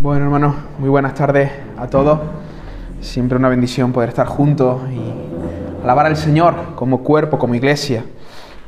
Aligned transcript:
Bueno, 0.00 0.24
hermanos, 0.24 0.54
muy 0.78 0.88
buenas 0.88 1.14
tardes 1.14 1.50
a 1.76 1.86
todos. 1.86 2.20
Siempre 3.00 3.36
una 3.36 3.48
bendición 3.48 3.92
poder 3.92 4.08
estar 4.10 4.26
juntos 4.26 4.80
y 4.90 5.82
alabar 5.82 6.06
al 6.06 6.16
Señor 6.16 6.74
como 6.74 7.02
cuerpo, 7.02 7.38
como 7.38 7.54
iglesia. 7.54 8.04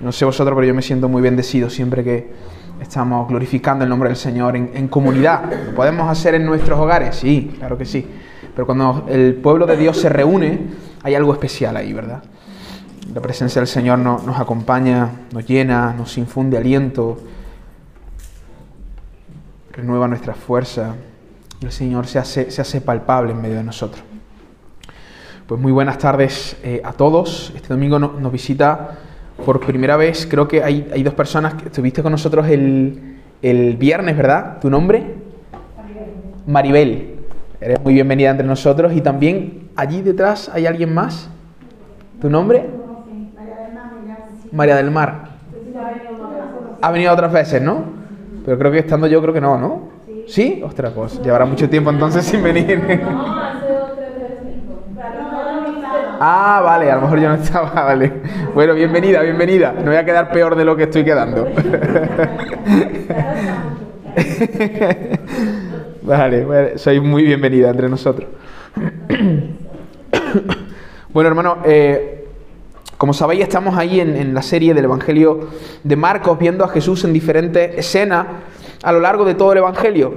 No 0.00 0.12
sé 0.12 0.24
vosotros, 0.24 0.54
pero 0.54 0.66
yo 0.66 0.74
me 0.74 0.82
siento 0.82 1.08
muy 1.08 1.22
bendecido 1.22 1.70
siempre 1.70 2.02
que 2.04 2.32
estamos 2.80 3.28
glorificando 3.28 3.84
el 3.84 3.90
nombre 3.90 4.08
del 4.08 4.16
Señor 4.16 4.56
en, 4.56 4.88
comunidad. 4.88 5.44
¿Lo 5.68 5.74
podemos 5.74 6.08
hacer 6.10 6.34
en 6.34 6.44
nuestros 6.44 6.78
hogares? 6.78 7.16
Sí, 7.16 7.54
claro 7.58 7.78
que 7.78 7.84
sí. 7.84 8.06
Pero 8.54 8.66
cuando 8.66 9.06
el 9.08 9.34
pueblo 9.36 9.66
de 9.66 9.76
Dios 9.76 9.96
se 9.96 10.08
reúne, 10.08 10.66
hay 11.02 11.14
algo 11.14 11.32
especial 11.32 11.76
ahí, 11.76 11.92
¿verdad? 11.92 12.22
La 13.14 13.20
presencia 13.20 13.60
del 13.60 13.68
Señor 13.68 13.98
no- 13.98 14.18
nos 14.24 14.38
acompaña, 14.38 15.08
nos 15.32 15.46
llena, 15.46 15.94
nos 15.96 16.18
infunde 16.18 16.58
aliento, 16.58 17.18
renueva 19.72 20.08
nuestra 20.08 20.34
fuerza. 20.34 20.94
El 21.62 21.70
Señor 21.72 22.06
se 22.06 22.18
hace, 22.18 22.50
se 22.50 22.60
hace 22.60 22.80
palpable 22.80 23.32
en 23.32 23.40
medio 23.40 23.56
de 23.56 23.62
nosotros. 23.64 24.02
Pues 25.46 25.60
muy 25.60 25.70
buenas 25.72 25.98
tardes 25.98 26.56
eh, 26.62 26.80
a 26.84 26.92
todos. 26.92 27.52
Este 27.54 27.68
domingo 27.68 27.98
no- 27.98 28.14
nos 28.18 28.32
visita 28.32 28.98
por 29.44 29.60
primera 29.60 29.96
vez, 29.96 30.26
creo 30.28 30.46
que 30.48 30.62
hay, 30.62 30.88
hay 30.92 31.02
dos 31.02 31.14
personas 31.14 31.54
que 31.54 31.66
estuviste 31.66 32.02
con 32.02 32.12
nosotros 32.12 32.46
el, 32.48 33.18
el 33.42 33.76
viernes, 33.76 34.16
¿verdad? 34.16 34.58
¿Tu 34.60 34.70
nombre? 34.70 35.14
Maribel. 36.46 37.16
Eres 37.60 37.80
muy 37.82 37.94
bienvenida 37.94 38.30
entre 38.30 38.46
nosotros. 38.46 38.92
Y 38.94 39.00
también 39.00 39.68
allí 39.76 40.02
detrás 40.02 40.48
hay 40.52 40.66
alguien 40.66 40.92
más. 40.92 41.28
¿Tu 42.20 42.28
nombre? 42.28 42.68
María 44.52 44.76
del 44.76 44.90
Mar. 44.90 45.28
Ha 46.82 46.90
venido 46.90 47.12
otras 47.12 47.32
veces, 47.32 47.62
¿no? 47.62 47.84
Pero 48.44 48.58
creo 48.58 48.72
que 48.72 48.78
estando 48.78 49.06
yo, 49.06 49.20
creo 49.22 49.32
que 49.32 49.40
no, 49.40 49.56
¿no? 49.58 49.91
¿Sí? 50.26 50.62
Ostras, 50.64 50.92
pues 50.94 51.20
llevará 51.22 51.44
mucho 51.44 51.68
tiempo 51.68 51.90
entonces 51.90 52.24
sin 52.24 52.42
venir. 52.42 53.00
Ah, 56.24 56.60
vale, 56.62 56.88
a 56.88 56.94
lo 56.94 57.00
mejor 57.00 57.18
yo 57.18 57.28
no 57.30 57.34
estaba, 57.34 57.70
vale. 57.74 58.12
Bueno, 58.54 58.74
bienvenida, 58.74 59.22
bienvenida. 59.22 59.72
No 59.72 59.86
voy 59.86 59.96
a 59.96 60.04
quedar 60.04 60.30
peor 60.30 60.54
de 60.54 60.64
lo 60.64 60.76
que 60.76 60.84
estoy 60.84 61.02
quedando. 61.02 61.48
Vale, 66.02 66.44
bueno, 66.44 66.68
sois 66.78 67.02
muy 67.02 67.24
bienvenida 67.24 67.70
entre 67.70 67.88
nosotros. 67.88 68.28
Bueno, 71.12 71.28
hermano, 71.28 71.58
eh, 71.66 72.26
como 72.96 73.12
sabéis, 73.12 73.42
estamos 73.42 73.76
ahí 73.76 74.00
en, 74.00 74.16
en 74.16 74.32
la 74.32 74.40
serie 74.40 74.72
del 74.72 74.84
Evangelio 74.84 75.48
de 75.84 75.96
Marcos, 75.96 76.38
viendo 76.38 76.64
a 76.64 76.68
Jesús 76.68 77.04
en 77.04 77.12
diferentes 77.12 77.76
escenas 77.76 78.26
a 78.82 78.92
lo 78.92 79.00
largo 79.00 79.24
de 79.24 79.34
todo 79.34 79.52
el 79.52 79.58
Evangelio. 79.58 80.12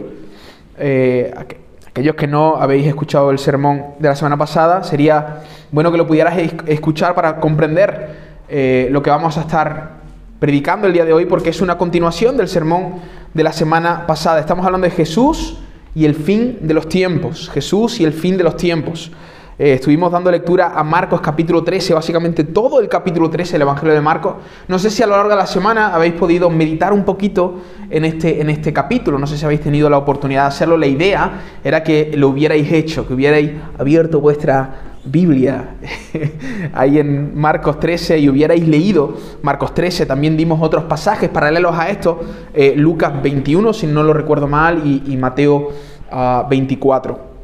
Eh, 0.78 1.34
aqu- 1.36 1.58
aquellos 1.88 2.16
que 2.16 2.28
no 2.28 2.58
habéis 2.58 2.86
escuchado 2.88 3.32
el 3.32 3.40
sermón 3.40 3.84
de 4.00 4.10
la 4.10 4.16
semana 4.16 4.38
pasada, 4.38 4.84
sería 4.84 5.42
bueno 5.72 5.92
que 5.92 5.98
lo 5.98 6.06
pudieras 6.08 6.38
es- 6.38 6.54
escuchar 6.68 7.16
para 7.16 7.40
comprender 7.40 8.26
eh, 8.50 8.90
lo 8.92 9.02
que 9.02 9.10
vamos 9.10 9.38
a 9.38 9.42
estar 9.42 9.92
predicando 10.40 10.86
el 10.88 10.94
día 10.94 11.06
de 11.06 11.14
hoy, 11.14 11.26
porque 11.26 11.50
es 11.50 11.62
una 11.62 11.78
continuación 11.78 12.38
del 12.38 12.48
sermón 12.48 12.96
de 13.34 13.44
la 13.44 13.52
semana 13.54 14.06
pasada. 14.06 14.40
Estamos 14.40 14.66
hablando 14.66 14.86
de 14.86 14.92
Jesús 14.92 15.58
y 15.96 16.06
el 16.06 16.14
fin 16.14 16.60
de 16.62 16.74
los 16.74 16.88
tiempos. 16.90 17.50
Jesús 17.50 18.00
y 18.00 18.04
el 18.04 18.14
fin 18.14 18.38
de 18.38 18.44
los 18.44 18.56
tiempos. 18.58 19.12
Eh, 19.58 19.76
estuvimos 19.76 20.12
dando 20.12 20.30
lectura 20.30 20.74
a 20.76 20.84
Marcos 20.84 21.22
capítulo 21.22 21.64
13, 21.64 21.94
básicamente 21.94 22.44
todo 22.44 22.82
el 22.82 22.90
capítulo 22.90 23.30
13 23.30 23.54
del 23.54 23.62
Evangelio 23.62 23.94
de 23.94 24.02
Marcos. 24.02 24.36
No 24.68 24.78
sé 24.78 24.90
si 24.90 25.02
a 25.02 25.08
lo 25.08 25.16
largo 25.16 25.30
de 25.30 25.38
la 25.38 25.48
semana 25.48 25.96
habéis 25.96 26.14
podido 26.14 26.50
meditar 26.50 26.92
un 26.92 27.06
poquito 27.06 27.62
en 27.90 28.04
este, 28.04 28.42
en 28.42 28.50
este 28.50 28.74
capítulo, 28.74 29.18
no 29.18 29.26
sé 29.26 29.38
si 29.38 29.46
habéis 29.46 29.62
tenido 29.62 29.90
la 29.90 29.98
oportunidad 29.98 30.42
de 30.42 30.48
hacerlo. 30.50 30.76
La 30.76 30.88
idea 30.88 31.42
era 31.64 31.84
que 31.84 32.12
lo 32.18 32.30
hubierais 32.30 32.70
hecho, 32.70 33.08
que 33.08 33.14
hubierais 33.14 33.52
abierto 33.78 34.20
vuestra 34.20 34.98
Biblia 35.06 35.76
ahí 36.74 37.00
en 37.00 37.38
Marcos 37.40 37.80
13 37.80 38.20
y 38.20 38.28
hubierais 38.28 38.68
leído 38.68 39.16
Marcos 39.42 39.74
13. 39.74 40.06
También 40.06 40.36
dimos 40.36 40.62
otros 40.62 40.84
pasajes 40.84 41.30
paralelos 41.30 41.80
a 41.80 41.88
esto, 41.88 42.20
eh, 42.54 42.74
Lucas 42.76 43.22
21, 43.24 43.72
si 43.72 43.88
no 43.88 44.04
lo 44.04 44.12
recuerdo 44.12 44.50
mal, 44.50 44.82
y, 44.86 45.16
Mateo 45.16 45.70
ah, 46.12 46.46
24. 46.50 47.35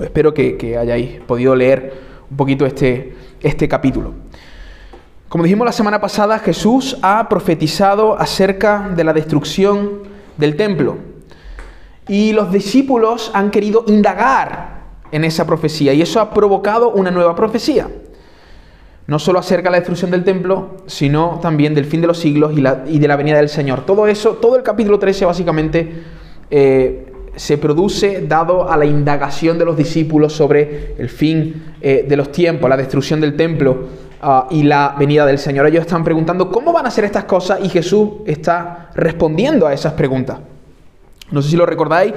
Espero 0.00 0.32
que, 0.32 0.56
que 0.56 0.76
hayáis 0.78 1.20
podido 1.20 1.54
leer 1.54 1.92
un 2.30 2.36
poquito 2.36 2.64
este, 2.64 3.14
este 3.40 3.68
capítulo. 3.68 4.14
Como 5.28 5.44
dijimos 5.44 5.64
la 5.64 5.72
semana 5.72 6.00
pasada, 6.00 6.38
Jesús 6.38 6.98
ha 7.02 7.28
profetizado 7.28 8.18
acerca 8.18 8.90
de 8.94 9.04
la 9.04 9.12
destrucción 9.12 10.00
del 10.36 10.56
templo. 10.56 10.96
Y 12.08 12.32
los 12.32 12.50
discípulos 12.52 13.30
han 13.34 13.50
querido 13.50 13.84
indagar 13.86 14.82
en 15.10 15.24
esa 15.24 15.46
profecía 15.46 15.92
y 15.92 16.02
eso 16.02 16.20
ha 16.20 16.32
provocado 16.32 16.90
una 16.90 17.10
nueva 17.10 17.34
profecía. 17.36 17.88
No 19.06 19.18
solo 19.18 19.38
acerca 19.38 19.68
de 19.68 19.72
la 19.72 19.78
destrucción 19.78 20.10
del 20.10 20.24
templo, 20.24 20.78
sino 20.86 21.38
también 21.42 21.74
del 21.74 21.84
fin 21.84 22.00
de 22.00 22.06
los 22.06 22.18
siglos 22.18 22.52
y, 22.56 22.60
la- 22.60 22.84
y 22.86 22.98
de 22.98 23.08
la 23.08 23.16
venida 23.16 23.36
del 23.36 23.48
Señor. 23.48 23.84
Todo 23.84 24.06
eso, 24.06 24.32
todo 24.34 24.56
el 24.56 24.62
capítulo 24.62 24.98
13 24.98 25.24
básicamente 25.26 26.02
eh, 26.50 27.11
se 27.36 27.58
produce 27.58 28.24
dado 28.26 28.70
a 28.70 28.76
la 28.76 28.84
indagación 28.84 29.58
de 29.58 29.64
los 29.64 29.76
discípulos 29.76 30.32
sobre 30.32 30.94
el 30.98 31.08
fin 31.08 31.74
eh, 31.80 32.04
de 32.08 32.16
los 32.16 32.30
tiempos, 32.30 32.68
la 32.68 32.76
destrucción 32.76 33.20
del 33.20 33.36
templo 33.36 33.86
ah, 34.20 34.48
y 34.50 34.62
la 34.62 34.94
venida 34.98 35.24
del 35.24 35.38
Señor. 35.38 35.66
Ellos 35.66 35.82
están 35.82 36.04
preguntando 36.04 36.50
cómo 36.50 36.72
van 36.72 36.86
a 36.86 36.90
ser 36.90 37.04
estas 37.04 37.24
cosas 37.24 37.60
y 37.62 37.68
Jesús 37.68 38.10
está 38.26 38.90
respondiendo 38.94 39.66
a 39.66 39.72
esas 39.72 39.94
preguntas. 39.94 40.38
No 41.30 41.40
sé 41.40 41.50
si 41.50 41.56
lo 41.56 41.64
recordáis, 41.64 42.12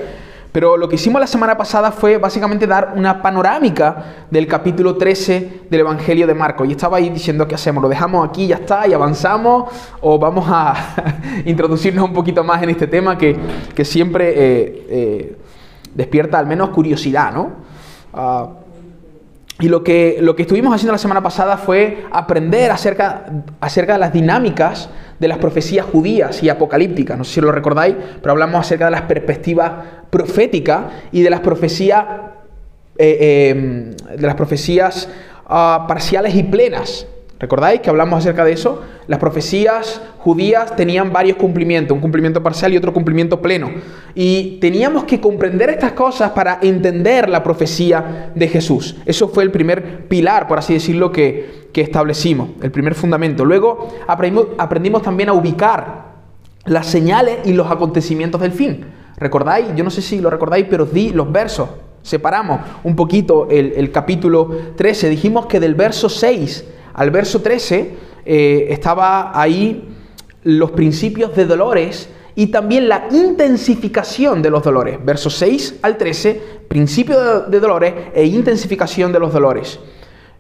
pero 0.56 0.78
lo 0.78 0.88
que 0.88 0.96
hicimos 0.96 1.20
la 1.20 1.28
semana 1.28 1.58
pasada 1.58 1.92
fue 1.92 2.18
básicamente 2.18 2.66
dar 2.66 2.94
una 2.96 3.22
panorámica 3.22 4.26
del 4.32 4.48
capítulo 4.48 4.96
13 4.96 5.64
del 5.70 5.82
Evangelio 5.82 6.26
de 6.26 6.34
Marcos. 6.34 6.66
Y 6.70 6.72
estaba 6.72 6.96
ahí 6.96 7.10
diciendo 7.10 7.46
qué 7.46 7.56
hacemos, 7.56 7.84
lo 7.84 7.90
dejamos 7.90 8.26
aquí, 8.26 8.48
ya 8.48 8.56
está, 8.56 8.88
y 8.88 8.94
avanzamos, 8.94 9.70
o 10.00 10.18
vamos 10.18 10.46
a 10.48 10.74
introducirnos 11.46 12.06
un 12.06 12.14
poquito 12.14 12.42
más 12.46 12.64
en 12.64 12.70
este 12.70 12.88
tema 12.88 13.18
que, 13.18 13.36
que 13.76 13.84
siempre 13.84 14.30
eh, 14.30 14.88
eh, 14.90 15.38
despierta 15.94 16.40
al 16.40 16.48
menos 16.48 16.70
curiosidad, 16.70 17.34
¿no? 17.34 17.52
Ah, 18.14 18.48
y 19.60 19.68
lo 19.68 19.84
que, 19.84 20.20
lo 20.22 20.38
que 20.38 20.44
estuvimos 20.44 20.74
haciendo 20.74 20.94
la 20.94 21.00
semana 21.00 21.22
pasada 21.22 21.58
fue 21.58 22.06
aprender 22.14 22.72
acerca, 22.72 23.26
acerca 23.60 23.94
de 23.94 24.00
las 24.00 24.14
dinámicas 24.14 24.90
de 25.20 25.28
las 25.28 25.38
profecías 25.38 25.86
judías 25.86 26.44
y 26.44 26.50
apocalípticas. 26.50 27.18
No 27.18 27.24
sé 27.24 27.36
si 27.36 27.42
lo 27.42 27.52
recordáis, 27.52 27.96
pero 28.22 28.32
hablamos 28.32 28.62
acerca 28.62 28.86
de 28.86 28.92
las 28.92 29.04
perspectivas 29.04 29.72
proféticas 30.10 30.86
y 31.12 31.22
de 31.22 31.30
las 31.30 31.40
profecías, 31.40 32.06
eh, 32.98 33.18
eh, 33.20 34.18
de 34.18 34.28
las 34.28 34.36
profecías 34.36 35.10
ah, 35.48 35.86
parciales 35.88 36.36
y 36.36 36.44
plenas. 36.44 37.08
¿Recordáis 37.38 37.82
que 37.82 37.90
hablamos 37.90 38.20
acerca 38.20 38.46
de 38.46 38.54
eso? 38.54 38.82
Las 39.08 39.20
profecías 39.20 40.02
judías 40.20 40.74
tenían 40.78 41.12
varios 41.12 41.36
cumplimientos, 41.36 41.94
un 41.94 42.00
cumplimiento 42.02 42.42
parcial 42.42 42.74
y 42.74 42.78
otro 42.78 42.94
cumplimiento 42.94 43.42
pleno. 43.42 43.72
Y 44.16 44.58
teníamos 44.62 45.04
que 45.04 45.20
comprender 45.20 45.70
estas 45.70 45.92
cosas 45.92 46.32
para 46.32 46.60
entender 46.62 47.28
la 47.28 47.44
profecía 47.44 48.32
de 48.34 48.48
Jesús. 48.48 48.96
Eso 49.06 49.28
fue 49.28 49.44
el 49.44 49.52
primer 49.52 50.08
pilar, 50.08 50.48
por 50.48 50.60
así 50.60 50.74
decirlo, 50.76 51.12
que, 51.12 51.68
que 51.74 51.82
establecimos, 51.82 52.52
el 52.62 52.72
primer 52.72 52.96
fundamento. 52.96 53.44
Luego 53.44 53.94
aprendimos, 54.08 54.48
aprendimos 54.58 55.02
también 55.02 55.28
a 55.28 55.34
ubicar 55.34 56.06
las 56.64 56.88
señales 56.88 57.40
y 57.44 57.52
los 57.52 57.70
acontecimientos 57.70 58.40
del 58.40 58.54
fin. 58.54 58.86
¿Recordáis? 59.18 59.68
Yo 59.76 59.84
no 59.84 59.90
sé 59.90 60.02
si 60.02 60.22
lo 60.22 60.30
recordáis, 60.30 60.68
pero 60.70 60.86
di 60.86 61.10
los 61.10 61.30
versos. 61.30 61.68
Separamos 62.02 62.62
un 62.86 62.96
poquito 62.96 63.50
el, 63.50 63.74
el 63.76 63.92
capítulo 63.92 64.50
13. 64.78 65.10
Dijimos 65.10 65.48
que 65.48 65.60
del 65.60 65.76
verso 65.76 66.08
6 66.08 66.66
al 66.96 67.12
verso 67.12 67.42
13 67.42 67.94
eh, 68.26 68.68
estaba 68.70 69.40
ahí 69.40 69.90
los 70.44 70.72
principios 70.72 71.36
de 71.36 71.46
dolores 71.46 72.10
y 72.36 72.48
también 72.48 72.88
la 72.90 73.08
intensificación 73.12 74.42
de 74.42 74.50
los 74.50 74.64
dolores. 74.64 75.04
Versos 75.04 75.36
6 75.36 75.80
al 75.82 75.98
13, 75.98 76.42
principio 76.68 77.42
de, 77.42 77.60
dolores 77.60 77.94
e 78.14 78.26
intensificación 78.26 79.12
de 79.12 79.20
los 79.20 79.34
dolores. 79.34 79.80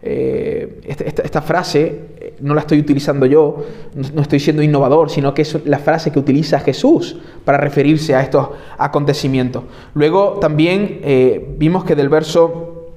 Eh, 0.01 0.81
esta, 0.85 1.23
esta- 1.23 1.41
frase 1.41 1.99
eh, 2.19 2.35
no 2.41 2.53
la 2.53 2.61
estoy 2.61 2.79
utilizando 2.79 3.25
yo, 3.25 3.65
no, 4.13 4.21
estoy 4.21 4.39
siendo 4.39 4.61
innovador, 4.61 5.09
sino 5.09 5.33
que 5.33 5.41
es 5.41 5.65
la 5.65 5.79
frase 5.79 6.11
que 6.11 6.19
utiliza 6.19 6.59
Jesús 6.59 7.17
para 7.43 7.57
referirse 7.57 8.13
a 8.15 8.21
estos 8.21 8.49
acontecimientos. 8.77 9.63
Luego 9.93 10.37
también 10.39 11.01
vimos 11.57 11.83
que 11.85 11.95
del 11.95 12.09
verso 12.09 12.91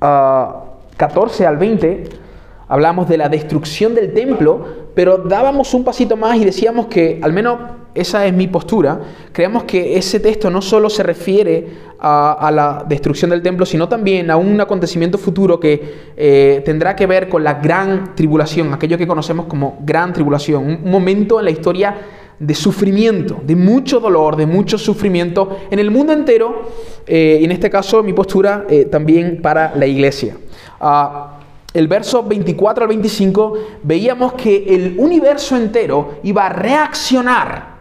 ah, 0.00 0.64
14 0.96 1.46
al 1.46 1.56
20 1.56 2.27
hablamos 2.68 3.08
de 3.08 3.16
la 3.16 3.28
destrucción 3.28 3.94
del 3.94 4.12
templo, 4.12 4.88
pero 4.94 5.18
dábamos 5.18 5.72
un 5.74 5.84
pasito 5.84 6.16
más 6.16 6.36
y 6.36 6.44
decíamos 6.44 6.86
que, 6.86 7.18
al 7.22 7.32
menos 7.32 7.58
esa 7.94 8.26
es 8.26 8.32
mi 8.32 8.46
postura, 8.46 9.00
creemos 9.32 9.64
que 9.64 9.96
ese 9.96 10.20
texto 10.20 10.50
no 10.50 10.62
solo 10.62 10.88
se 10.90 11.02
refiere 11.02 11.88
a, 11.98 12.50
la 12.52 12.84
destrucción 12.88 13.30
del 13.30 13.42
templo, 13.42 13.66
sino 13.66 13.88
también 13.88 14.30
a 14.30 14.36
un 14.36 14.60
acontecimiento 14.60 15.18
futuro 15.18 15.58
que 15.58 16.12
eh, 16.16 16.62
tendrá 16.64 16.94
que 16.94 17.06
ver 17.06 17.28
con 17.28 17.42
la 17.42 17.54
gran 17.54 18.14
tribulación, 18.14 18.72
aquello 18.72 18.96
que 18.96 19.06
conocemos 19.06 19.46
como 19.46 19.78
gran 19.84 20.12
tribulación, 20.12 20.64
un 20.84 20.90
momento 20.90 21.40
en 21.40 21.46
la 21.46 21.50
historia 21.50 21.96
de 22.38 22.54
sufrimiento, 22.54 23.40
de 23.44 23.56
mucho 23.56 23.98
dolor, 23.98 24.36
de 24.36 24.46
mucho 24.46 24.78
sufrimiento 24.78 25.58
en 25.70 25.80
el 25.80 25.90
mundo 25.90 26.12
entero 26.12 26.70
eh, 27.04 27.38
y 27.40 27.44
en 27.44 27.50
este 27.50 27.68
caso 27.68 28.02
mi 28.04 28.12
postura 28.12 28.64
eh, 28.70 28.84
también 28.84 29.42
para 29.42 29.74
la 29.74 29.86
iglesia. 29.86 30.36
Ah, 30.80 31.37
el 31.74 31.88
verso 31.88 32.22
24 32.22 32.84
al 32.84 32.88
25 32.88 33.58
veíamos 33.82 34.32
que 34.34 34.64
el 34.74 34.94
universo 34.98 35.56
entero 35.56 36.18
iba 36.22 36.46
a 36.46 36.48
reaccionar 36.48 37.78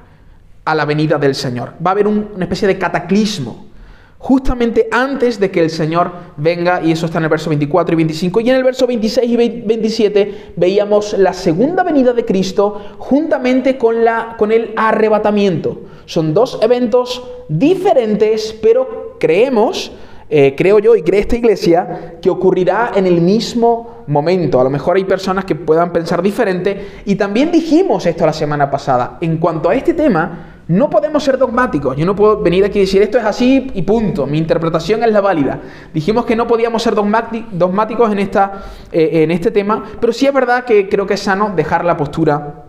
a 0.65 0.75
la 0.75 0.85
venida 0.85 1.17
del 1.17 1.35
Señor. 1.35 1.73
Va 1.85 1.91
a 1.91 1.93
haber 1.93 2.07
una 2.07 2.43
especie 2.43 2.67
de 2.67 2.77
cataclismo 2.77 3.67
justamente 4.19 4.87
antes 4.91 5.39
de 5.39 5.51
que 5.51 5.61
el 5.61 5.69
Señor 5.69 6.11
venga, 6.37 6.81
y 6.83 6.91
eso 6.91 7.05
está 7.05 7.19
en 7.19 7.25
el 7.25 7.29
verso 7.29 7.49
24 7.49 7.93
y 7.93 7.95
25, 7.97 8.41
y 8.41 8.49
en 8.49 8.55
el 8.55 8.63
verso 8.63 8.87
26 8.87 9.29
y 9.29 9.35
27 9.35 10.53
veíamos 10.55 11.13
la 11.13 11.33
segunda 11.33 11.83
venida 11.83 12.13
de 12.13 12.25
Cristo 12.25 12.81
juntamente 12.97 13.77
con, 13.77 14.03
la, 14.03 14.35
con 14.37 14.51
el 14.51 14.73
arrebatamiento. 14.75 15.81
Son 16.05 16.33
dos 16.33 16.59
eventos 16.61 17.23
diferentes, 17.47 18.57
pero 18.61 19.17
creemos, 19.19 19.91
eh, 20.29 20.55
creo 20.57 20.79
yo 20.79 20.95
y 20.95 21.03
cree 21.03 21.21
esta 21.21 21.35
iglesia, 21.35 22.15
que 22.21 22.29
ocurrirá 22.29 22.91
en 22.95 23.05
el 23.05 23.21
mismo 23.21 24.03
momento. 24.07 24.59
A 24.59 24.63
lo 24.63 24.69
mejor 24.69 24.97
hay 24.97 25.05
personas 25.05 25.45
que 25.45 25.55
puedan 25.55 25.93
pensar 25.93 26.21
diferente, 26.21 27.01
y 27.05 27.15
también 27.15 27.51
dijimos 27.51 28.05
esto 28.05 28.25
la 28.25 28.33
semana 28.33 28.69
pasada. 28.69 29.17
En 29.21 29.37
cuanto 29.37 29.69
a 29.69 29.75
este 29.75 29.93
tema, 29.93 30.57
no 30.67 30.89
podemos 30.89 31.23
ser 31.23 31.37
dogmáticos. 31.37 31.95
Yo 31.95 32.05
no 32.05 32.15
puedo 32.15 32.41
venir 32.41 32.65
aquí 32.65 32.79
y 32.79 32.81
decir 32.81 33.01
esto 33.01 33.17
es 33.17 33.23
así 33.23 33.71
y 33.73 33.81
punto. 33.83 34.27
Mi 34.27 34.37
interpretación 34.37 35.01
es 35.03 35.11
la 35.11 35.21
válida. 35.21 35.61
Dijimos 35.93 36.25
que 36.25 36.35
no 36.35 36.45
podíamos 36.45 36.83
ser 36.83 36.93
dogmáticos 36.93 38.11
en, 38.11 38.19
esta, 38.19 38.65
eh, 38.91 39.23
en 39.23 39.31
este 39.31 39.51
tema, 39.51 39.83
pero 39.99 40.11
sí 40.11 40.25
es 40.25 40.33
verdad 40.33 40.65
que 40.65 40.89
creo 40.89 41.07
que 41.07 41.13
es 41.13 41.21
sano 41.21 41.53
dejar 41.55 41.85
la 41.85 41.95
postura 41.95 42.66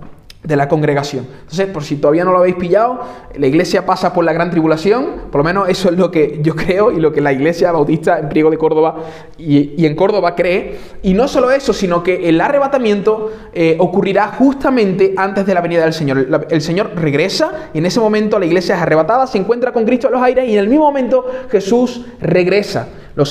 de 0.49 0.57
la 0.57 0.67
congregación. 0.67 1.27
Entonces, 1.43 1.67
por 1.67 1.85
si 1.85 1.97
todavía 1.97 2.25
no 2.25 2.33
lo 2.33 2.39
habéis 2.39 2.57
pillado, 2.57 3.01
la 3.37 3.47
iglesia 3.47 3.85
pasa 3.85 4.15
por 4.15 4.25
la 4.25 4.33
gran 4.33 4.51
tribulación, 4.51 5.29
por 5.31 5.41
lo 5.41 5.45
menos 5.45 5.69
eso 5.69 5.91
es 5.91 5.99
lo 5.99 6.11
que 6.11 6.41
yo 6.43 6.57
creo 6.57 6.91
y 6.91 6.99
lo 7.01 7.13
que 7.13 7.21
la 7.21 7.35
iglesia 7.35 7.71
bautista 7.71 8.19
en 8.19 8.31
Priego 8.31 8.51
de 8.51 8.57
Córdoba 8.57 8.97
y, 9.37 9.85
en 9.85 9.95
Córdoba 9.95 10.35
cree. 10.35 10.79
Y 11.03 11.13
no 11.13 11.29
solo 11.29 11.51
eso, 11.51 11.75
sino 11.75 12.03
que 12.03 12.31
el 12.31 12.41
arrebatamiento 12.41 13.31
eh, 13.53 13.77
ocurrirá 13.79 14.29
justamente 14.29 15.13
antes 15.19 15.45
de 15.45 15.53
la 15.53 15.61
venida 15.61 15.83
del 15.83 15.93
Señor. 15.93 16.47
el 16.49 16.63
Señor 16.63 16.93
regresa 16.97 17.69
y 17.75 17.79
en 17.79 17.87
ese 17.87 18.01
momento 18.01 18.39
la 18.39 18.47
iglesia 18.47 18.75
es 18.75 18.81
arrebatada, 18.81 19.27
se 19.27 19.37
encuentra 19.37 19.71
con 19.73 19.85
Cristo 19.85 20.07
en 20.07 20.15
los 20.15 20.23
aires 20.23 20.49
y 20.49 20.55
en 20.55 20.61
el 20.61 20.69
mismo 20.69 20.87
momento 20.87 21.27
Jesús 21.51 22.07
regresa. 22.23 22.89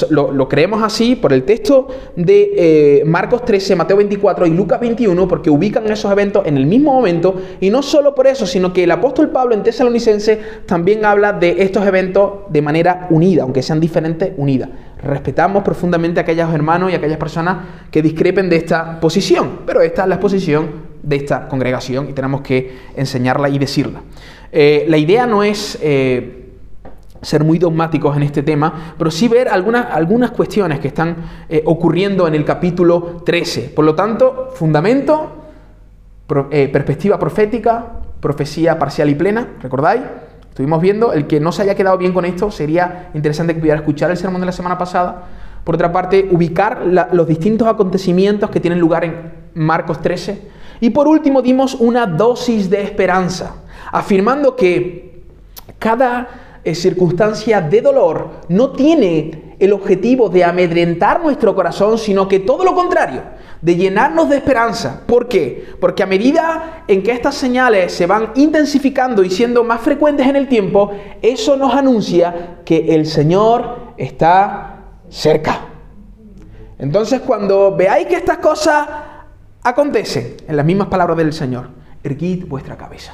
Lo, 0.09 0.49
creemos 0.49 0.83
así 0.83 1.15
por 1.15 1.31
el 1.31 1.43
texto 1.43 1.87
de 2.17 2.51
eh, 2.57 3.03
Marcos 3.05 3.45
13, 3.45 3.73
Mateo 3.77 3.95
24 3.95 4.45
y 4.45 4.49
Lucas 4.49 4.81
21, 4.81 5.27
porque 5.29 5.49
ubican 5.49 5.89
esos 5.89 6.11
eventos 6.11 6.45
en 6.45 6.57
el 6.57 6.65
mismo 6.65 6.93
momento. 6.93 7.35
Y 7.61 7.69
no 7.69 7.81
solo 7.81 8.13
por 8.13 8.27
eso, 8.27 8.45
sino 8.45 8.73
que 8.73 8.83
el 8.83 8.91
apóstol 8.91 9.29
Pablo 9.29 9.55
en 9.55 9.63
Tesalonicense 9.63 10.41
también 10.65 11.05
habla 11.05 11.31
de 11.31 11.55
estos 11.59 11.87
eventos 11.87 12.33
de 12.49 12.61
manera 12.61 13.07
unida, 13.11 13.43
aunque 13.43 13.63
sean 13.63 13.79
diferentes, 13.79 14.33
unida. 14.35 14.69
Respetamos 15.01 15.63
profundamente 15.63 16.19
a 16.19 16.23
aquellos 16.23 16.53
hermanos 16.53 16.91
y 16.91 16.95
a 16.95 16.97
aquellas 16.97 17.17
personas 17.17 17.57
que 17.89 18.01
discrepen 18.01 18.49
de 18.49 18.57
esta 18.57 18.99
posición, 18.99 19.59
pero 19.65 19.81
esta 19.81 20.01
es 20.01 20.09
la 20.09 20.15
exposición 20.15 20.67
de 21.01 21.15
esta 21.15 21.47
congregación 21.47 22.09
y 22.09 22.13
tenemos 22.13 22.41
que 22.41 22.75
enseñarla 22.97 23.47
y 23.47 23.57
decirla. 23.57 24.01
Eh, 24.51 24.85
la 24.89 24.97
idea 24.97 25.25
no 25.25 25.43
es... 25.43 25.79
Eh, 25.81 26.36
ser 27.21 27.43
muy 27.43 27.59
dogmáticos 27.59 28.15
en 28.15 28.23
este 28.23 28.43
tema, 28.43 28.93
pero 28.97 29.11
sí 29.11 29.27
ver 29.27 29.49
algunas, 29.49 29.87
algunas 29.91 30.31
cuestiones 30.31 30.79
que 30.79 30.89
están 30.89 31.15
eh, 31.49 31.61
ocurriendo 31.65 32.27
en 32.27 32.35
el 32.35 32.45
capítulo 32.45 33.21
13. 33.25 33.73
Por 33.75 33.85
lo 33.85 33.95
tanto, 33.95 34.49
fundamento, 34.53 35.31
eh, 36.51 36.67
perspectiva 36.67 37.17
profética, 37.17 37.85
profecía 38.19 38.77
parcial 38.77 39.09
y 39.09 39.15
plena, 39.15 39.47
¿recordáis? 39.61 40.01
Estuvimos 40.49 40.81
viendo, 40.81 41.13
el 41.13 41.27
que 41.27 41.39
no 41.39 41.51
se 41.51 41.61
haya 41.61 41.75
quedado 41.75 41.97
bien 41.97 42.13
con 42.13 42.25
esto, 42.25 42.49
sería 42.49 43.11
interesante 43.13 43.53
que 43.53 43.59
pudiera 43.59 43.77
escuchar 43.77 44.09
el 44.09 44.17
sermón 44.17 44.41
de 44.41 44.47
la 44.47 44.51
semana 44.51 44.77
pasada. 44.77 45.25
Por 45.63 45.75
otra 45.75 45.91
parte, 45.91 46.27
ubicar 46.31 46.83
los 47.11 47.27
distintos 47.27 47.67
acontecimientos 47.67 48.49
que 48.49 48.59
tienen 48.59 48.79
lugar 48.79 49.05
en 49.05 49.33
Marcos 49.53 50.01
13. 50.01 50.49
Y 50.79 50.89
por 50.89 51.07
último, 51.07 51.41
dimos 51.41 51.75
una 51.75 52.07
dosis 52.07 52.69
de 52.69 52.81
esperanza, 52.81 53.55
afirmando 53.91 54.55
que 54.55 55.23
cada 55.77 56.27
circunstancia 56.75 57.61
de 57.61 57.81
dolor 57.81 58.41
no 58.49 58.71
tiene 58.71 59.55
el 59.59 59.73
objetivo 59.73 60.29
de 60.29 60.43
amedrentar 60.43 61.21
nuestro 61.21 61.55
corazón, 61.55 61.97
sino 61.97 62.27
que 62.27 62.39
todo 62.39 62.63
lo 62.63 62.75
contrario, 62.75 63.23
de 63.61 63.75
llenarnos 63.75 64.29
de 64.29 64.37
esperanza. 64.37 65.01
¿Por 65.07 65.27
qué? 65.27 65.65
Porque 65.79 66.03
a 66.03 66.05
medida 66.05 66.83
en 66.87 67.01
que 67.01 67.11
estas 67.11 67.35
señales 67.35 67.91
se 67.91 68.05
van 68.05 68.31
intensificando 68.35 69.23
y 69.23 69.29
siendo 69.29 69.63
más 69.63 69.81
frecuentes 69.81 70.27
en 70.27 70.35
el 70.35 70.47
tiempo, 70.47 70.91
eso 71.21 71.57
nos 71.57 71.73
anuncia 71.73 72.59
que 72.65 72.93
el 72.93 73.05
Señor 73.05 73.93
está 73.97 74.83
cerca. 75.09 75.61
Entonces 76.77 77.21
cuando 77.21 77.75
veáis 77.75 78.07
que 78.07 78.15
estas 78.15 78.37
cosas 78.37 78.87
acontecen, 79.63 80.37
en 80.47 80.55
las 80.55 80.65
mismas 80.65 80.87
palabras 80.87 81.17
del 81.17 81.33
Señor, 81.33 81.69
erguid 82.03 82.45
vuestra 82.47 82.77
cabeza. 82.77 83.13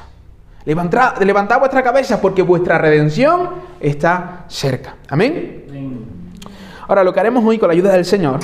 Levantad, 0.66 1.20
levantad 1.22 1.58
vuestra 1.58 1.82
cabeza 1.82 2.20
porque 2.20 2.40
vuestra 2.40 2.78
redención 2.78 3.50
está 3.80 4.46
cerca. 4.48 4.96
Amén. 5.08 5.64
Ahora, 6.88 7.04
lo 7.04 7.12
que 7.12 7.20
haremos 7.20 7.44
hoy 7.44 7.58
con 7.58 7.68
la 7.68 7.74
ayuda 7.74 7.92
del 7.92 8.04
Señor 8.04 8.40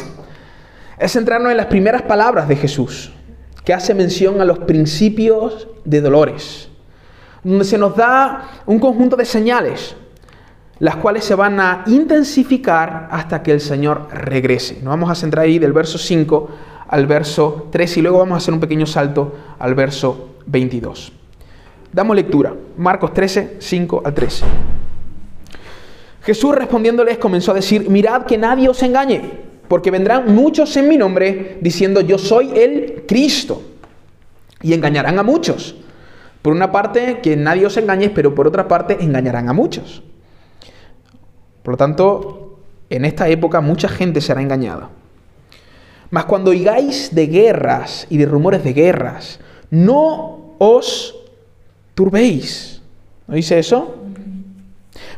es 0.99 1.13
centrarnos 1.13 1.51
en 1.51 1.57
las 1.57 1.67
primeras 1.67 2.03
palabras 2.03 2.47
de 2.47 2.57
Jesús, 2.57 3.13
que 3.65 3.73
hace 3.73 3.95
mención 3.95 4.41
a 4.41 4.45
los 4.45 4.59
principios 4.61 5.69
de 5.85 6.01
dolores, 6.03 6.69
donde 7.43 7.65
se 7.65 7.79
nos 7.79 7.97
da 7.97 8.51
un 8.67 8.79
conjunto 8.79 9.17
de 9.17 9.25
señales, 9.25 9.97
las 10.79 10.97
cuales 10.97 11.25
se 11.25 11.35
van 11.35 11.59
a 11.59 11.85
intensificar 11.87 13.09
hasta 13.11 13.43
que 13.43 13.53
el 13.53 13.61
Señor 13.61 14.09
regrese. 14.13 14.77
Nos 14.77 14.91
vamos 14.91 15.11
a 15.11 15.15
centrar 15.15 15.47
ahí 15.47 15.59
del 15.59 15.73
verso 15.73 15.97
5 15.97 16.51
al 16.89 17.07
verso 17.07 17.69
3 17.71 17.97
y 17.97 18.03
luego 18.03 18.19
vamos 18.19 18.35
a 18.35 18.39
hacer 18.39 18.53
un 18.53 18.61
pequeño 18.61 18.87
salto 18.87 19.35
al 19.59 19.75
verso 19.75 20.37
22. 20.47 21.20
Damos 21.93 22.15
lectura. 22.15 22.55
Marcos 22.77 23.13
13, 23.13 23.57
5 23.59 24.03
al 24.05 24.15
13. 24.15 24.45
Jesús 26.23 26.55
respondiéndoles 26.55 27.19
comenzó 27.19 27.53
a 27.53 27.55
decir, 27.55 27.89
mirad 27.89 28.25
que 28.25 28.39
nadie 28.39 28.69
os 28.69 28.83
engañe, 28.83 29.23
porque 29.69 29.91
vendrán 29.91 30.35
muchos 30.35 30.77
en 30.77 30.89
mi 30.89 30.97
nombre 30.97 31.59
diciendo 31.61 32.01
yo 32.01 32.19
soy 32.19 32.53
el 32.59 33.05
Cristo. 33.09 33.63
Y 34.63 34.75
engañarán 34.75 35.19
a 35.19 35.23
muchos. 35.23 35.77
Por 36.43 36.53
una 36.53 36.71
parte, 36.71 37.21
que 37.23 37.37
nadie 37.37 37.67
os 37.67 37.77
engañe, 37.77 38.11
pero 38.11 38.35
por 38.35 38.47
otra 38.47 38.69
parte, 38.69 38.99
engañarán 39.01 39.49
a 39.49 39.53
muchos. 39.53 40.03
Por 41.63 41.75
lo 41.75 41.79
tanto, 41.79 42.59
en 42.89 43.05
esta 43.05 43.29
época 43.29 43.61
mucha 43.61 43.89
gente 43.89 44.21
será 44.21 44.43
engañada. 44.43 44.91
Mas 46.11 46.25
cuando 46.25 46.51
oigáis 46.51 47.15
de 47.15 47.27
guerras 47.27 48.07
y 48.11 48.17
de 48.17 48.27
rumores 48.27 48.65
de 48.65 48.73
guerras, 48.73 49.41
no 49.71 50.55
os 50.59 51.20
turbéis. 52.01 52.81
¿No 53.27 53.35
dice 53.35 53.59
eso? 53.59 53.97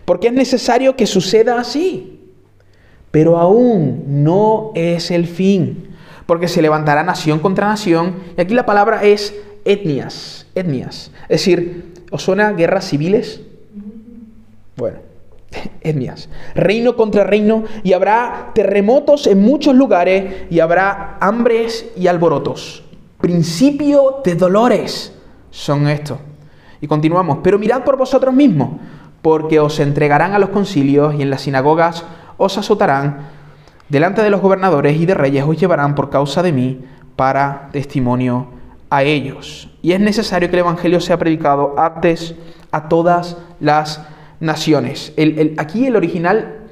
Porque 0.05 0.27
es 0.27 0.33
necesario 0.33 0.97
que 0.97 1.07
suceda 1.07 1.61
así. 1.61 2.19
Pero 3.13 3.39
aún 3.39 4.25
no 4.25 4.73
es 4.75 5.13
el 5.13 5.29
fin. 5.29 5.95
Porque 6.27 6.49
se 6.49 6.61
levantará 6.61 7.05
nación 7.05 7.39
contra 7.39 7.69
nación. 7.69 8.17
Y 8.37 8.41
aquí 8.41 8.53
la 8.53 8.67
palabra 8.67 9.05
es 9.05 9.33
etnias. 9.65 10.49
Etnias. 10.57 11.13
Es 11.29 11.45
decir, 11.45 11.95
¿os 12.11 12.21
suena 12.25 12.51
guerras 12.51 12.89
civiles? 12.89 13.43
Bueno, 14.77 14.99
etnias. 15.83 16.29
Reino 16.57 16.97
contra 16.97 17.23
reino. 17.23 17.63
Y 17.85 17.93
habrá 17.93 18.51
terremotos 18.57 19.29
en 19.29 19.41
muchos 19.41 19.77
lugares. 19.77 20.47
Y 20.51 20.59
habrá 20.59 21.17
hambres 21.21 21.87
y 21.97 22.09
alborotos. 22.09 22.83
Principio 23.21 24.17
de 24.25 24.35
dolores 24.35 25.13
son 25.53 25.87
estos. 25.87 26.19
Y 26.83 26.89
continuamos, 26.89 27.39
pero 27.43 27.59
mirad 27.59 27.85
por 27.85 27.97
vosotros 27.97 28.35
mismos, 28.35 28.81
porque 29.23 29.61
os 29.61 29.79
entregarán 29.81 30.35
a 30.35 30.39
los 30.39 30.51
concilios 30.51 31.15
y 31.15 31.23
en 31.23 31.31
las 31.31 31.43
sinagogas 31.43 32.05
os 32.37 32.59
azotarán, 32.59 33.29
delante 33.89 34.21
de 34.21 34.31
los 34.31 34.41
gobernadores 34.41 35.01
y 35.01 35.07
de 35.07 35.15
reyes 35.15 35.45
os 35.47 35.57
llevarán 35.57 35.95
por 35.95 36.11
causa 36.11 36.43
de 36.43 36.53
mí 36.53 36.81
para 37.15 37.69
testimonio 37.73 38.49
a 38.91 39.05
ellos. 39.05 39.71
Y 39.81 39.93
es 39.93 40.01
necesario 40.01 40.51
que 40.51 40.57
el 40.57 40.61
Evangelio 40.61 41.01
sea 41.01 41.19
predicado 41.19 41.75
antes 41.79 42.35
a 42.73 42.89
todas 42.89 43.39
las 43.61 44.05
naciones. 44.41 45.15
aquí 45.57 45.87
el 45.87 45.97
original 45.97 46.63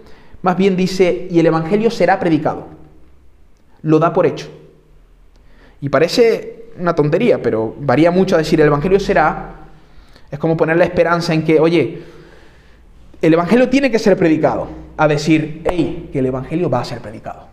más 0.43 0.57
bien 0.57 0.77
dice, 0.77 1.29
y 1.31 1.39
el 1.39 1.47
Evangelio 1.47 1.91
será 1.91 2.19
predicado. 2.19 2.67
Lo 3.83 3.99
da 3.99 4.13
por 4.13 4.27
hecho. 4.27 4.49
Y 5.81 5.89
parece 5.89 6.71
una 6.79 6.95
tontería, 6.95 7.41
pero 7.43 7.75
varía 7.79 8.11
mucho 8.11 8.37
decir, 8.37 8.61
el 8.61 8.67
Evangelio 8.67 8.99
será 8.99 9.61
es 10.31 10.39
como 10.39 10.57
poner 10.57 10.77
la 10.77 10.85
esperanza 10.85 11.35
en 11.35 11.45
que, 11.45 11.61
oye, 11.61 12.03
el 13.21 13.35
Evangelio 13.35 13.69
tiene 13.69 13.91
que 13.91 13.99
ser 13.99 14.17
predicado. 14.17 14.69
A 14.97 15.09
decir, 15.09 15.63
hey, 15.65 16.11
que 16.13 16.19
el 16.19 16.27
Evangelio 16.27 16.69
va 16.69 16.81
a 16.81 16.85
ser 16.85 17.01
predicado. 17.01 17.47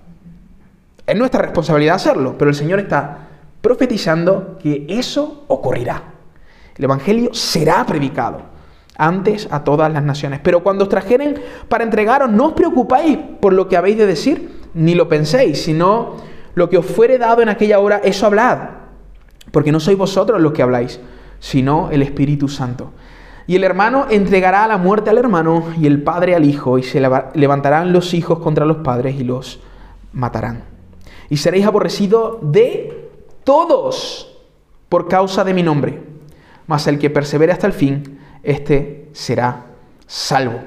Es 1.06 1.16
nuestra 1.16 1.42
responsabilidad 1.42 1.96
hacerlo, 1.96 2.36
pero 2.38 2.50
el 2.50 2.56
Señor 2.56 2.80
está 2.80 3.28
profetizando 3.62 4.58
que 4.62 4.86
eso 4.90 5.46
ocurrirá. 5.48 6.04
El 6.78 6.84
Evangelio 6.84 7.34
será 7.34 7.86
predicado 7.86 8.42
antes 8.98 9.48
a 9.52 9.64
todas 9.64 9.92
las 9.92 10.04
naciones. 10.04 10.42
Pero 10.44 10.64
cuando 10.64 10.84
os 10.84 10.90
trajeren 10.90 11.42
para 11.70 11.84
entregaros, 11.84 12.30
no 12.30 12.48
os 12.48 12.54
preocupéis 12.54 13.18
por 13.40 13.54
lo 13.54 13.68
que 13.70 13.78
habéis 13.78 13.98
de 13.98 14.06
decir, 14.06 14.60
ni 14.74 14.96
lo 14.96 15.08
penséis, 15.08 15.64
sino 15.64 16.18
lo 16.56 16.70
que 16.70 16.78
os 16.78 16.86
fuere 16.86 17.18
dado 17.18 17.42
en 17.42 17.50
aquella 17.50 17.80
hora, 17.80 18.02
eso 18.04 18.26
hablad. 18.26 18.58
Porque 19.52 19.72
no 19.72 19.80
sois 19.80 19.98
vosotros 19.98 20.42
los 20.42 20.52
que 20.52 20.64
habláis, 20.64 21.00
sino 21.40 21.90
el 21.92 22.02
Espíritu 22.02 22.48
Santo. 22.48 22.92
Y 23.48 23.56
el 23.56 23.64
hermano 23.64 24.08
entregará 24.10 24.68
la 24.68 24.78
muerte 24.78 25.10
al 25.10 25.18
hermano 25.18 25.66
y 25.80 25.88
el 25.88 26.04
padre 26.04 26.36
al 26.36 26.46
hijo, 26.46 26.78
y 26.78 26.84
se 26.84 27.00
levantarán 27.34 27.94
los 27.94 28.14
hijos 28.14 28.40
contra 28.40 28.66
los 28.66 28.78
padres 28.78 29.20
y 29.20 29.24
los 29.24 29.60
matarán. 30.12 30.64
Y 31.30 31.38
seréis 31.38 31.66
aborrecidos 31.66 32.38
de 32.42 33.10
todos 33.44 34.38
por 34.90 35.08
causa 35.08 35.44
de 35.44 35.54
mi 35.54 35.64
nombre. 35.64 36.02
Mas 36.68 36.88
el 36.88 37.00
que 37.00 37.10
persevere 37.10 37.54
hasta 37.54 37.68
el 37.68 37.74
fin, 37.74 38.20
éste 38.44 39.10
será 39.14 39.68
salvo. 40.06 40.60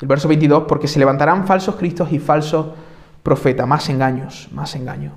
El 0.00 0.08
verso 0.08 0.28
22, 0.28 0.64
porque 0.68 0.88
se 0.88 0.98
levantarán 0.98 1.46
falsos 1.46 1.76
cristos 1.76 2.12
y 2.12 2.18
falsos 2.18 2.66
profetas, 3.22 3.66
más 3.66 3.88
engaños, 3.88 4.48
más 4.52 4.74
engaños. 4.76 5.14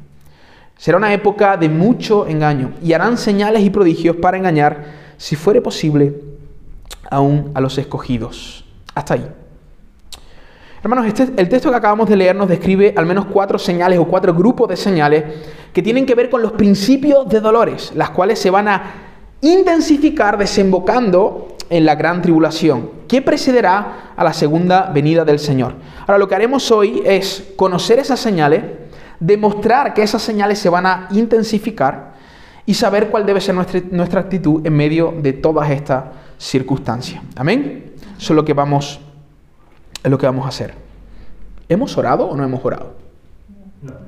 Será 0.77 0.97
una 0.97 1.13
época 1.13 1.57
de 1.57 1.67
mucho 1.67 2.25
engaño 2.25 2.71
y 2.81 2.93
harán 2.93 3.17
señales 3.17 3.63
y 3.63 3.69
prodigios 3.69 4.15
para 4.15 4.37
engañar, 4.37 4.85
si 5.19 5.35
fuere 5.35 5.61
posible, 5.61 6.15
aún 7.11 7.51
a 7.53 7.59
los 7.59 7.77
escogidos. 7.77 8.63
Hasta 8.95 9.15
ahí. 9.15 9.27
Hermanos, 10.81 11.07
este, 11.07 11.29
el 11.35 11.49
texto 11.49 11.69
que 11.69 11.75
acabamos 11.75 12.07
de 12.07 12.15
leer 12.15 12.37
nos 12.37 12.47
describe 12.47 12.93
al 12.95 13.05
menos 13.05 13.25
cuatro 13.25 13.59
señales 13.59 13.99
o 13.99 14.05
cuatro 14.05 14.33
grupos 14.33 14.69
de 14.69 14.77
señales 14.77 15.25
que 15.73 15.83
tienen 15.83 16.05
que 16.05 16.15
ver 16.15 16.29
con 16.29 16.41
los 16.41 16.53
principios 16.53 17.27
de 17.27 17.41
dolores, 17.41 17.91
las 17.95 18.11
cuales 18.11 18.39
se 18.39 18.49
van 18.49 18.69
a 18.69 18.83
intensificar 19.41 20.37
desembocando 20.37 21.57
en 21.69 21.85
la 21.85 21.95
gran 21.95 22.21
tribulación, 22.21 22.89
que 23.09 23.21
precederá 23.21 24.13
a 24.15 24.23
la 24.23 24.31
segunda 24.31 24.89
venida 24.93 25.25
del 25.25 25.39
Señor. 25.39 25.73
Ahora 26.01 26.17
lo 26.17 26.29
que 26.29 26.35
haremos 26.35 26.71
hoy 26.71 27.03
es 27.05 27.51
conocer 27.57 27.99
esas 27.99 28.21
señales, 28.21 28.63
demostrar 29.19 29.93
que 29.93 30.01
esas 30.01 30.21
señales 30.21 30.59
se 30.59 30.69
van 30.69 30.85
a 30.85 31.07
intensificar 31.11 32.18
y 32.69 32.75
saber 32.75 33.09
cuál 33.09 33.25
debe 33.25 33.41
ser 33.41 33.55
nuestra, 33.55 33.81
nuestra 33.89 34.21
actitud 34.21 34.63
en 34.63 34.73
medio 34.73 35.11
de 35.23 35.33
todas 35.33 35.71
estas 35.71 36.03
circunstancias. 36.37 37.19
Amén. 37.35 37.93
Eso 38.15 38.33
es 38.33 38.35
lo 38.35 38.45
que 38.45 38.53
vamos, 38.53 38.99
es 40.03 40.11
lo 40.11 40.19
que 40.19 40.27
vamos 40.27 40.45
a 40.45 40.49
hacer. 40.49 40.75
¿Hemos 41.67 41.97
orado 41.97 42.27
o 42.27 42.37
no 42.37 42.43
hemos 42.43 42.63
orado? 42.63 42.93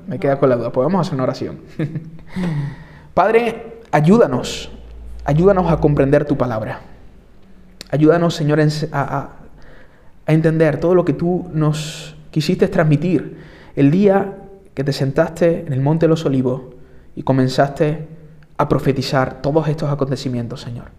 Me 0.06 0.20
queda 0.20 0.38
con 0.38 0.48
la 0.48 0.58
duda. 0.58 0.72
Pues 0.72 0.88
hacer 0.94 1.16
una 1.16 1.24
oración. 1.24 1.58
Padre, 3.16 3.80
ayúdanos, 3.90 4.70
ayúdanos 5.26 5.72
a 5.72 5.78
comprender 5.78 6.26
tu 6.26 6.38
palabra. 6.38 6.82
Ayúdanos, 7.90 8.36
Señor, 8.36 8.60
a, 8.92 9.30
a 10.28 10.32
entender 10.32 10.80
todo 10.80 10.94
lo 10.94 11.04
que 11.04 11.14
tú 11.14 11.50
nos 11.52 12.16
quisiste 12.30 12.68
transmitir 12.68 13.40
el 13.76 13.90
día 13.90 14.38
que 14.76 14.84
te 14.84 14.94
sentaste 14.94 15.62
en 15.66 15.74
el 15.74 15.82
Monte 15.82 16.06
de 16.06 16.10
los 16.10 16.28
Olivos 16.28 16.62
y 17.16 17.24
comenzaste 17.24 18.21
a 18.62 18.70
profetizar 18.70 19.42
todos 19.42 19.68
estos 19.68 19.92
acontecimientos, 19.92 20.62
Señor. 20.62 20.92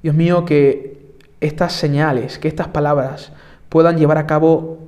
Dios 0.00 0.14
mío, 0.14 0.44
que 0.44 1.16
estas 1.40 1.72
señales, 1.72 2.38
que 2.38 2.46
estas 2.46 2.68
palabras 2.68 3.32
puedan 3.68 3.98
llevar 3.98 4.16
a 4.16 4.28
cabo 4.28 4.78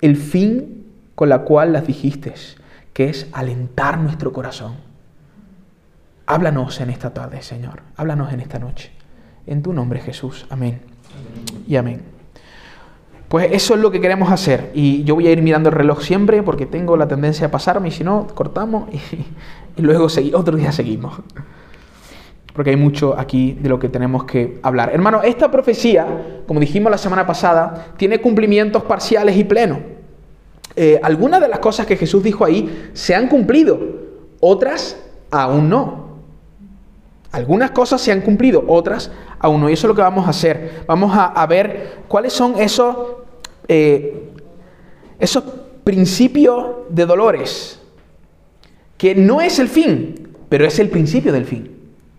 el 0.00 0.16
fin 0.16 0.86
con 1.14 1.28
la 1.28 1.42
cual 1.42 1.72
las 1.72 1.86
dijiste, 1.86 2.34
que 2.92 3.08
es 3.08 3.28
alentar 3.32 3.98
nuestro 3.98 4.32
corazón. 4.32 4.74
Háblanos 6.26 6.80
en 6.80 6.90
esta 6.90 7.14
tarde, 7.14 7.42
Señor. 7.42 7.82
Háblanos 7.94 8.32
en 8.32 8.40
esta 8.40 8.58
noche. 8.58 8.90
En 9.46 9.62
tu 9.62 9.72
nombre, 9.72 10.00
Jesús. 10.00 10.46
Amén. 10.50 10.80
Y 11.68 11.76
amén. 11.76 12.13
Pues 13.28 13.48
eso 13.52 13.74
es 13.74 13.80
lo 13.80 13.90
que 13.90 14.00
queremos 14.00 14.30
hacer. 14.30 14.70
Y 14.74 15.04
yo 15.04 15.14
voy 15.14 15.26
a 15.26 15.30
ir 15.30 15.42
mirando 15.42 15.68
el 15.68 15.74
reloj 15.74 16.02
siempre 16.02 16.42
porque 16.42 16.66
tengo 16.66 16.96
la 16.96 17.08
tendencia 17.08 17.46
a 17.46 17.50
pasarme 17.50 17.88
y 17.88 17.90
si 17.90 18.04
no, 18.04 18.26
cortamos 18.34 18.88
y, 18.92 19.00
luego 19.82 20.06
otro 20.34 20.56
día 20.56 20.72
seguimos. 20.72 21.14
Porque 22.52 22.70
hay 22.70 22.76
mucho 22.76 23.18
aquí 23.18 23.58
de 23.60 23.68
lo 23.68 23.80
que 23.80 23.88
tenemos 23.88 24.24
que 24.24 24.60
hablar. 24.62 24.90
Hermano, 24.92 25.22
esta 25.22 25.50
profecía, 25.50 26.06
como 26.46 26.60
dijimos 26.60 26.90
la 26.90 26.98
semana 26.98 27.26
pasada, 27.26 27.88
tiene 27.96 28.20
cumplimientos 28.20 28.84
parciales 28.84 29.36
y 29.36 29.42
plenos. 29.42 29.78
Eh, 30.76 31.00
algunas 31.02 31.40
de 31.40 31.48
las 31.48 31.58
cosas 31.58 31.86
que 31.86 31.96
Jesús 31.96 32.22
dijo 32.22 32.44
ahí 32.44 32.90
se 32.94 33.14
han 33.14 33.28
cumplido, 33.28 33.78
otras 34.40 34.96
aún 35.30 35.68
no. 35.68 36.04
Algunas 37.32 37.72
cosas 37.72 38.00
se 38.00 38.12
han 38.12 38.20
cumplido, 38.20 38.64
otras 38.68 39.10
aún 39.44 39.60
no. 39.60 39.68
Y 39.68 39.74
eso 39.74 39.86
es 39.86 39.88
lo 39.88 39.94
que 39.94 40.02
vamos 40.02 40.26
a 40.26 40.30
hacer. 40.30 40.84
Vamos 40.86 41.12
a, 41.14 41.46
ver 41.46 41.98
cuáles 42.08 42.32
son 42.32 42.58
esos, 42.58 42.96
eh, 43.68 44.30
esos 45.18 45.44
principios 45.84 46.66
de 46.88 47.04
dolores, 47.04 47.80
que 48.96 49.14
no 49.14 49.40
es 49.40 49.58
el 49.58 49.68
fin, 49.68 50.28
pero 50.48 50.64
es 50.64 50.78
el 50.78 50.88
principio 50.88 51.32
del 51.32 51.44
fin. 51.44 51.70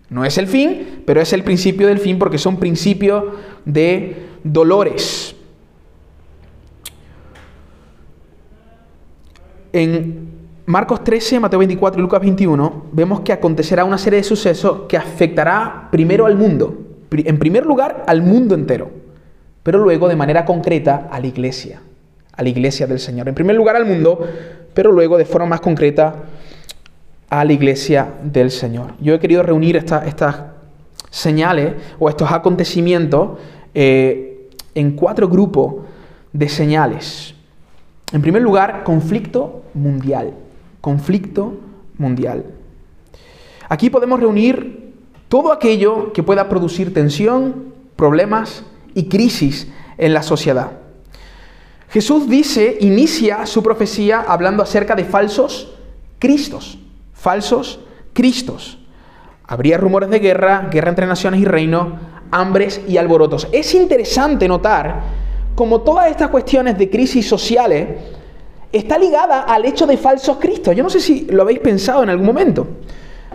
No 0.08 0.24
es 0.24 0.38
el 0.38 0.46
fin, 0.46 1.02
pero 1.04 1.20
es 1.20 1.32
el 1.32 1.42
principio 1.42 1.88
del 1.88 1.98
fin 1.98 2.16
porque 2.18 2.38
son 2.38 2.58
principios 2.58 3.24
de 3.64 4.28
dolores. 4.44 5.34
En 9.72 10.30
Marcos 10.64 11.02
13, 11.02 11.40
Mateo 11.40 11.58
24 11.58 11.98
y 11.98 12.02
Lucas 12.02 12.20
21 12.20 12.86
vemos 12.92 13.20
que 13.20 13.32
acontecerá 13.32 13.84
una 13.84 13.98
serie 13.98 14.18
de 14.18 14.24
sucesos 14.24 14.82
que 14.88 14.96
afectará 14.96 15.88
primero 15.90 16.26
al 16.26 16.36
mundo, 16.36 16.85
en 17.10 17.38
primer 17.38 17.66
lugar 17.66 18.04
al 18.06 18.22
mundo 18.22 18.54
entero, 18.54 18.90
pero 19.62 19.78
luego 19.78 20.08
de 20.08 20.16
manera 20.16 20.44
concreta 20.44 21.08
a 21.10 21.20
la 21.20 21.26
iglesia, 21.26 21.80
a 22.32 22.42
la 22.42 22.48
iglesia 22.48 22.86
del 22.86 23.00
Señor. 23.00 23.28
En 23.28 23.34
primer 23.34 23.56
lugar 23.56 23.76
al 23.76 23.86
mundo, 23.86 24.26
pero 24.74 24.92
luego 24.92 25.16
de 25.18 25.24
forma 25.24 25.46
más 25.46 25.60
concreta 25.60 26.14
a 27.28 27.44
la 27.44 27.52
iglesia 27.52 28.08
del 28.22 28.50
Señor. 28.50 28.92
Yo 29.00 29.14
he 29.14 29.18
querido 29.18 29.42
reunir 29.42 29.76
estas 29.76 30.42
señales 31.10 31.72
o 31.98 32.08
estos 32.08 32.30
acontecimientos 32.30 33.38
eh, 33.74 34.48
en 34.74 34.92
cuatro 34.92 35.28
grupos 35.28 35.76
de 36.32 36.48
señales. 36.48 37.34
En 38.12 38.22
primer 38.22 38.42
lugar, 38.42 38.84
conflicto 38.84 39.64
mundial. 39.74 40.34
Conflicto 40.80 41.54
mundial. 41.98 42.44
Aquí 43.68 43.90
podemos 43.90 44.20
reunir 44.20 44.85
todo 45.28 45.52
aquello 45.52 46.12
que 46.12 46.22
pueda 46.22 46.48
producir 46.48 46.94
tensión, 46.94 47.74
problemas 47.96 48.64
y 48.94 49.08
crisis 49.08 49.68
en 49.98 50.14
la 50.14 50.22
sociedad. 50.22 50.72
Jesús 51.88 52.28
dice, 52.28 52.76
inicia 52.80 53.46
su 53.46 53.62
profecía 53.62 54.24
hablando 54.26 54.62
acerca 54.62 54.94
de 54.94 55.04
falsos 55.04 55.72
cristos 56.18 56.78
falsos 57.16 57.80
cristos. 58.12 58.78
Habría 59.48 59.78
rumores 59.78 60.10
de 60.10 60.20
guerra, 60.20 60.68
guerra 60.70 60.90
entre 60.90 61.06
naciones 61.06 61.40
y 61.40 61.44
reinos, 61.44 61.88
hambres 62.30 62.80
y 62.86 62.98
alborotos. 62.98 63.48
Es 63.50 63.74
interesante 63.74 64.46
notar 64.46 65.02
cómo 65.54 65.80
todas 65.80 66.08
estas 66.08 66.30
cuestiones 66.30 66.78
de 66.78 66.90
crisis 66.90 67.28
sociales 67.28 67.88
está 68.70 68.98
ligada 68.98 69.42
al 69.42 69.64
hecho 69.64 69.86
de 69.86 69.96
falsos 69.96 70.36
cristos. 70.36 70.76
Yo 70.76 70.82
no 70.82 70.90
sé 70.90 71.00
si 71.00 71.26
lo 71.30 71.42
habéis 71.42 71.60
pensado 71.60 72.02
en 72.02 72.10
algún 72.10 72.26
momento. 72.26 72.66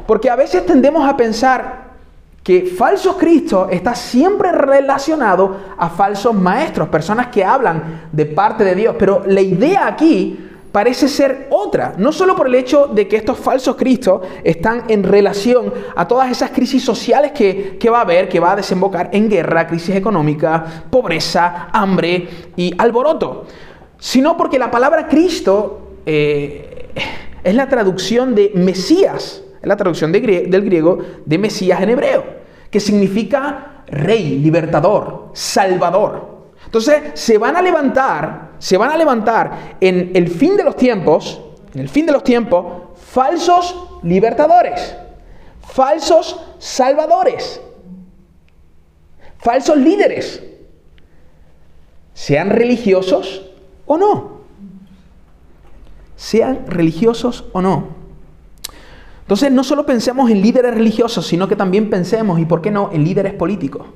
Porque 0.05 0.29
a 0.29 0.35
veces 0.35 0.65
tendemos 0.65 1.07
a 1.07 1.15
pensar 1.15 1.91
que 2.43 2.65
falsos 2.65 3.17
cristos 3.17 3.67
está 3.71 3.93
siempre 3.93 4.51
relacionado 4.51 5.57
a 5.77 5.89
falsos 5.89 6.33
maestros, 6.33 6.89
personas 6.89 7.27
que 7.27 7.43
hablan 7.43 8.07
de 8.11 8.25
parte 8.25 8.63
de 8.63 8.75
Dios. 8.75 8.95
Pero 8.97 9.23
la 9.27 9.41
idea 9.41 9.87
aquí 9.87 10.49
parece 10.71 11.07
ser 11.07 11.47
otra, 11.51 11.93
no 11.97 12.11
solo 12.11 12.35
por 12.35 12.47
el 12.47 12.55
hecho 12.55 12.87
de 12.87 13.07
que 13.07 13.17
estos 13.17 13.37
falsos 13.37 13.75
cristos 13.75 14.21
están 14.43 14.85
en 14.87 15.03
relación 15.03 15.71
a 15.95 16.07
todas 16.07 16.31
esas 16.31 16.51
crisis 16.51 16.83
sociales 16.83 17.33
que, 17.33 17.89
va 17.91 17.99
a 17.99 18.01
haber, 18.01 18.29
que 18.29 18.39
va 18.39 18.53
a 18.53 18.55
desembocar 18.55 19.09
en 19.11 19.29
guerra, 19.29 19.67
crisis 19.67 19.95
económica, 19.95 20.85
pobreza, 20.89 21.67
hambre 21.73 22.27
y 22.55 22.73
alboroto, 22.77 23.45
sino 23.99 24.37
porque 24.37 24.57
la 24.57 24.71
palabra 24.71 25.07
Cristo 25.07 25.97
eh, 26.05 26.89
es 27.43 27.55
la 27.55 27.67
traducción 27.67 28.33
de 28.33 28.51
Mesías, 28.55 29.43
es 29.61 29.67
la 29.67 29.77
traducción 29.77 30.11
del 30.11 30.61
griego 30.63 30.97
de 31.25 31.37
Mesías 31.37 31.81
en 31.81 31.89
hebreo, 31.89 32.23
que 32.69 32.79
significa 32.79 33.83
rey, 33.87 34.39
libertador, 34.39 35.29
salvador. 35.33 36.31
Entonces 36.65 37.01
se 37.13 37.37
van 37.37 37.55
a 37.55 37.61
levantar, 37.61 38.51
se 38.57 38.77
van 38.77 38.91
a 38.91 38.97
levantar 38.97 39.75
en 39.79 40.11
el 40.13 40.29
fin 40.29 40.55
de 40.55 40.63
los 40.63 40.75
tiempos, 40.75 41.41
en 41.73 41.81
el 41.81 41.89
fin 41.89 42.05
de 42.05 42.11
los 42.11 42.23
tiempos, 42.23 42.65
falsos 42.95 43.99
libertadores, 44.03 44.95
falsos 45.61 46.39
salvadores, 46.59 47.61
falsos 49.37 49.77
líderes, 49.77 50.43
sean 52.13 52.49
religiosos 52.49 53.49
o 53.85 53.97
no, 53.97 54.41
sean 56.15 56.65
religiosos 56.67 57.45
o 57.51 57.61
no. 57.61 58.00
Entonces 59.31 59.53
no 59.53 59.63
solo 59.63 59.85
pensemos 59.85 60.29
en 60.29 60.41
líderes 60.41 60.73
religiosos, 60.73 61.25
sino 61.25 61.47
que 61.47 61.55
también 61.55 61.89
pensemos, 61.89 62.37
y 62.37 62.43
por 62.43 62.61
qué 62.61 62.69
no, 62.69 62.89
en 62.91 63.05
líderes 63.05 63.33
políticos, 63.33 63.87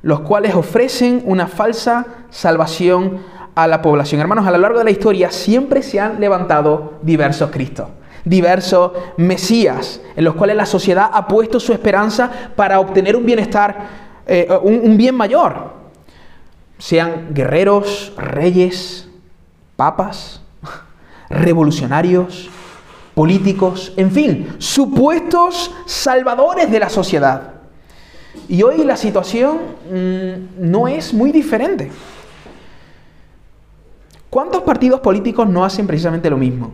los 0.00 0.20
cuales 0.20 0.54
ofrecen 0.54 1.24
una 1.24 1.48
falsa 1.48 2.06
salvación 2.30 3.18
a 3.56 3.66
la 3.66 3.82
población. 3.82 4.20
Hermanos, 4.20 4.46
a 4.46 4.52
lo 4.52 4.58
largo 4.58 4.78
de 4.78 4.84
la 4.84 4.92
historia 4.92 5.32
siempre 5.32 5.82
se 5.82 5.98
han 5.98 6.20
levantado 6.20 7.00
diversos 7.02 7.50
Cristos, 7.50 7.88
diversos 8.24 8.92
Mesías, 9.16 10.02
en 10.14 10.22
los 10.22 10.36
cuales 10.36 10.54
la 10.54 10.64
sociedad 10.64 11.10
ha 11.12 11.26
puesto 11.26 11.58
su 11.58 11.72
esperanza 11.72 12.30
para 12.54 12.78
obtener 12.78 13.16
un 13.16 13.26
bienestar, 13.26 13.88
eh, 14.24 14.46
un 14.62 14.96
bien 14.96 15.16
mayor. 15.16 15.72
Sean 16.78 17.34
guerreros, 17.34 18.12
reyes, 18.16 19.08
papas, 19.74 20.42
revolucionarios, 21.28 22.50
políticos, 23.18 23.92
en 23.96 24.12
fin, 24.12 24.46
supuestos 24.58 25.74
salvadores 25.86 26.70
de 26.70 26.78
la 26.78 26.88
sociedad. 26.88 27.54
Y 28.48 28.62
hoy 28.62 28.84
la 28.84 28.96
situación 28.96 29.58
mm, 29.92 30.70
no 30.70 30.86
es 30.86 31.12
muy 31.12 31.32
diferente. 31.32 31.90
¿Cuántos 34.30 34.62
partidos 34.62 35.00
políticos 35.00 35.48
no 35.48 35.64
hacen 35.64 35.84
precisamente 35.84 36.30
lo 36.30 36.36
mismo? 36.36 36.70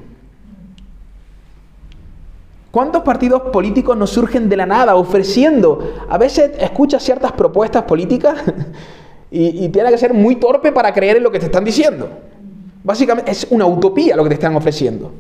¿Cuántos 2.70 3.02
partidos 3.04 3.40
políticos 3.50 3.96
nos 3.96 4.10
surgen 4.10 4.46
de 4.50 4.58
la 4.58 4.66
nada 4.66 4.96
ofreciendo? 4.96 5.94
A 6.10 6.18
veces 6.18 6.50
escuchas 6.58 7.02
ciertas 7.02 7.32
propuestas 7.32 7.84
políticas 7.84 8.36
y, 9.30 9.64
y 9.64 9.70
tiene 9.70 9.90
que 9.90 9.96
ser 9.96 10.12
muy 10.12 10.36
torpe 10.36 10.72
para 10.72 10.92
creer 10.92 11.16
en 11.16 11.22
lo 11.22 11.30
que 11.30 11.38
te 11.38 11.46
están 11.46 11.64
diciendo. 11.64 12.06
Básicamente 12.82 13.30
es 13.30 13.46
una 13.48 13.64
utopía 13.64 14.14
lo 14.14 14.24
que 14.24 14.28
te 14.28 14.34
están 14.34 14.54
ofreciendo. 14.54 15.10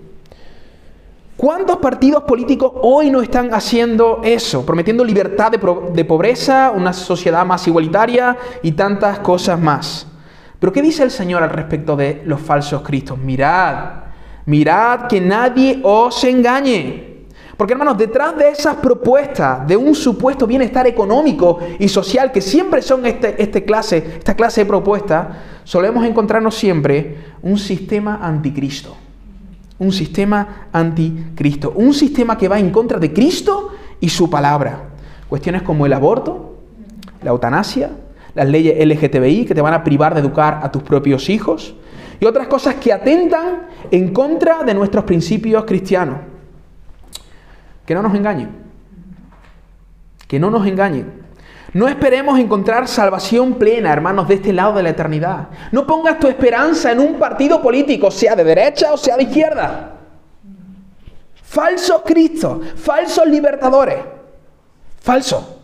¿Cuántos 1.44 1.76
partidos 1.76 2.22
políticos 2.22 2.72
hoy 2.80 3.10
no 3.10 3.20
están 3.20 3.52
haciendo 3.52 4.22
eso? 4.24 4.64
Prometiendo 4.64 5.04
libertad 5.04 5.52
de, 5.52 6.04
pobreza, 6.06 6.72
una 6.74 6.94
sociedad 6.94 7.44
más 7.44 7.68
igualitaria 7.68 8.34
y 8.62 8.72
tantas 8.72 9.18
cosas 9.18 9.60
más. 9.60 10.06
Pero 10.58 10.72
¿qué 10.72 10.80
dice 10.80 11.02
el 11.02 11.10
Señor 11.10 11.42
al 11.42 11.50
respecto 11.50 11.96
de 11.96 12.22
los 12.24 12.40
falsos 12.40 12.80
cristos? 12.80 13.18
Mirad, 13.18 14.04
mirad 14.46 15.06
que 15.06 15.20
nadie 15.20 15.80
os 15.82 16.24
engañe. 16.24 17.26
Porque 17.58 17.74
hermanos, 17.74 17.98
detrás 17.98 18.34
de 18.38 18.48
esas 18.48 18.76
propuestas 18.76 19.66
de 19.66 19.76
un 19.76 19.94
supuesto 19.94 20.46
bienestar 20.46 20.86
económico 20.86 21.58
y 21.78 21.88
social, 21.88 22.32
que 22.32 22.40
siempre 22.40 22.80
son 22.80 23.04
este, 23.04 23.42
este 23.42 23.66
clase, 23.66 24.14
esta 24.16 24.34
clase 24.34 24.62
de 24.62 24.66
propuestas, 24.66 25.26
solemos 25.62 26.06
encontrarnos 26.06 26.54
siempre 26.54 27.18
un 27.42 27.58
sistema 27.58 28.20
anticristo 28.22 28.96
un 29.78 29.92
sistema 29.92 30.68
anticristo, 30.72 31.72
un 31.74 31.92
sistema 31.92 32.38
que 32.38 32.48
va 32.48 32.58
en 32.58 32.70
contra 32.70 32.98
de 32.98 33.12
Cristo 33.12 33.72
y 34.00 34.08
su 34.08 34.30
palabra. 34.30 34.90
Cuestiones 35.28 35.62
como 35.62 35.86
el 35.86 35.92
aborto, 35.92 36.58
la 37.22 37.30
eutanasia, 37.30 37.90
las 38.34 38.48
leyes 38.48 38.76
LGTBI 38.86 39.46
que 39.46 39.54
te 39.54 39.60
van 39.60 39.74
a 39.74 39.82
privar 39.84 40.14
de 40.14 40.20
educar 40.20 40.60
a 40.62 40.70
tus 40.70 40.82
propios 40.82 41.28
hijos 41.28 41.74
y 42.20 42.24
otras 42.24 42.46
cosas 42.48 42.76
que 42.76 42.92
atentan 42.92 43.66
en 43.90 44.12
contra 44.12 44.62
de 44.62 44.74
nuestros 44.74 45.04
principios 45.04 45.64
cristianos. 45.64 46.18
Que 47.84 47.94
no 47.94 48.02
nos 48.02 48.14
engañen. 48.14 48.50
Que 50.26 50.38
no 50.38 50.50
nos 50.50 50.66
engañen. 50.66 51.23
No 51.74 51.88
esperemos 51.88 52.38
encontrar 52.38 52.86
salvación 52.86 53.54
plena, 53.54 53.92
hermanos, 53.92 54.28
de 54.28 54.34
este 54.34 54.52
lado 54.52 54.74
de 54.74 54.84
la 54.84 54.90
eternidad. 54.90 55.48
No 55.72 55.84
pongas 55.84 56.20
tu 56.20 56.28
esperanza 56.28 56.92
en 56.92 57.00
un 57.00 57.18
partido 57.18 57.60
político, 57.60 58.12
sea 58.12 58.36
de 58.36 58.44
derecha 58.44 58.92
o 58.92 58.96
sea 58.96 59.16
de 59.16 59.24
izquierda. 59.24 59.96
Falsos 61.42 62.02
Cristos, 62.04 62.64
falsos 62.76 63.26
libertadores. 63.26 63.98
Falso. 65.00 65.58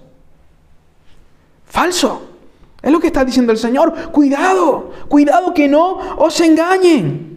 Falso. 1.67 2.23
Es 2.83 2.91
lo 2.91 2.99
que 2.99 3.07
está 3.07 3.25
diciendo 3.25 3.53
el 3.53 3.59
Señor. 3.59 4.11
Cuidado, 4.11 4.91
cuidado 5.09 5.55
que 5.55 5.69
no 5.69 6.17
os 6.17 6.41
engañen. 6.41 7.30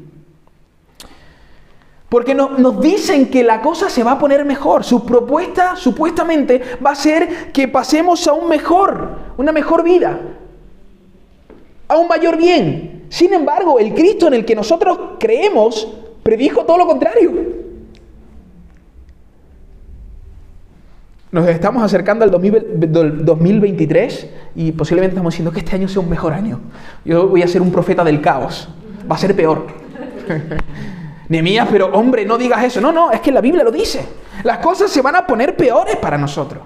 Porque 2.13 2.35
nos 2.35 2.79
dicen 2.79 3.31
que 3.31 3.43
la 3.43 3.59
cosa 3.59 3.89
se 3.89 4.03
va 4.03 4.11
a 4.11 4.19
poner 4.19 4.45
mejor. 4.45 4.83
Su 4.83 5.03
propuesta 5.03 5.75
supuestamente 5.75 6.61
va 6.85 6.91
a 6.91 6.95
ser 6.95 7.51
que 7.51 7.67
pasemos 7.67 8.27
a 8.27 8.33
un 8.33 8.47
mejor, 8.47 9.17
una 9.35 9.51
mejor 9.51 9.83
vida, 9.83 10.19
a 11.87 11.97
un 11.97 12.07
mayor 12.07 12.37
bien. 12.37 13.05
Sin 13.09 13.33
embargo, 13.33 13.79
el 13.79 13.95
Cristo 13.95 14.27
en 14.27 14.35
el 14.35 14.45
que 14.45 14.55
nosotros 14.55 14.99
creemos 15.19 15.91
predijo 16.21 16.65
todo 16.65 16.77
lo 16.77 16.85
contrario. 16.85 17.31
Nos 21.31 21.47
estamos 21.47 21.81
acercando 21.81 22.25
al 22.25 22.29
2023 22.29 24.29
y 24.55 24.71
posiblemente 24.73 25.15
estamos 25.15 25.33
diciendo 25.33 25.51
que 25.51 25.61
este 25.61 25.77
año 25.77 25.87
sea 25.87 26.03
un 26.03 26.11
mejor 26.11 26.33
año. 26.33 26.59
Yo 27.05 27.27
voy 27.27 27.41
a 27.41 27.47
ser 27.47 27.63
un 27.63 27.71
profeta 27.71 28.03
del 28.03 28.21
caos. 28.21 28.69
Va 29.11 29.15
a 29.15 29.17
ser 29.17 29.35
peor. 29.35 29.65
Pero 31.71 31.87
hombre, 31.93 32.25
no 32.25 32.37
digas 32.37 32.63
eso. 32.63 32.81
No, 32.81 32.91
no, 32.91 33.11
es 33.11 33.21
que 33.21 33.31
la 33.31 33.41
Biblia 33.41 33.63
lo 33.63 33.71
dice. 33.71 34.05
Las 34.43 34.59
cosas 34.59 34.91
se 34.91 35.01
van 35.01 35.15
a 35.15 35.25
poner 35.25 35.55
peores 35.55 35.95
para 35.95 36.17
nosotros. 36.17 36.63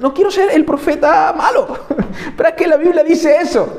No, 0.00 0.12
quiero 0.12 0.30
ser 0.30 0.50
el 0.52 0.64
profeta 0.64 1.32
malo, 1.32 1.78
pero 2.36 2.48
es 2.50 2.54
que 2.54 2.66
la 2.66 2.76
Biblia 2.76 3.02
dice 3.02 3.36
eso. 3.40 3.78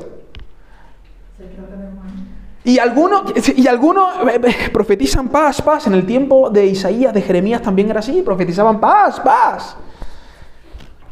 Y 2.64 2.80
algunos, 2.80 3.32
y 3.56 3.66
algunos 3.68 4.28
eh, 4.28 4.42
eh, 4.44 4.70
profetizan 4.74 5.30
paz, 5.30 5.62
paz. 5.62 5.88
En 5.88 5.94
el 5.94 6.06
tiempo 6.06 6.50
de 6.50 6.66
Isaías, 6.66 7.14
de 7.14 7.22
Jeremías 7.22 7.62
también 7.62 7.90
era 7.90 8.00
así, 8.00 8.22
profetizaban 8.24 8.80
paz, 8.80 9.20
paz. 9.22 9.78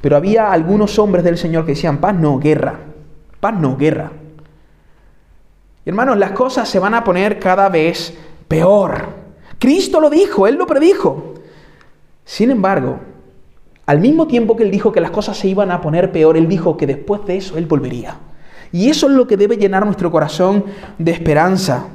Pero 0.01 0.17
había 0.17 0.51
algunos 0.51 0.99
hombres 0.99 1.23
del 1.23 1.37
Señor 1.37 1.65
que 1.65 1.71
decían 1.71 1.99
paz, 1.99 2.13
no, 2.15 2.39
guerra. 2.39 2.79
Paz, 3.39 3.53
no, 3.57 3.77
guerra. 3.77 4.11
Hermanos, 5.85 6.17
las 6.17 6.31
cosas 6.31 6.67
se 6.67 6.79
van 6.79 6.95
a 6.95 7.03
poner 7.03 7.39
cada 7.39 7.69
vez 7.69 8.17
peor. 8.47 9.09
Cristo 9.59 9.99
lo 9.99 10.09
dijo, 10.09 10.47
Él 10.47 10.55
lo 10.55 10.65
predijo. 10.65 11.35
Sin 12.23 12.49
embargo, 12.49 12.99
al 13.85 13.99
mismo 13.99 14.25
tiempo 14.25 14.55
que 14.55 14.63
Él 14.63 14.71
dijo 14.71 14.91
que 14.91 14.99
las 14.99 15.11
cosas 15.11 15.37
se 15.37 15.47
iban 15.47 15.69
a 15.69 15.81
poner 15.81 16.11
peor, 16.11 16.37
Él 16.37 16.47
dijo 16.47 16.75
que 16.75 16.87
después 16.87 17.23
de 17.25 17.37
eso 17.37 17.57
Él 17.57 17.67
volvería. 17.67 18.17
Y 18.71 18.89
eso 18.89 19.07
es 19.07 19.13
lo 19.13 19.27
que 19.27 19.37
debe 19.37 19.57
llenar 19.57 19.85
nuestro 19.85 20.11
corazón 20.11 20.65
de 20.97 21.11
esperanza. 21.11 21.87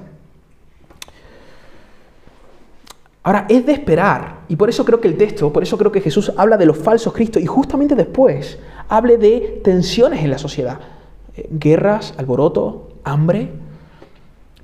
Ahora, 3.22 3.46
es 3.48 3.66
de 3.66 3.72
esperar, 3.72 4.40
y 4.48 4.56
por 4.56 4.70
eso 4.70 4.84
creo 4.84 5.00
que 5.00 5.08
el 5.08 5.18
texto, 5.18 5.52
por 5.52 5.62
eso 5.62 5.76
creo 5.76 5.92
que 5.92 6.00
Jesús 6.00 6.32
habla 6.38 6.56
de 6.56 6.64
los 6.64 6.78
falsos 6.78 7.12
cristos 7.12 7.42
y 7.42 7.46
justamente 7.46 7.94
después 7.94 8.58
hable 8.88 9.18
de 9.18 9.60
tensiones 9.62 10.24
en 10.24 10.30
la 10.30 10.38
sociedad. 10.38 10.80
Eh, 11.36 11.46
guerras, 11.50 12.14
alboroto, 12.16 12.88
hambre, 13.04 13.50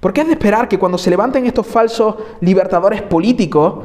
porque 0.07 0.21
es 0.21 0.29
de 0.29 0.35
esperar 0.35 0.69
que 0.69 0.79
cuando 0.79 0.99
se 0.99 1.11
levanten 1.11 1.47
estos 1.47 1.67
falsos 1.67 2.15
libertadores 2.41 3.03
políticos, 3.03 3.83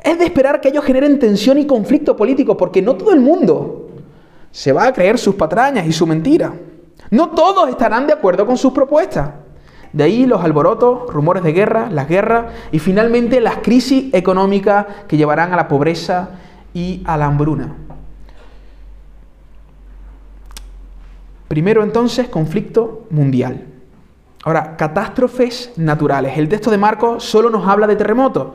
es 0.00 0.16
de 0.16 0.24
esperar 0.24 0.60
que 0.60 0.68
ellos 0.68 0.84
generen 0.84 1.18
tensión 1.18 1.58
y 1.58 1.66
conflicto 1.66 2.16
político, 2.16 2.56
porque 2.56 2.80
no 2.80 2.94
todo 2.94 3.12
el 3.12 3.18
mundo 3.18 3.88
se 4.52 4.70
va 4.72 4.86
a 4.86 4.92
creer 4.92 5.18
sus 5.18 5.34
patrañas 5.34 5.84
y 5.84 5.90
su 5.92 6.06
mentira. 6.06 6.52
No 7.10 7.30
todos 7.30 7.68
estarán 7.68 8.06
de 8.06 8.12
acuerdo 8.12 8.46
con 8.46 8.56
sus 8.56 8.72
propuestas. 8.72 9.30
De 9.92 10.04
ahí 10.04 10.26
los 10.26 10.44
alborotos, 10.44 11.12
rumores 11.12 11.42
de 11.42 11.52
guerra, 11.52 11.90
las 11.90 12.08
guerras 12.08 12.52
y 12.70 12.78
finalmente 12.78 13.40
las 13.40 13.56
crisis 13.56 14.14
económicas 14.14 14.86
que 15.08 15.16
llevarán 15.16 15.52
a 15.52 15.56
la 15.56 15.66
pobreza 15.66 16.38
y 16.72 17.02
a 17.04 17.16
la 17.16 17.26
hambruna. 17.26 17.74
Primero 21.48 21.82
entonces, 21.82 22.28
conflicto 22.28 23.08
mundial. 23.10 23.71
Ahora, 24.42 24.76
catástrofes 24.76 25.72
naturales. 25.76 26.36
El 26.36 26.48
texto 26.48 26.70
de 26.70 26.78
Marcos 26.78 27.24
solo 27.24 27.48
nos 27.48 27.66
habla 27.66 27.86
de 27.86 27.96
terremotos. 27.96 28.48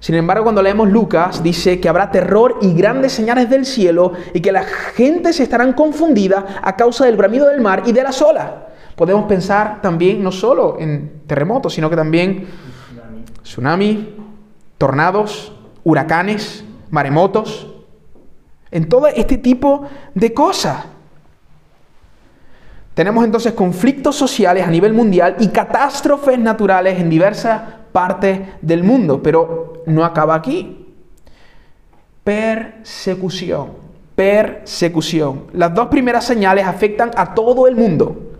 Sin 0.00 0.14
embargo, 0.14 0.44
cuando 0.44 0.62
leemos 0.62 0.88
Lucas, 0.88 1.42
dice 1.42 1.80
que 1.80 1.88
habrá 1.88 2.10
terror 2.10 2.58
y 2.60 2.72
grandes 2.72 3.12
señales 3.12 3.50
del 3.50 3.66
cielo 3.66 4.12
y 4.32 4.40
que 4.40 4.52
la 4.52 4.64
gente 4.64 5.32
se 5.32 5.42
estarán 5.42 5.72
confundida 5.72 6.60
a 6.62 6.76
causa 6.76 7.04
del 7.04 7.16
bramido 7.16 7.48
del 7.48 7.60
mar 7.60 7.82
y 7.86 7.92
de 7.92 8.02
las 8.02 8.22
olas. 8.22 8.50
Podemos 8.94 9.26
pensar 9.26 9.80
también 9.80 10.22
no 10.22 10.32
solo 10.32 10.76
en 10.78 11.22
terremotos, 11.26 11.74
sino 11.74 11.88
que 11.90 11.96
también 11.96 12.46
tsunami, 13.42 14.14
tornados, 14.76 15.52
huracanes, 15.84 16.64
maremotos, 16.90 17.68
en 18.70 18.88
todo 18.88 19.06
este 19.06 19.38
tipo 19.38 19.82
de 20.14 20.34
cosas. 20.34 20.84
Tenemos 22.98 23.24
entonces 23.24 23.52
conflictos 23.52 24.16
sociales 24.16 24.66
a 24.66 24.70
nivel 24.72 24.92
mundial 24.92 25.36
y 25.38 25.46
catástrofes 25.50 26.36
naturales 26.36 26.98
en 26.98 27.08
diversas 27.08 27.62
partes 27.92 28.40
del 28.60 28.82
mundo, 28.82 29.22
pero 29.22 29.84
no 29.86 30.04
acaba 30.04 30.34
aquí. 30.34 30.84
Persecución, 32.24 33.68
persecución. 34.16 35.44
Las 35.52 35.72
dos 35.72 35.86
primeras 35.86 36.24
señales 36.24 36.66
afectan 36.66 37.12
a 37.14 37.34
todo 37.34 37.68
el 37.68 37.76
mundo, 37.76 38.32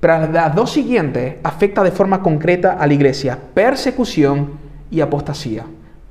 pero 0.00 0.30
las 0.30 0.54
dos 0.54 0.70
siguientes 0.70 1.36
afectan 1.42 1.84
de 1.84 1.92
forma 1.92 2.20
concreta 2.20 2.74
a 2.74 2.86
la 2.86 2.92
iglesia. 2.92 3.38
Persecución 3.54 4.50
y 4.90 5.00
apostasía. 5.00 5.64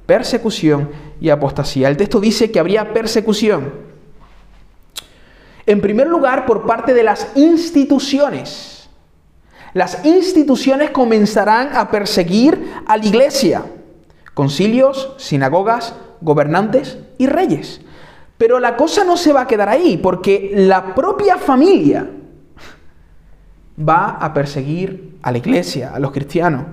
Persecución 0.07 0.89
y 1.21 1.29
apostasía. 1.29 1.89
El 1.89 1.97
texto 1.97 2.19
dice 2.19 2.49
que 2.49 2.59
habría 2.59 2.91
persecución. 2.91 3.84
En 5.65 5.81
primer 5.81 6.07
lugar, 6.07 6.45
por 6.45 6.65
parte 6.65 6.93
de 6.93 7.03
las 7.03 7.35
instituciones. 7.35 8.89
Las 9.73 10.05
instituciones 10.05 10.91
comenzarán 10.91 11.75
a 11.75 11.89
perseguir 11.91 12.71
a 12.85 12.97
la 12.97 13.05
iglesia. 13.05 13.65
Concilios, 14.33 15.13
sinagogas, 15.17 15.95
gobernantes 16.21 16.97
y 17.17 17.27
reyes. 17.27 17.81
Pero 18.37 18.59
la 18.59 18.77
cosa 18.77 19.03
no 19.03 19.17
se 19.17 19.33
va 19.33 19.41
a 19.41 19.47
quedar 19.47 19.69
ahí, 19.69 19.97
porque 19.97 20.51
la 20.55 20.93
propia 20.93 21.37
familia 21.37 22.09
va 23.77 24.11
a 24.11 24.33
perseguir 24.33 25.17
a 25.21 25.31
la 25.31 25.37
iglesia, 25.37 25.91
a 25.93 25.99
los 25.99 26.11
cristianos. 26.11 26.65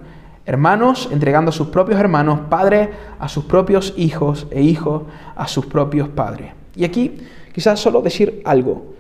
Hermanos 0.45 1.09
entregando 1.13 1.51
a 1.51 1.53
sus 1.53 1.69
propios 1.69 2.01
hermanos, 2.01 2.41
padres 2.51 2.89
a 3.19 3.29
sus 3.29 3.45
propios 3.45 3.95
hijos 3.97 4.47
e 4.51 4.61
hijos 4.63 5.05
a 5.37 5.47
sus 5.47 5.67
propios 5.67 6.09
padres. 6.09 6.62
Y 6.75 6.85
aquí 6.85 7.19
quizás 7.53 7.79
solo 7.81 8.03
decir 8.03 8.43
algo. 8.45 8.95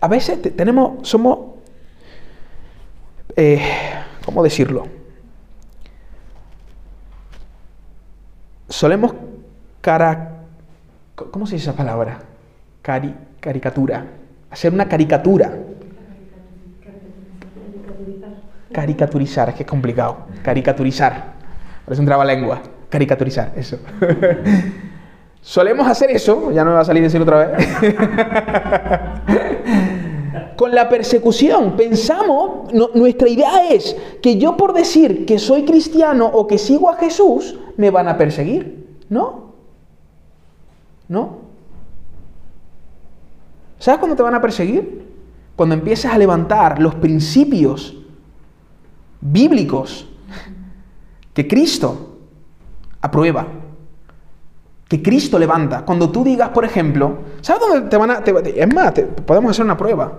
A 0.00 0.08
veces 0.08 0.40
tenemos, 0.56 1.06
somos, 1.08 1.38
eh, 3.36 3.60
¿cómo 4.24 4.42
decirlo? 4.42 4.86
Solemos 8.68 9.14
cara, 9.80 10.44
¿cómo 11.14 11.46
se 11.46 11.56
dice 11.56 11.70
esa 11.70 11.76
palabra? 11.76 12.20
Cari, 12.82 13.14
caricatura, 13.40 14.06
hacer 14.50 14.72
una 14.72 14.88
caricatura 14.88 15.52
Caricaturizar, 18.72 19.48
es 19.48 19.54
que 19.56 19.62
es 19.64 19.68
complicado. 19.68 20.26
Caricaturizar. 20.42 21.32
Parece 21.84 22.02
un 22.02 22.26
lengua. 22.26 22.62
Caricaturizar, 22.88 23.52
eso. 23.56 23.78
Solemos 25.42 25.86
hacer 25.86 26.10
eso, 26.10 26.50
ya 26.52 26.64
no 26.64 26.70
me 26.70 26.76
va 26.76 26.82
a 26.82 26.84
salir 26.84 27.02
decir 27.02 27.20
otra 27.20 27.46
vez. 27.46 27.68
Con 30.56 30.74
la 30.74 30.88
persecución, 30.90 31.76
pensamos, 31.76 32.72
nuestra 32.94 33.28
idea 33.28 33.70
es 33.70 33.96
que 34.20 34.36
yo 34.36 34.58
por 34.58 34.74
decir 34.74 35.24
que 35.24 35.38
soy 35.38 35.64
cristiano 35.64 36.26
o 36.26 36.46
que 36.46 36.58
sigo 36.58 36.90
a 36.90 36.96
Jesús, 36.96 37.58
me 37.78 37.90
van 37.90 38.08
a 38.08 38.18
perseguir. 38.18 38.98
¿No? 39.08 39.54
¿No? 41.08 41.38
¿Sabes 43.78 43.98
cuándo 43.98 44.14
te 44.14 44.22
van 44.22 44.34
a 44.34 44.42
perseguir? 44.42 45.08
Cuando 45.56 45.74
empieces 45.74 46.12
a 46.12 46.18
levantar 46.18 46.78
los 46.80 46.94
principios 46.96 47.96
bíblicos 49.22 50.06
que 51.32 51.48
Cristo 51.48 52.18
aprueba, 53.00 53.46
que 54.90 55.00
Cristo 55.00 55.38
levanta. 55.38 55.84
Cuando 55.84 56.10
tú 56.10 56.24
digas, 56.24 56.48
por 56.48 56.64
ejemplo, 56.64 57.18
¿sabes 57.42 57.62
dónde 57.62 57.88
te 57.88 57.96
van 57.96 58.10
a... 58.10 58.24
es 58.24 58.74
más, 58.74 58.92
podemos 59.24 59.52
hacer 59.52 59.64
una 59.64 59.76
prueba. 59.76 60.18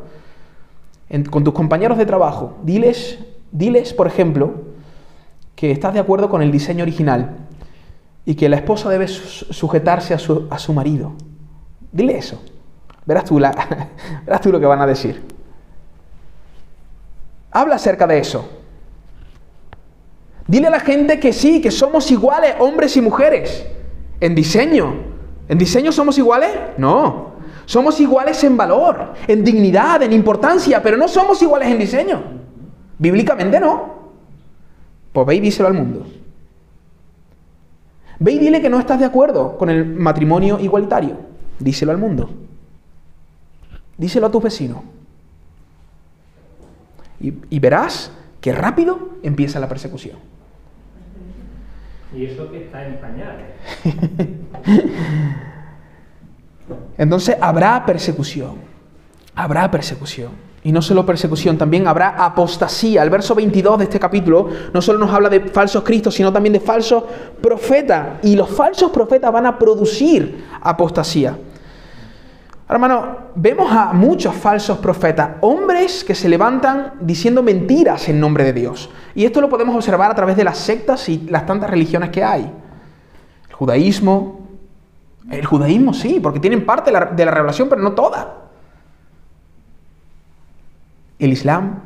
con 1.30 1.44
tus 1.44 1.54
compañeros 1.54 1.98
de 1.98 2.06
trabajo, 2.06 2.58
diles, 2.64 3.20
diles, 3.52 3.94
por 3.94 4.08
ejemplo, 4.08 4.54
que 5.58 5.72
estás 5.72 5.94
de 5.94 6.00
acuerdo 6.00 6.30
con 6.30 6.42
el 6.42 6.54
diseño 6.54 6.84
original 6.84 7.36
y 8.26 8.36
que 8.36 8.48
la 8.48 8.56
esposa 8.56 8.90
debe 8.90 9.10
sujetarse 9.10 10.14
a 10.14 10.18
su, 10.18 10.74
marido. 10.74 11.12
Dile 11.92 12.18
eso. 12.18 12.42
Verás 13.06 13.26
tú, 13.26 13.36
verás 14.26 14.42
tú 14.42 14.54
lo 14.54 14.60
que 14.62 14.66
van 14.66 14.80
a 14.80 14.88
decir. 14.88 15.22
Habla 17.52 17.76
acerca 17.76 18.08
de 18.08 18.20
eso. 18.20 18.50
Dile 20.48 20.68
a 20.68 20.72
la 20.72 20.80
gente 20.80 21.20
que 21.20 21.34
sí, 21.34 21.60
que 21.60 21.72
somos 21.72 22.10
iguales, 22.10 22.56
hombres 22.60 22.96
y 22.96 23.02
mujeres. 23.02 23.68
En 24.22 24.36
diseño. 24.36 24.94
¿En 25.50 25.58
diseño 25.58 25.92
somos 25.92 26.18
iguales? 26.18 26.52
No. 26.78 27.32
Somos 27.66 28.00
iguales 28.00 28.44
en 28.44 28.56
valor, 28.56 29.14
en 29.28 29.44
dignidad, 29.44 30.02
en 30.04 30.14
importancia, 30.14 30.82
pero 30.82 30.98
no 30.98 31.08
somos 31.08 31.42
iguales 31.42 31.70
en 31.70 31.80
diseño. 31.80 32.22
Bíblicamente 32.98 33.60
no. 33.60 33.96
Pues 35.12 35.28
ve 35.28 35.36
y 35.36 35.40
díselo 35.40 35.68
al 35.68 35.74
mundo. 35.74 36.06
Ve 38.20 38.34
y 38.34 38.40
dile 38.40 38.62
que 38.62 38.70
no 38.70 38.80
estás 38.80 39.00
de 39.00 39.06
acuerdo 39.06 39.58
con 39.58 39.70
el 39.70 39.86
matrimonio 39.86 40.60
igualitario. 40.60 41.18
Díselo 41.60 41.92
al 41.92 41.98
mundo. 41.98 42.30
Díselo 43.98 44.28
a 44.28 44.32
tus 44.32 44.44
vecinos. 44.44 44.80
Y, 47.20 47.34
y 47.50 47.60
verás 47.60 48.12
que 48.40 48.52
rápido 48.52 49.10
empieza 49.24 49.60
la 49.60 49.68
persecución. 49.68 50.18
Y 52.16 52.26
eso 52.26 52.52
que 52.52 52.66
está 52.66 52.86
en 52.86 53.00
pañales. 53.00 53.48
Entonces 56.98 57.38
habrá 57.40 57.86
persecución. 57.86 58.56
Habrá 59.36 59.72
persecución. 59.72 60.32
Y 60.64 60.72
no 60.72 60.82
solo 60.82 61.06
persecución, 61.06 61.58
también 61.58 61.88
habrá 61.88 62.10
apostasía. 62.24 63.02
El 63.02 63.10
verso 63.10 63.34
22 63.34 63.80
de 63.80 63.84
este 63.86 64.00
capítulo 64.00 64.50
no 64.72 64.82
solo 64.82 65.00
nos 65.00 65.12
habla 65.12 65.28
de 65.28 65.40
falsos 65.40 65.84
cristos, 65.84 66.14
sino 66.14 66.32
también 66.32 66.54
de 66.54 66.60
falsos 66.60 67.04
profetas. 67.42 68.20
Y 68.24 68.36
los 68.36 68.50
falsos 68.50 68.92
profetas 68.92 69.32
van 69.32 69.48
a 69.48 69.58
producir 69.58 70.46
apostasía. 70.62 71.36
Hermano, 72.72 73.18
vemos 73.36 73.70
a 73.70 73.92
muchos 73.92 74.34
falsos 74.34 74.78
profetas, 74.78 75.32
hombres 75.42 76.06
que 76.06 76.16
se 76.16 76.30
levantan 76.30 76.94
diciendo 77.02 77.44
mentiras 77.44 78.08
en 78.08 78.18
nombre 78.18 78.46
de 78.46 78.54
Dios. 78.54 78.90
Y 79.14 79.26
esto 79.26 79.42
lo 79.42 79.50
podemos 79.50 79.76
observar 79.76 80.10
a 80.10 80.16
través 80.16 80.38
de 80.38 80.46
las 80.46 80.58
sectas 80.58 81.10
y 81.10 81.18
las 81.30 81.46
tantas 81.46 81.70
religiones 81.70 82.12
que 82.12 82.24
hay. 82.24 82.50
El 83.50 83.54
judaísmo, 83.54 84.48
el 85.30 85.46
judaísmo 85.46 85.94
sí, 85.94 86.22
porque 86.24 86.40
tienen 86.40 86.66
parte 86.66 86.92
de 86.92 87.26
la, 87.26 87.32
revelación, 87.32 87.68
pero 87.68 87.82
no 87.82 87.92
toda. 87.92 88.38
El 91.20 91.34
Islam, 91.34 91.82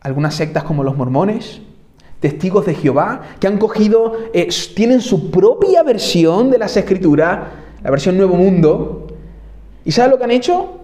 algunas 0.00 0.34
sectas 0.34 0.64
como 0.64 0.82
los 0.82 0.96
mormones, 0.96 1.60
testigos 2.20 2.64
de 2.64 2.74
Jehová, 2.74 3.20
que 3.38 3.48
han 3.48 3.58
cogido, 3.58 4.14
eh, 4.32 4.48
tienen 4.74 5.02
su 5.02 5.30
propia 5.30 5.82
versión 5.82 6.50
de 6.50 6.56
las 6.56 6.74
escrituras 6.74 7.67
la 7.82 7.90
versión 7.90 8.16
Nuevo 8.16 8.34
Mundo. 8.34 9.06
¿Y 9.84 9.92
sabes 9.92 10.10
lo 10.10 10.18
que 10.18 10.24
han 10.24 10.30
hecho? 10.30 10.80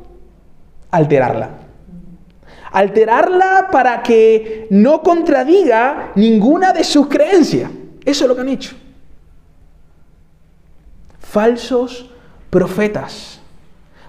Alterarla. 0.91 1.51
Alterarla 2.73 3.69
para 3.71 4.03
que 4.03 4.67
no 4.71 5.03
contradiga 5.03 6.13
ninguna 6.15 6.73
de 6.73 6.85
sus 6.85 7.09
creencias. 7.09 7.71
Eso 8.05 8.25
es 8.25 8.29
lo 8.29 8.35
que 8.35 8.41
han 8.41 8.49
hecho. 8.49 8.77
Falsos 11.19 12.11
profetas. 12.51 13.41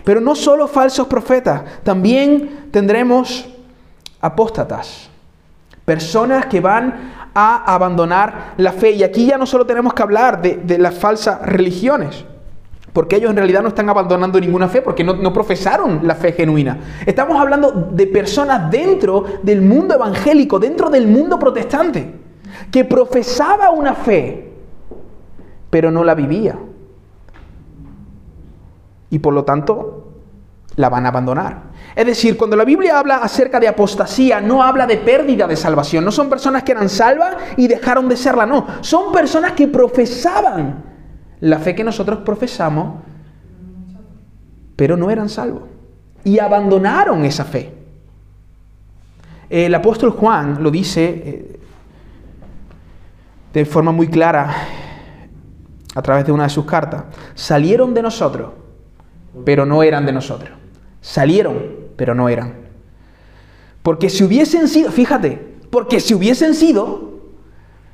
Pero 0.03 0.21
no 0.21 0.35
solo 0.35 0.67
falsos 0.67 1.07
profetas, 1.07 1.63
también 1.83 2.69
tendremos 2.71 3.47
apóstatas. 4.21 5.09
Personas 5.83 6.45
que 6.45 6.59
van 6.59 7.13
a 7.33 7.73
abandonar 7.73 8.53
la 8.57 8.71
fe. 8.71 8.91
Y 8.91 9.03
aquí 9.03 9.25
ya 9.25 9.37
no 9.37 9.45
solo 9.45 9.65
tenemos 9.65 9.93
que 9.93 10.03
hablar 10.03 10.41
de, 10.41 10.57
de 10.57 10.77
las 10.77 10.93
falsas 10.95 11.41
religiones 11.41 12.25
porque 12.95 13.17
ellos 13.17 13.31
en 13.31 13.35
realidad 13.35 13.61
no 13.61 13.67
están 13.67 13.89
abandonando 13.89 14.39
ninguna 14.39 14.69
fe, 14.69 14.81
porque 14.81 15.03
no, 15.03 15.33
profesaron 15.33 16.07
la 16.07 16.15
fe 16.15 16.31
genuina. 16.31 16.79
Estamos 17.05 17.37
hablando 17.37 17.89
de 17.91 18.07
personas 18.07 18.71
dentro 18.71 19.25
del 19.43 19.61
mundo 19.61 19.95
evangélico, 19.95 20.59
dentro 20.59 20.89
del 20.89 21.05
mundo 21.05 21.37
protestante, 21.37 22.09
que 22.71 22.85
profesaba 22.85 23.69
una 23.71 23.95
fe, 23.95 24.49
pero 25.69 25.91
no 25.91 26.05
la 26.05 26.15
vivía. 26.15 26.57
Y 29.09 29.19
por 29.19 29.33
lo 29.33 29.43
tanto, 29.43 30.13
la 30.77 30.87
van 30.87 31.05
a 31.05 31.09
abandonar. 31.09 31.63
Es 31.97 32.05
decir, 32.05 32.37
cuando 32.37 32.55
la 32.55 32.63
Biblia 32.63 32.97
habla 32.97 33.17
acerca 33.17 33.59
de 33.59 33.67
apostasía, 33.67 34.39
no 34.39 34.63
habla 34.63 34.87
de 34.87 34.95
pérdida 34.95 35.47
de 35.47 35.57
salvación. 35.57 36.05
No 36.05 36.13
son 36.13 36.29
personas 36.29 36.63
que 36.63 36.71
eran 36.71 36.87
salvas 36.87 37.35
y 37.57 37.67
dejaron 37.67 38.07
de 38.07 38.15
serla, 38.15 38.45
no. 38.45 38.65
Son 38.79 39.11
personas 39.11 39.51
que 39.51 39.67
profesaban 39.67 40.94
la 41.41 41.59
fe 41.59 41.75
que 41.75 41.83
nosotros 41.83 42.19
profesamos, 42.19 43.01
pero 44.75 44.97
no 44.97 45.09
eran 45.09 45.29
salvos. 45.29 45.63
Y 46.23 46.39
abandonaron 46.39 47.23
esa 47.25 47.45
fe. 47.45 47.73
El 49.49 49.73
apóstol 49.75 50.11
Juan 50.11 50.63
lo 50.63 50.71
dice 50.71 51.03
eh, 51.05 51.59
de 53.53 53.65
forma 53.65 53.91
muy 53.91 54.07
clara 54.07 54.53
a 55.93 56.01
través 56.01 56.25
de 56.25 56.31
una 56.31 56.45
de 56.45 56.49
sus 56.49 56.65
cartas. 56.65 57.03
Salieron 57.35 57.93
de 57.93 58.01
nosotros, 58.01 58.51
pero 59.45 59.65
no 59.65 59.83
eran 59.83 60.05
de 60.05 60.13
nosotros. 60.13 60.57
Salieron, 60.99 61.61
pero 61.95 62.15
no 62.15 62.27
eran. 62.27 62.55
Porque 63.83 64.09
si 64.09 64.23
hubiesen 64.23 64.67
sido, 64.67 64.91
fíjate, 64.91 65.57
porque 65.69 65.99
si 65.99 66.15
hubiesen 66.15 66.55
sido, 66.55 67.19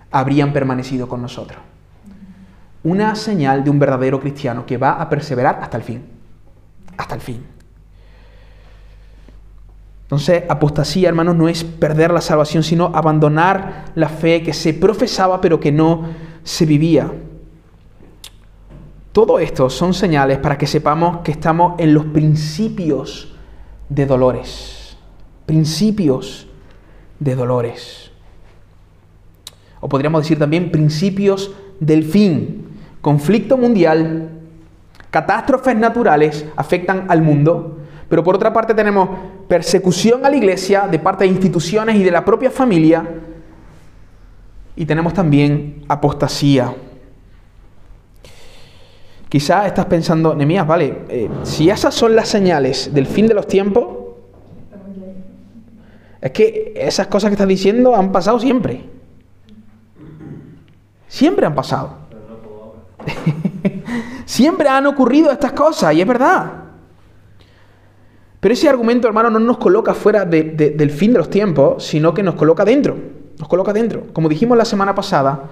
habrían 0.10 0.54
permanecido 0.54 1.10
con 1.10 1.22
nosotros 1.22 1.60
una 2.84 3.16
señal 3.16 3.64
de 3.64 3.70
un 3.70 3.80
verdadero 3.80 4.20
cristiano 4.20 4.66
que 4.66 4.78
va 4.78 4.94
a 4.94 5.10
perseverar 5.10 5.60
hasta 5.62 5.78
el 5.78 5.84
fin. 5.84 6.04
Hasta 6.98 7.16
el 7.16 7.22
fin. 7.22 7.44
Entonces, 10.04 10.44
apostasía, 10.50 11.08
hermanos, 11.08 11.38
no 11.38 11.48
es 11.48 11.64
perder 11.64 12.12
la 12.12 12.20
salvación, 12.20 12.64
sino 12.64 12.92
abandonar 12.94 13.86
la 13.96 14.10
fe 14.10 14.44
que 14.44 14.52
se 14.52 14.74
profesaba 14.74 15.40
pero 15.40 15.60
que 15.60 15.72
no 15.72 16.04
se 16.44 16.66
vivía. 16.66 17.10
Todo 19.14 19.40
esto 19.40 19.70
son 19.70 19.94
señales 19.94 20.38
para 20.40 20.58
que 20.58 20.68
sepamos 20.68 21.20
que 21.20 21.32
estamos 21.32 21.76
en 21.80 21.94
los 21.94 22.06
principios 22.06 23.34
de 23.90 24.06
dolores. 24.06 24.98
Principios 25.46 26.48
de 27.20 27.36
dolores. 27.36 28.12
O 29.80 29.90
podríamos 29.90 30.24
decir 30.24 30.40
también 30.40 30.72
principios 30.72 31.52
del 31.80 32.04
fin. 32.04 32.71
Conflicto 33.02 33.58
mundial, 33.58 34.30
catástrofes 35.10 35.76
naturales 35.76 36.46
afectan 36.56 37.06
al 37.10 37.22
mundo, 37.22 37.80
pero 38.08 38.24
por 38.24 38.36
otra 38.36 38.54
parte 38.54 38.74
tenemos 38.74 39.10
persecución 39.48 40.26
a 40.26 40.30
la 40.30 40.36
iglesia 40.36 40.88
de 40.88 41.00
parte 41.00 41.24
de 41.24 41.32
instituciones 41.32 41.96
y 41.96 42.04
de 42.04 42.12
la 42.12 42.24
propia 42.24 42.52
familia, 42.52 43.08
y 44.76 44.86
tenemos 44.86 45.14
también 45.14 45.84
apostasía. 45.88 46.74
Quizás 49.30 49.68
estás 49.68 49.86
pensando, 49.86 50.36
Nemías, 50.36 50.68
vale, 50.68 51.04
eh, 51.08 51.30
si 51.44 51.70
esas 51.70 51.94
son 51.94 52.16
las 52.16 52.28
señales 52.28 52.94
del 52.94 53.08
fin 53.08 53.28
de 53.28 53.34
los 53.34 53.48
tiempos, 53.48 53.88
es 56.20 56.32
que 56.32 56.74
esas 56.76 57.08
cosas 57.08 57.30
que 57.30 57.34
estás 57.34 57.48
diciendo 57.48 57.96
han 57.96 58.12
pasado 58.12 58.40
siempre. 58.40 58.84
Siempre 61.08 61.46
han 61.46 61.56
pasado. 61.56 62.01
siempre 64.26 64.68
han 64.70 64.86
ocurrido 64.86 65.32
estas 65.32 65.54
cosas, 65.54 65.94
y 65.94 66.02
es 66.02 66.08
verdad. 66.08 66.62
Pero 68.42 68.54
ese 68.54 68.68
argumento, 68.68 69.08
hermano, 69.08 69.30
no 69.30 69.40
nos 69.40 69.58
coloca 69.60 69.94
fuera 69.94 70.26
del 70.26 70.90
fin 70.90 71.14
de 71.14 71.20
los 71.20 71.30
tiempos, 71.30 71.84
sino 71.84 72.14
que 72.14 72.24
nos 72.24 72.34
coloca 72.34 72.66
dentro. 72.66 72.98
Nos 73.38 73.48
coloca 73.48 73.72
dentro. 73.72 74.08
Como 74.14 74.28
dijimos 74.28 74.58
la 74.58 74.66
semana 74.66 74.96
pasada, 74.96 75.44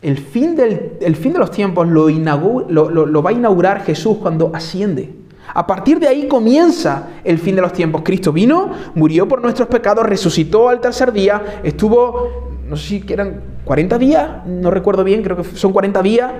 el 0.00 0.16
fin, 0.16 0.56
del, 0.56 1.14
fin 1.14 1.34
de 1.34 1.38
los 1.38 1.50
tiempos 1.50 1.86
lo, 1.86 2.08
lo, 2.08 3.22
va 3.22 3.30
a 3.30 3.32
inaugurar 3.34 3.84
Jesús 3.84 4.16
cuando 4.16 4.50
asciende. 4.54 5.14
A 5.52 5.66
partir 5.66 6.00
de 6.00 6.08
ahí 6.08 6.26
comienza 6.26 7.08
el 7.22 7.38
fin 7.38 7.54
de 7.54 7.60
los 7.60 7.74
tiempos. 7.74 8.00
Cristo 8.02 8.32
vino, 8.32 8.70
murió 8.94 9.28
por 9.28 9.42
nuestros 9.42 9.68
pecados, 9.68 10.06
resucitó 10.06 10.70
al 10.70 10.80
tercer 10.80 11.12
día, 11.12 11.60
estuvo, 11.62 12.58
no 12.66 12.76
sé 12.76 12.86
si 12.86 13.04
eran 13.12 13.42
40 13.70 13.98
días, 13.98 14.46
no 14.46 14.72
recuerdo 14.72 15.04
bien, 15.04 15.22
creo 15.22 15.36
que 15.36 15.44
son 15.44 15.72
40 15.72 16.02
días, 16.02 16.32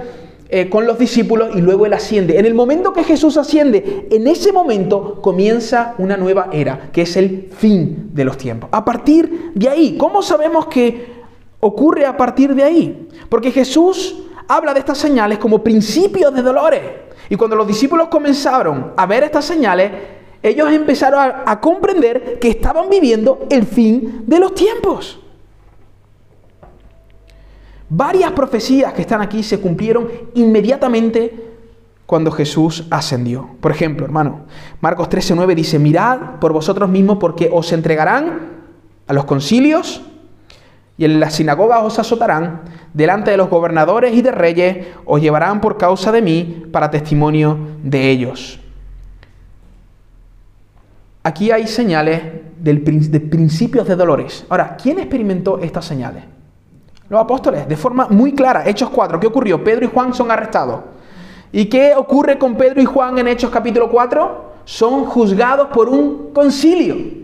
eh, 0.49 0.69
con 0.69 0.85
los 0.85 0.99
discípulos 0.99 1.51
y 1.55 1.61
luego 1.61 1.87
Él 1.87 1.93
asciende. 1.93 2.41
En 2.41 2.45
el 2.45 2.55
momento 2.55 2.93
que 2.93 3.05
Jesús 3.05 3.37
asciende, 3.37 4.09
en 4.11 4.27
ese 4.27 4.53
momento 4.53 5.23
comienza 5.23 5.95
una 5.99 6.17
nueva 6.17 6.49
era, 6.53 6.91
que 6.93 7.03
es 7.03 7.17
el 7.17 7.49
fin 7.57 8.11
de 8.13 8.25
los 8.25 8.37
tiempos. 8.37 8.69
A 8.73 8.85
partir 8.85 9.53
de 9.55 9.69
ahí, 9.69 9.97
¿cómo 9.97 10.23
sabemos 10.23 10.67
que 10.67 11.21
ocurre 11.61 12.07
a 12.07 12.17
partir 12.17 12.55
de 12.55 12.65
ahí. 12.65 13.09
Porque 13.29 13.53
Jesús 13.53 14.23
habla 14.49 14.75
de 14.75 14.81
estas 14.81 14.99
señales 14.99 15.39
como 15.39 15.63
principios 15.63 16.35
de 16.35 16.43
dolores. 16.43 16.81
Y 17.29 17.37
cuando 17.37 17.55
los 17.55 17.67
discípulos 17.67 18.09
comenzaron 18.09 18.93
a 18.97 19.07
ver 19.07 19.23
estas 19.23 19.45
señales, 19.45 19.93
ellos 20.43 20.73
empezaron 20.73 21.33
a, 21.45 21.61
comprender 21.61 22.39
que 22.41 22.49
estaban 22.49 22.89
viviendo 22.89 23.47
el 23.51 23.67
fin 23.67 24.25
de 24.27 24.41
los 24.41 24.55
tiempos. 24.55 25.21
Varias 27.93 28.31
profecías 28.33 28.93
que 28.93 29.03
están 29.03 29.21
aquí 29.21 29.43
se 29.43 29.61
cumplieron 29.61 30.09
inmediatamente 30.35 31.49
cuando 32.07 32.31
Jesús 32.31 32.87
ascendió. 32.89 33.51
Por 33.61 33.73
ejemplo, 33.73 34.07
hermano, 34.07 34.43
Marcos 34.81 35.09
13:9 35.09 35.57
dice, 35.57 35.81
mirad 35.81 36.39
por 36.41 36.53
vosotros 36.53 36.89
mismos 36.89 37.19
porque 37.19 37.51
os 37.53 37.73
entregarán 37.73 38.61
a 39.09 39.13
los 39.13 39.25
concilios 39.25 40.03
y 40.97 41.05
en 41.05 41.19
las 41.19 41.35
sinagogas 41.35 41.83
os 41.83 41.99
azotarán, 41.99 42.63
delante 42.95 43.33
de 43.33 43.37
los 43.37 43.51
gobernadores 43.51 44.15
y 44.15 44.23
de 44.23 44.31
reyes 44.31 44.87
os 45.05 45.21
llevarán 45.21 45.61
por 45.61 45.77
causa 45.77 46.13
de 46.13 46.23
mí 46.23 46.67
para 46.71 46.91
testimonio 46.91 47.59
de 47.83 48.09
ellos. 48.09 48.61
Aquí 51.25 51.51
hay 51.51 51.67
señales 51.67 52.23
de 52.59 53.21
principios 53.21 53.89
de 53.89 53.97
dolores. 53.97 54.47
Ahora, 54.49 54.77
¿quién 54.81 54.99
experimentó 54.99 55.59
estas 55.59 55.85
señales? 55.85 56.25
Los 57.11 57.21
apóstoles, 57.21 57.69
de 57.69 57.77
forma 57.77 58.07
muy 58.09 58.35
clara. 58.35 58.63
Hechos 58.69 58.89
4, 58.89 59.19
¿qué 59.19 59.27
ocurrió? 59.27 59.65
Pedro 59.65 59.85
y 59.85 59.89
Juan 59.93 60.15
son 60.15 60.31
arrestados. 60.31 60.81
¿Y 61.51 61.65
qué 61.65 61.93
ocurre 61.97 62.39
con 62.39 62.55
Pedro 62.55 62.81
y 62.81 62.85
Juan 62.85 63.19
en 63.19 63.27
Hechos 63.27 63.51
capítulo 63.51 63.91
4? 63.91 64.45
Son 64.65 65.07
juzgados 65.07 65.67
por 65.75 65.89
un 65.89 66.33
concilio. 66.33 67.19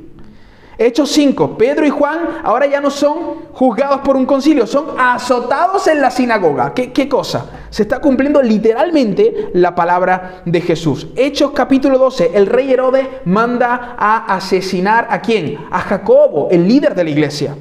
Hechos 0.77 1.11
5, 1.13 1.57
Pedro 1.57 1.87
y 1.87 1.91
Juan 1.91 2.19
ahora 2.43 2.67
ya 2.67 2.81
no 2.81 2.91
son 2.91 3.47
juzgados 3.53 4.01
por 4.01 4.17
un 4.17 4.27
concilio, 4.27 4.67
son 4.67 4.87
azotados 4.99 5.87
en 5.87 6.01
la 6.01 6.11
sinagoga. 6.11 6.75
¿Qué, 6.75 7.09
cosa? 7.09 7.49
Se 7.71 7.83
está 7.85 8.01
cumpliendo 8.01 8.43
literalmente 8.43 9.51
la 9.55 9.73
palabra 9.73 10.43
de 10.45 10.61
Jesús. 10.63 11.07
Hechos 11.15 11.53
capítulo 11.53 11.97
12, 11.97 12.33
el 12.35 12.47
rey 12.47 12.73
Herodes 12.73 13.07
manda 13.25 13.95
a 13.97 14.35
asesinar 14.35 15.07
a 15.09 15.21
quién? 15.21 15.57
A 15.71 15.79
Jacobo, 15.79 16.49
el 16.51 16.67
líder 16.67 16.97
de 16.97 17.05
la 17.05 17.11
iglesia. 17.11 17.57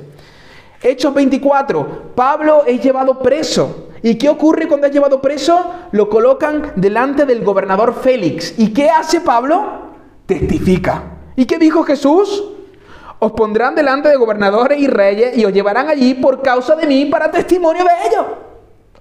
Hechos 0.81 1.13
24, 1.13 2.13
Pablo 2.15 2.63
es 2.65 2.81
llevado 2.81 3.19
preso. 3.19 3.89
¿Y 4.01 4.15
qué 4.15 4.29
ocurre 4.29 4.67
cuando 4.67 4.87
es 4.87 4.93
llevado 4.93 5.21
preso? 5.21 5.71
Lo 5.91 6.09
colocan 6.09 6.73
delante 6.75 7.25
del 7.25 7.43
gobernador 7.43 7.95
Félix. 7.95 8.53
¿Y 8.59 8.71
qué 8.71 8.89
hace 8.89 9.21
Pablo? 9.21 9.65
Testifica. 10.25 11.03
¿Y 11.35 11.45
qué 11.45 11.57
dijo 11.57 11.83
Jesús? 11.83 12.43
Os 13.17 13.31
pondrán 13.31 13.73
delante 13.73 14.09
de 14.09 14.15
gobernadores 14.17 14.79
y 14.79 14.87
reyes 14.87 15.37
y 15.37 15.45
os 15.45 15.53
llevarán 15.53 15.89
allí 15.89 16.13
por 16.13 16.41
causa 16.41 16.75
de 16.75 16.85
mí 16.85 17.05
para 17.05 17.31
testimonio 17.31 17.83
de 17.83 18.07
ellos. 18.07 18.25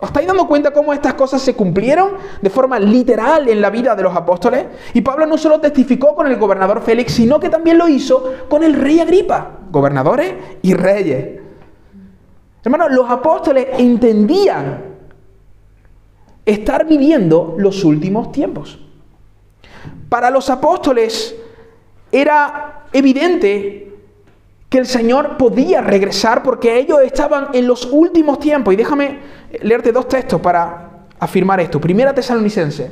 ¿Os 0.00 0.08
estáis 0.08 0.26
dando 0.26 0.46
cuenta 0.46 0.70
cómo 0.70 0.92
estas 0.92 1.14
cosas 1.14 1.42
se 1.42 1.54
cumplieron 1.54 2.12
de 2.40 2.50
forma 2.50 2.78
literal 2.78 3.48
en 3.48 3.60
la 3.60 3.70
vida 3.70 3.94
de 3.94 4.02
los 4.02 4.14
apóstoles? 4.16 4.64
Y 4.92 5.02
Pablo 5.02 5.26
no 5.26 5.36
solo 5.36 5.60
testificó 5.60 6.14
con 6.14 6.26
el 6.26 6.36
gobernador 6.36 6.80
Félix, 6.80 7.12
sino 7.12 7.38
que 7.38 7.48
también 7.48 7.78
lo 7.78 7.88
hizo 7.88 8.34
con 8.48 8.62
el 8.62 8.74
rey 8.74 9.00
Agripa, 9.00 9.58
gobernadores 9.70 10.34
y 10.62 10.74
reyes. 10.74 11.43
Hermanos, 12.64 12.92
los 12.92 13.10
apóstoles 13.10 13.66
entendían 13.78 14.82
estar 16.46 16.86
viviendo 16.86 17.54
los 17.58 17.84
últimos 17.84 18.32
tiempos. 18.32 18.78
Para 20.08 20.30
los 20.30 20.48
apóstoles 20.48 21.36
era 22.10 22.84
evidente 22.92 23.92
que 24.70 24.78
el 24.78 24.86
Señor 24.86 25.36
podía 25.36 25.82
regresar 25.82 26.42
porque 26.42 26.78
ellos 26.78 27.00
estaban 27.02 27.48
en 27.52 27.66
los 27.66 27.86
últimos 27.92 28.38
tiempos. 28.40 28.72
Y 28.72 28.76
déjame 28.76 29.18
leerte 29.62 29.92
dos 29.92 30.08
textos 30.08 30.40
para 30.40 31.06
afirmar 31.18 31.60
esto. 31.60 31.80
Primera 31.80 32.14
Tesalonicense. 32.14 32.90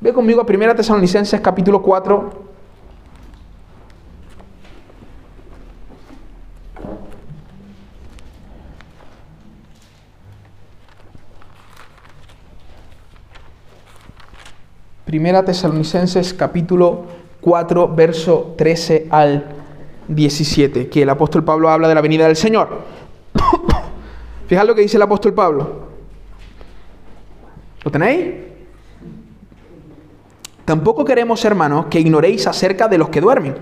Ve 0.00 0.12
conmigo 0.12 0.40
a 0.40 0.46
Primera 0.46 0.74
Tesalonicenses 0.74 1.40
capítulo 1.40 1.82
4. 1.82 2.51
Primera 15.12 15.44
Tesalonicenses 15.44 16.32
capítulo 16.32 17.04
4, 17.42 17.94
verso 17.94 18.54
13 18.56 19.08
al 19.10 19.44
17, 20.08 20.88
que 20.88 21.02
el 21.02 21.10
apóstol 21.10 21.44
Pablo 21.44 21.68
habla 21.68 21.86
de 21.86 21.94
la 21.94 22.00
venida 22.00 22.26
del 22.26 22.34
Señor. 22.34 22.80
Fijad 24.48 24.66
lo 24.66 24.74
que 24.74 24.80
dice 24.80 24.96
el 24.96 25.02
apóstol 25.02 25.34
Pablo. 25.34 25.82
¿Lo 27.84 27.90
tenéis? 27.90 28.36
Tampoco 30.64 31.04
queremos, 31.04 31.44
hermanos, 31.44 31.88
que 31.90 32.00
ignoréis 32.00 32.46
acerca 32.46 32.88
de 32.88 32.96
los 32.96 33.10
que 33.10 33.20
duermen. 33.20 33.56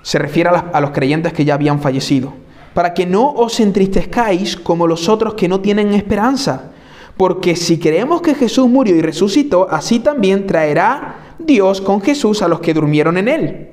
Se 0.00 0.18
refiere 0.18 0.48
a, 0.48 0.80
los 0.80 0.92
creyentes 0.92 1.34
que 1.34 1.44
ya 1.44 1.52
habían 1.52 1.78
fallecido. 1.78 2.32
Para 2.72 2.94
que 2.94 3.04
no 3.04 3.32
os 3.32 3.60
entristezcáis 3.60 4.56
como 4.56 4.86
los 4.86 5.10
otros 5.10 5.34
que 5.34 5.46
no 5.46 5.60
tienen 5.60 5.92
esperanza. 5.92 6.70
Porque 7.16 7.54
si 7.54 7.78
creemos 7.78 8.22
que 8.22 8.34
Jesús 8.34 8.68
murió 8.68 8.96
y 8.96 9.02
resucitó, 9.02 9.68
así 9.70 10.00
también 10.00 10.46
traerá 10.46 11.36
Dios 11.38 11.80
con 11.80 12.00
Jesús 12.00 12.42
a 12.42 12.48
los 12.48 12.60
que 12.60 12.74
durmieron 12.74 13.18
en 13.18 13.28
él. 13.28 13.70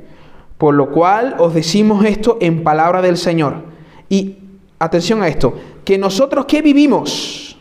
Por 0.58 0.76
lo 0.76 0.92
cual 0.92 1.36
os 1.40 1.54
decimos 1.54 2.06
esto 2.06 2.38
en 2.40 2.64
palabra 2.64 3.02
del 3.02 3.18
Señor. 3.18 3.64
Y 4.10 4.38
atención 4.78 5.24
a 5.24 5.28
esto, 5.28 5.56
que 5.84 5.98
nosotros 5.98 6.46
que 6.46 6.62
vivimos, 6.62 7.58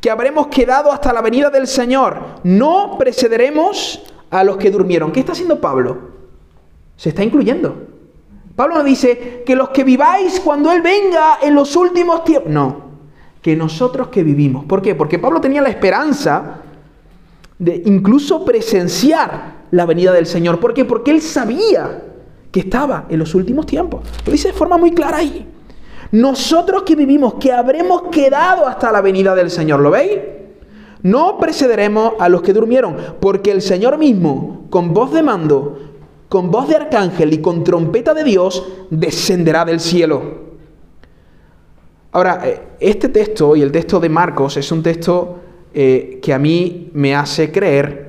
que 0.00 0.10
habremos 0.10 0.48
quedado 0.48 0.92
hasta 0.92 1.12
la 1.12 1.22
venida 1.22 1.48
del 1.48 1.66
Señor, 1.66 2.20
no 2.44 2.96
precederemos 2.98 4.02
a 4.30 4.44
los 4.44 4.58
que 4.58 4.70
durmieron. 4.70 5.10
¿Qué 5.12 5.20
está 5.20 5.32
haciendo 5.32 5.60
Pablo? 5.60 5.98
Se 6.96 7.10
está 7.10 7.24
incluyendo. 7.24 7.86
Pablo 8.54 8.74
nos 8.74 8.84
dice 8.84 9.42
que 9.46 9.56
los 9.56 9.70
que 9.70 9.84
viváis 9.84 10.40
cuando 10.40 10.72
Él 10.72 10.82
venga 10.82 11.38
en 11.40 11.54
los 11.54 11.76
últimos 11.76 12.24
tiempos. 12.24 12.50
No, 12.50 12.87
que 13.42 13.56
nosotros 13.56 14.08
que 14.08 14.22
vivimos. 14.22 14.64
¿Por 14.64 14.82
qué? 14.82 14.94
Porque 14.94 15.18
Pablo 15.18 15.40
tenía 15.40 15.62
la 15.62 15.68
esperanza 15.68 16.62
de 17.58 17.82
incluso 17.86 18.44
presenciar 18.44 19.58
la 19.70 19.86
venida 19.86 20.12
del 20.12 20.26
Señor. 20.26 20.60
¿Por 20.60 20.74
qué? 20.74 20.84
Porque 20.84 21.10
Él 21.10 21.20
sabía 21.20 22.02
que 22.50 22.60
estaba 22.60 23.06
en 23.08 23.18
los 23.18 23.34
últimos 23.34 23.66
tiempos. 23.66 24.02
Lo 24.24 24.32
dice 24.32 24.48
de 24.48 24.54
forma 24.54 24.76
muy 24.76 24.92
clara 24.92 25.18
ahí. 25.18 25.46
Nosotros 26.12 26.84
que 26.84 26.96
vivimos, 26.96 27.34
que 27.34 27.52
habremos 27.52 28.02
quedado 28.10 28.66
hasta 28.66 28.90
la 28.90 29.02
venida 29.02 29.34
del 29.34 29.50
Señor, 29.50 29.80
¿lo 29.80 29.90
veis? 29.90 30.18
No 31.02 31.38
precederemos 31.38 32.14
a 32.18 32.28
los 32.28 32.42
que 32.42 32.52
durmieron, 32.52 32.96
porque 33.20 33.52
el 33.52 33.62
Señor 33.62 33.98
mismo, 33.98 34.66
con 34.70 34.94
voz 34.94 35.12
de 35.12 35.22
mando, 35.22 35.78
con 36.28 36.50
voz 36.50 36.68
de 36.68 36.76
arcángel 36.76 37.32
y 37.34 37.38
con 37.38 37.62
trompeta 37.62 38.14
de 38.14 38.24
Dios, 38.24 38.66
descenderá 38.90 39.64
del 39.64 39.80
cielo. 39.80 40.47
Ahora, 42.12 42.40
eh, 42.44 42.60
este 42.80 43.10
texto 43.10 43.54
y 43.54 43.62
el 43.62 43.70
texto 43.70 44.00
de 44.00 44.08
Marcos 44.08 44.56
es 44.56 44.72
un 44.72 44.82
texto 44.82 45.40
eh, 45.74 46.18
que 46.22 46.32
a 46.32 46.38
mí 46.38 46.90
me 46.94 47.14
hace 47.14 47.52
creer 47.52 48.08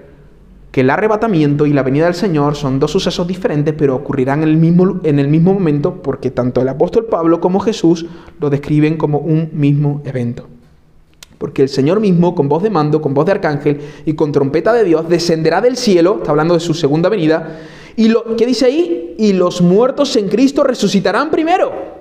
que 0.72 0.82
el 0.82 0.90
arrebatamiento 0.90 1.66
y 1.66 1.74
la 1.74 1.84
venida 1.84 2.06
del 2.06 2.14
Señor 2.14 2.56
son 2.56 2.80
dos 2.80 2.92
sucesos 2.92 3.28
diferentes, 3.28 3.74
pero 3.78 3.96
ocurrirán 3.96 4.44
en 4.44 4.50
el 4.50 4.58
mismo, 4.58 5.00
en 5.04 5.20
el 5.20 5.28
mismo 5.28 5.54
momento, 5.54 5.96
porque 6.02 6.32
tanto 6.32 6.62
el 6.62 6.70
apóstol 6.70 7.06
Pablo 7.06 7.42
como 7.42 7.60
Jesús 7.60 8.06
lo 8.40 8.50
describen 8.50 8.96
como 8.96 9.18
un 9.18 9.50
mismo 9.54 10.02
evento. 10.06 10.48
Porque 11.38 11.64
el 11.64 11.70
Señor 11.70 12.00
mismo, 12.00 12.36
con 12.36 12.48
voz 12.48 12.64
de 12.64 12.70
mando, 12.70 13.02
con 13.02 13.14
voz 13.14 13.26
de 13.26 13.32
arcángel 13.32 13.82
y 14.06 14.14
con 14.14 14.32
trompeta 14.32 14.72
de 14.74 14.84
Dios, 14.84 15.10
descenderá 15.10 15.60
del 15.60 15.76
cielo, 15.76 16.18
está 16.18 16.32
hablando 16.32 16.54
de 16.54 16.60
su 16.60 16.74
segunda 16.74 17.10
venida, 17.10 17.60
y 17.96 18.10
lo, 18.10 18.36
¿qué 18.38 18.46
dice 18.46 18.66
ahí? 18.66 19.16
Y 19.18 19.34
los 19.34 19.62
muertos 19.62 20.16
en 20.16 20.30
Cristo 20.30 20.64
resucitarán 20.64 21.32
primero. 21.32 21.99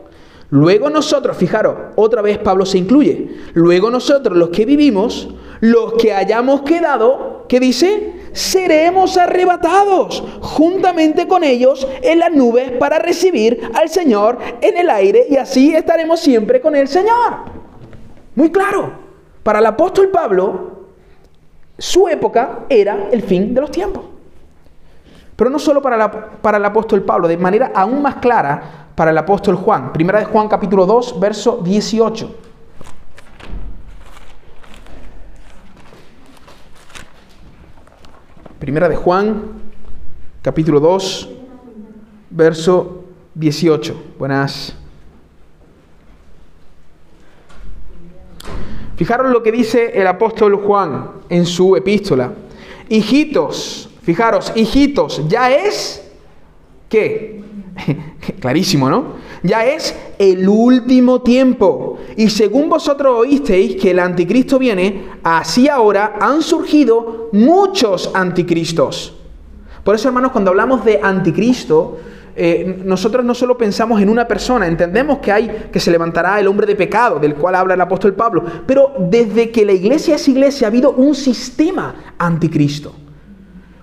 Luego 0.51 0.89
nosotros, 0.89 1.37
fijaros, 1.37 1.77
otra 1.97 2.23
vez 2.23 2.39
Pablo 2.39 2.65
se 2.65 2.79
incluye. 2.79 3.37
Luego 3.53 3.91
nosotros, 3.91 4.37
los 4.37 4.49
que 4.49 4.65
vivimos, 4.65 5.29
los 5.61 5.95
que 5.95 6.15
hayamos 6.15 6.63
quedado, 6.63 7.45
¿qué 7.49 7.61
dice? 7.61 8.15
Seremos 8.33 9.19
arrebatados 9.19 10.23
juntamente 10.41 11.29
con 11.29 11.45
ellos 11.45 11.87
en 12.03 12.21
las 12.21 12.33
nubes 12.33 12.73
para 12.73 12.99
recibir 12.99 13.71
al 13.75 13.89
Señor 13.91 14.39
en 14.61 14.79
el 14.79 14.89
aire 14.89 15.27
y 15.29 15.37
así 15.37 15.75
estaremos 15.75 16.21
siempre 16.21 16.61
con 16.61 16.75
el 16.77 16.89
Señor. 16.89 17.59
Muy 18.35 18.51
claro. 18.51 19.09
Para 19.43 19.59
el 19.59 19.67
apóstol 19.67 20.09
Pablo, 20.09 20.79
su 21.77 22.09
época 22.09 22.61
era 22.69 23.09
el 23.11 23.23
fin 23.23 23.55
de 23.55 23.61
los 23.61 23.71
tiempos. 23.71 24.05
Pero 25.37 25.51
no 25.51 25.59
solo 25.59 25.81
para, 25.81 26.41
para 26.41 26.59
el 26.59 26.65
apóstol 26.65 27.03
Pablo, 27.03 27.29
de 27.29 27.37
manera 27.37 27.71
aún 27.75 28.03
más 28.03 28.17
clara 28.17 28.78
para 28.99 29.13
el 29.13 29.19
apóstol 29.19 29.55
Juan. 29.55 29.93
Primera 29.93 30.19
de 30.19 30.25
Juan 30.25 30.49
capítulo 30.49 30.85
2, 30.85 31.21
verso 31.21 31.59
18. 31.59 32.35
Primera 38.59 38.89
de 38.89 38.97
Juan, 38.97 39.53
capítulo 40.43 40.81
2, 40.81 41.29
verso 42.31 43.05
18. 43.37 44.15
Buenas. 44.19 44.75
Fijaros 48.97 49.31
lo 49.31 49.45
que 49.45 49.53
dice 49.53 49.93
el 49.95 50.09
apóstol 50.09 50.57
Juan 50.57 51.13
en 51.29 51.47
su 51.47 51.77
epístola. 51.77 52.33
Hijitos, 52.89 53.91
fijaros, 54.03 54.53
hijitos, 54.57 55.23
ya 55.29 55.53
es, 55.53 56.05
¿qué? 56.89 57.48
Clarísimo, 58.41 58.89
¿no? 58.89 59.29
Ya 59.43 59.65
es 59.65 59.95
el 60.19 60.49
último 60.49 61.23
tiempo. 61.23 61.99
Y 62.17 62.31
según 62.31 62.69
vosotros 62.69 63.15
oísteis 63.19 63.77
que 63.77 63.93
el 63.93 63.99
anticristo 63.99 64.59
viene, 64.59 65.05
así 65.23 65.69
ahora 65.69 66.17
han 66.21 66.43
surgido 66.43 67.29
muchos 67.33 68.11
anticristos. 68.15 69.15
Por 69.85 69.95
eso, 69.95 70.09
hermanos, 70.09 70.33
cuando 70.33 70.51
hablamos 70.51 70.85
de 70.85 71.01
anticristo, 71.03 71.99
eh, 72.37 72.83
nosotros 72.85 73.25
no 73.25 73.35
solo 73.35 73.57
pensamos 73.57 74.01
en 74.01 74.09
una 74.09 74.29
persona, 74.29 74.67
entendemos 74.67 75.19
que 75.19 75.33
hay 75.33 75.69
que 75.73 75.81
se 75.81 75.91
levantará 75.91 76.39
el 76.39 76.47
hombre 76.47 76.67
de 76.67 76.77
pecado, 76.77 77.19
del 77.19 77.35
cual 77.35 77.55
habla 77.55 77.75
el 77.75 77.81
apóstol 77.81 78.15
Pablo, 78.15 78.45
pero 78.67 78.93
desde 78.99 79.51
que 79.51 79.65
la 79.65 79.73
iglesia 79.73 80.15
es 80.15 80.29
iglesia 80.29 80.67
ha 80.67 80.71
habido 80.71 80.93
un 80.93 81.15
sistema 81.15 82.15
anticristo. 82.19 82.95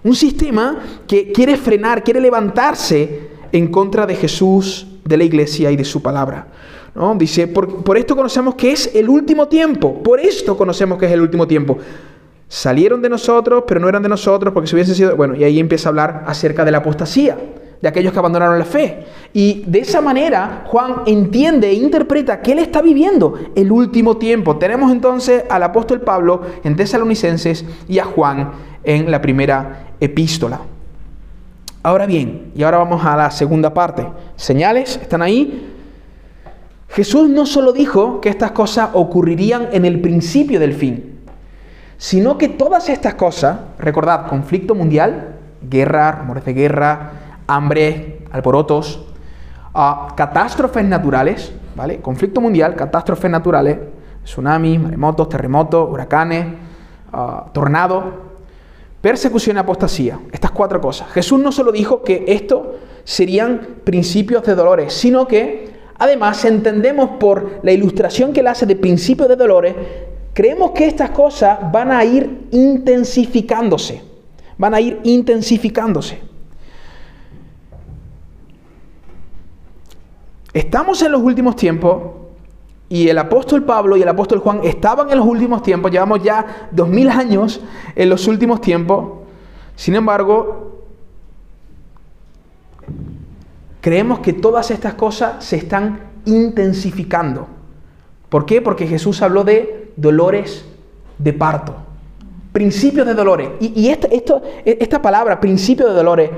Un 0.04 0.16
sistema 0.16 0.78
que 1.08 1.32
quiere 1.32 1.58
frenar, 1.58 2.04
quiere 2.04 2.22
levantarse 2.22 3.25
en 3.56 3.68
contra 3.68 4.06
de 4.06 4.16
Jesús, 4.16 4.86
de 5.06 5.16
la 5.16 5.24
iglesia 5.24 5.72
y 5.72 5.78
de 5.78 5.86
su 5.86 6.02
palabra. 6.02 6.48
¿no? 6.94 7.16
Dice, 7.16 7.48
por, 7.48 7.84
por 7.84 7.98
esto 7.98 8.14
conocemos 8.14 8.56
que 8.56 8.74
es 8.74 8.94
el 8.94 9.08
último 9.08 9.48
tiempo, 9.48 10.04
por 10.04 10.20
esto 10.20 10.58
conocemos 10.58 10.98
que 10.98 11.06
es 11.06 11.14
el 11.14 11.22
último 11.22 11.48
tiempo. 11.48 11.78
Salieron 12.50 13.02
de 13.02 13.10
nosotros, 13.10 13.64
pero 13.66 13.80
no 13.80 13.88
eran 13.88 14.04
de 14.04 14.10
nosotros 14.10 14.54
porque 14.54 14.68
si 14.68 14.76
hubiesen 14.76 14.94
sido... 14.94 15.16
Bueno, 15.16 15.36
y 15.36 15.46
ahí 15.46 15.58
empieza 15.58 15.88
a 15.88 15.92
hablar 15.92 16.24
acerca 16.28 16.66
de 16.66 16.72
la 16.72 16.80
apostasía 16.80 17.38
de 17.82 17.88
aquellos 17.88 18.12
que 18.12 18.20
abandonaron 18.20 18.60
la 18.60 18.66
fe. 18.66 19.06
Y 19.32 19.64
de 19.66 19.80
esa 19.80 20.02
manera 20.02 20.66
Juan 20.68 21.04
entiende 21.06 21.70
e 21.70 21.76
interpreta 21.76 22.42
que 22.42 22.52
él 22.52 22.60
está 22.60 22.82
viviendo 22.82 23.40
el 23.56 23.72
último 23.72 24.18
tiempo. 24.18 24.58
Tenemos 24.58 24.92
entonces 24.92 25.46
al 25.50 25.64
apóstol 25.64 26.02
Pablo 26.02 26.42
en 26.64 26.76
Tesalonicenses 26.76 27.64
y 27.88 28.00
a 28.00 28.04
Juan 28.04 28.52
en 28.84 29.10
la 29.10 29.22
primera 29.22 29.94
epístola. 30.02 30.75
Ahora 31.86 32.08
bien, 32.08 32.52
y 32.56 32.64
ahora 32.64 32.80
vamos 32.80 33.06
a 33.06 33.16
la 33.16 33.30
segunda 33.30 33.72
parte. 33.72 34.08
Señales, 34.38 34.98
¿están 35.00 35.22
ahí? 35.22 35.72
Jesús 36.90 37.30
no 37.30 37.46
solo 37.46 37.74
dijo 37.74 38.22
que 38.22 38.30
estas 38.30 38.54
cosas 38.54 38.90
ocurrirían 38.94 39.68
en 39.72 39.86
el 39.86 40.02
principio 40.02 40.60
del 40.60 40.74
fin, 40.74 41.20
sino 41.98 42.40
que 42.40 42.50
todas 42.50 42.90
estas 42.90 43.14
cosas, 43.14 43.60
recordad, 43.78 44.26
conflicto 44.26 44.74
mundial, 44.74 45.36
guerra, 45.62 46.12
rumores 46.14 46.44
de 46.46 46.54
guerra, 46.56 47.12
hambre, 47.46 48.26
alborotos, 48.32 49.06
catástrofes 50.16 50.86
naturales, 50.86 51.54
¿vale? 51.76 52.02
Conflicto 52.02 52.42
mundial, 52.42 52.74
catástrofes 52.74 53.30
naturales, 53.30 53.78
tsunamis, 54.24 54.80
maremotos, 54.80 55.30
terremotos, 55.30 55.88
huracanes, 55.88 56.48
tornados, 57.54 58.06
persecución 59.06 59.58
y 59.58 59.60
apostasía. 59.60 60.20
Estas 60.32 60.50
cuatro 60.50 60.82
cosas. 60.82 61.12
Jesús 61.12 61.40
no 61.40 61.52
solo 61.52 61.72
dijo 61.72 62.02
que 62.02 62.26
esto 62.28 62.78
serían 63.04 63.76
principios 63.84 64.42
de 64.42 64.56
dolores, 64.56 64.94
sino 64.94 65.28
que 65.28 65.70
además 66.00 66.44
entendemos 66.44 67.12
por 67.20 67.60
la 67.62 67.72
ilustración 67.72 68.34
que 68.34 68.40
él 68.40 68.48
hace 68.48 68.66
de 68.66 68.76
principios 68.76 69.30
de 69.30 69.36
dolores, 69.36 69.76
creemos 70.34 70.72
que 70.72 70.88
estas 70.88 71.12
cosas 71.12 71.72
van 71.72 71.92
a 71.92 72.04
ir 72.04 72.48
intensificándose. 72.50 74.02
Van 74.58 74.74
a 74.74 74.82
ir 74.82 75.00
intensificándose. 75.04 76.18
Estamos 80.52 81.00
en 81.04 81.12
los 81.12 81.22
últimos 81.22 81.56
tiempos 81.56 82.02
y 82.88 83.10
el 83.10 83.18
apóstol 83.18 83.64
Pablo 83.64 83.98
y 83.98 84.02
el 84.02 84.08
apóstol 84.08 84.40
Juan 84.40 84.62
estaban 84.64 85.10
en 85.10 85.18
los 85.18 85.28
últimos 85.28 85.64
tiempos, 85.64 85.92
llevamos 85.92 86.22
ya 86.22 86.70
dos 86.72 86.88
mil 86.88 87.10
años 87.10 87.62
en 87.96 88.10
los 88.10 88.28
últimos 88.28 88.62
tiempos. 88.62 89.26
Sin 89.76 89.96
embargo, 89.96 90.84
creemos 93.82 94.20
que 94.20 94.34
todas 94.34 94.72
estas 94.72 94.94
cosas 94.94 95.44
se 95.44 95.58
están 95.58 96.00
intensificando. 96.26 97.48
¿Por 98.30 98.46
qué? 98.46 98.62
Porque 98.62 98.88
Jesús 98.88 99.22
habló 99.22 99.44
de 99.44 99.92
dolores 99.96 100.66
de 101.18 101.34
parto, 101.34 101.76
principios 102.52 103.08
de 103.08 103.14
dolores. 103.14 103.50
Y, 103.60 103.90
esta 103.90 105.02
palabra, 105.02 105.40
principio 105.40 105.88
de 105.88 105.94
dolores, 105.94 106.30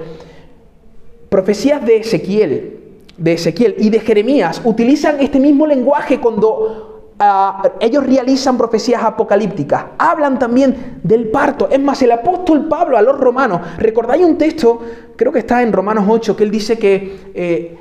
profecías 1.29 1.86
de 1.86 1.97
Ezequiel, 1.97 2.77
de 3.17 3.34
Ezequiel 3.34 3.75
y 3.80 3.89
de 3.89 3.99
Jeremías 3.99 4.62
utilizan 4.63 5.19
este 5.19 5.39
mismo 5.39 5.65
lenguaje 5.65 6.19
cuando 6.19 7.13
ah, 7.19 7.71
ellos 7.80 8.06
realizan 8.06 8.58
profecías 8.58 9.03
apocalípticas. 9.03 9.86
Hablan 9.97 10.38
también 10.38 10.99
del 11.03 11.30
parto. 11.30 11.67
Es 11.69 11.80
más, 11.80 12.01
el 12.01 12.12
apóstol 12.12 12.67
Pablo 12.67 12.97
a 12.97 13.01
los 13.01 13.19
romanos, 13.19 13.62
recordáis 13.77 14.23
un 14.23 14.38
texto, 14.38 14.82
creo 15.15 15.32
que 15.32 15.39
está 15.39 15.63
en 15.63 15.73
Romanos 15.73 16.06
8, 16.08 16.36
que 16.36 16.43
él 16.43 16.51
dice 16.51 16.77
que 16.77 17.32
eh, 17.34 17.77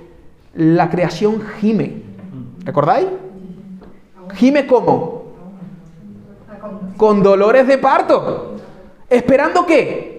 la 0.54 0.88
creación 0.88 1.42
gime. 1.60 2.02
¿Recordáis? 2.64 3.06
¿Gime 4.34 4.66
cómo? 4.66 5.26
Con 6.96 7.22
dolores 7.22 7.66
de 7.66 7.78
parto. 7.78 8.56
¿Esperando 9.08 9.64
qué? 9.66 10.16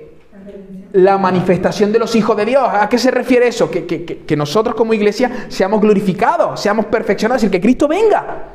La 0.93 1.17
manifestación 1.17 1.91
de 1.91 1.99
los 1.99 2.15
hijos 2.15 2.35
de 2.37 2.45
Dios. 2.45 2.63
¿A 2.69 2.87
qué 2.89 2.97
se 2.97 3.11
refiere 3.11 3.47
eso? 3.47 3.69
Que, 3.69 4.35
nosotros 4.37 4.75
como 4.75 4.93
iglesia 4.93 5.47
seamos 5.49 5.81
glorificados, 5.81 6.59
seamos 6.59 6.85
perfeccionados 6.85 7.43
y 7.43 7.49
que 7.49 7.61
Cristo 7.61 7.87
venga. 7.87 8.45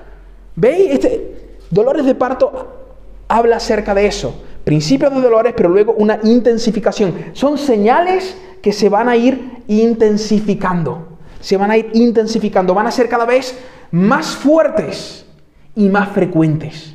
¿Veis? 0.57 0.93
Este, 0.93 1.59
dolores 1.70 2.07
de 2.07 2.14
parto 2.14 2.83
habla 3.28 3.57
acerca 3.57 3.95
de 3.95 4.07
eso. 4.07 4.43
Principios 4.64 5.12
de 5.14 5.20
dolores, 5.20 5.55
pero 5.57 5.68
luego 5.68 5.93
una 5.93 6.20
intensificación. 6.22 7.14
Son 7.33 7.59
señales 7.59 8.37
que 8.61 8.72
se 8.72 8.89
van 8.89 9.09
a 9.09 9.16
ir 9.16 9.62
intensificando. 9.68 11.09
Se 11.41 11.57
van 11.57 11.70
a 11.70 11.76
ir 11.76 11.91
intensificando. 11.95 12.74
Van 12.74 12.87
a 12.87 12.93
ser 12.93 13.09
cada 13.09 13.24
vez 13.24 13.59
más 13.91 14.37
fuertes 14.37 15.26
y 15.74 15.89
más 15.89 16.11
frecuentes. 16.11 16.95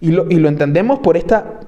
Y 0.00 0.10
lo, 0.10 0.28
y 0.28 0.34
lo 0.34 0.48
entendemos 0.48 0.98
por 0.98 1.16
esta 1.16 1.60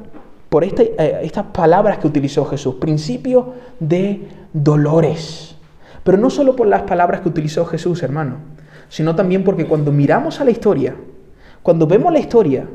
por 0.49 0.65
este, 0.65 0.95
eh, 0.99 1.21
estas 1.23 1.47
palabras 1.47 1.99
que 1.99 2.07
utilizó 2.07 2.45
Jesús, 2.47 2.77
principio 2.77 3.55
de 3.81 4.29
dolores. 4.53 5.57
Pero 6.05 6.17
no 6.17 6.31
solo 6.31 6.57
por 6.57 6.67
las 6.67 6.83
palabras 6.83 7.21
que 7.21 7.29
utilizó 7.29 7.67
Jesús, 7.67 8.03
hermano, 8.03 8.37
sino 8.89 9.15
también 9.15 9.45
porque 9.45 9.67
cuando 9.67 9.93
miramos 9.93 10.41
a 10.41 10.45
la 10.45 10.51
historia, 10.51 10.97
cuando 11.63 11.87
vemos 11.87 12.13
la 12.13 12.19
historia, 12.19 12.67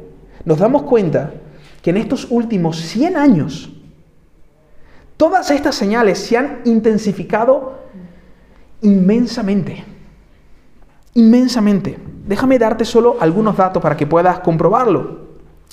nos 0.45 0.59
damos 0.59 0.83
cuenta 0.83 1.31
que 1.81 1.89
en 1.89 1.97
estos 1.97 2.27
últimos 2.29 2.77
100 2.77 3.17
años, 3.17 3.71
todas 5.17 5.49
estas 5.51 5.75
señales 5.75 6.19
se 6.19 6.37
han 6.37 6.61
intensificado 6.65 7.79
inmensamente. 8.81 9.83
Inmensamente. 11.15 11.97
Déjame 12.27 12.59
darte 12.59 12.85
solo 12.85 13.17
algunos 13.19 13.57
datos 13.57 13.81
para 13.81 13.97
que 13.97 14.07
puedas 14.07 14.39
comprobarlo 14.39 15.23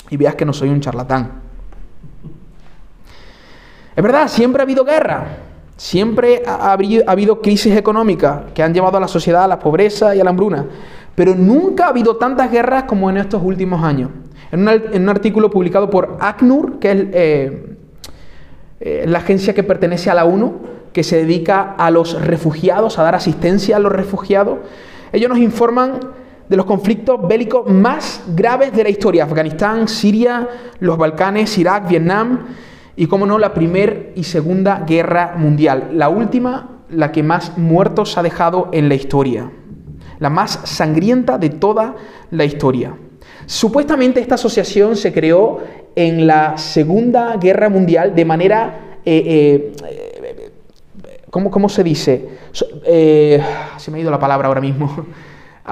y 0.09 0.17
veas 0.17 0.35
que 0.35 0.45
no 0.45 0.53
soy 0.53 0.71
un 0.71 0.81
charlatán. 0.81 1.50
Es 3.97 4.03
verdad, 4.03 4.29
siempre 4.29 4.63
ha 4.63 4.65
habido 4.65 4.85
guerra, 4.85 5.27
siempre 5.77 6.43
ha 6.47 6.73
habido 6.73 7.41
crisis 7.41 7.77
económica 7.77 8.47
que 8.55 8.63
han 8.63 8.73
llevado 8.73 8.99
a 8.99 9.01
la 9.01 9.09
sociedad 9.09 9.45
a 9.45 9.49
la 9.49 9.59
pobreza 9.59 10.15
y 10.15 10.21
a 10.21 10.25
la 10.25 10.31
hambruna, 10.31 10.67
pero 11.15 11.35
nunca 11.35 11.87
ha 11.87 11.89
habido 11.89 12.17
tantas 12.17 12.51
guerras 12.51 12.85
como 12.85 13.11
en 13.11 13.17
estos 13.17 13.43
últimos 13.43 13.83
años. 13.83 14.11
En, 14.53 14.69
un 15.03 15.09
artículo 15.09 15.51
publicado 15.51 15.91
por 15.91 16.17
ACNUR, 16.21 16.79
que 16.79 16.91
es 16.91 16.99
eh, 17.13 17.77
eh, 18.81 19.05
la 19.07 19.19
agencia 19.19 19.55
que 19.55 19.63
pertenece 19.63 20.11
a 20.11 20.15
la 20.15 20.25
ONU, 20.25 20.61
que 20.93 21.05
se 21.05 21.17
dedica 21.17 21.75
a 21.79 21.91
los 21.91 22.21
refugiados, 22.21 22.99
a 22.99 23.03
dar 23.03 23.15
asistencia 23.15 23.77
a 23.77 23.79
los 23.79 23.93
refugiados, 23.93 24.59
ellos 25.13 25.29
nos 25.29 25.39
informan 25.39 26.01
de 26.49 26.57
los 26.57 26.67
conflictos 26.67 27.27
bélicos 27.29 27.71
más 27.71 28.23
graves 28.35 28.73
de 28.73 28.83
la 28.83 28.89
historia. 28.89 29.25
Afganistán, 29.25 29.87
Siria, 29.87 30.49
los 30.81 30.99
Balcanes, 30.99 31.57
Irak, 31.59 31.89
Vietnam 31.89 32.41
y, 33.01 33.07
como 33.07 33.25
no, 33.25 33.39
la 33.39 33.55
Primera 33.55 34.11
y 34.15 34.25
Segunda 34.25 34.85
Guerra 34.87 35.33
Mundial. 35.39 35.93
La 35.95 36.11
última, 36.11 36.83
la 36.91 37.11
que 37.13 37.23
más 37.23 37.57
muertos 37.57 38.19
ha 38.19 38.23
dejado 38.23 38.69
en 38.73 38.91
la 38.91 38.95
historia. 38.95 39.51
La 40.19 40.29
más 40.29 40.61
sangrienta 40.65 41.39
de 41.39 41.49
toda 41.49 41.97
la 42.31 42.45
historia. 42.45 42.95
Supuestamente 43.47 44.21
esta 44.21 44.35
asociación 44.35 44.97
se 44.97 45.15
creó 45.15 45.61
en 45.97 46.27
la 46.27 46.59
Segunda 46.59 47.39
Guerra 47.39 47.71
Mundial 47.71 48.15
de 48.15 48.25
manera... 48.27 48.99
Eh, 49.07 49.73
eh, 49.83 50.53
¿cómo, 51.31 51.71
se 51.71 51.83
dice? 51.83 52.29
Eh, 52.85 53.43
se 53.79 53.91
me 53.91 53.97
ha 53.97 54.01
ido 54.03 54.11
la 54.11 54.19
palabra 54.19 54.49
ahora 54.49 54.61
mismo. 54.61 55.07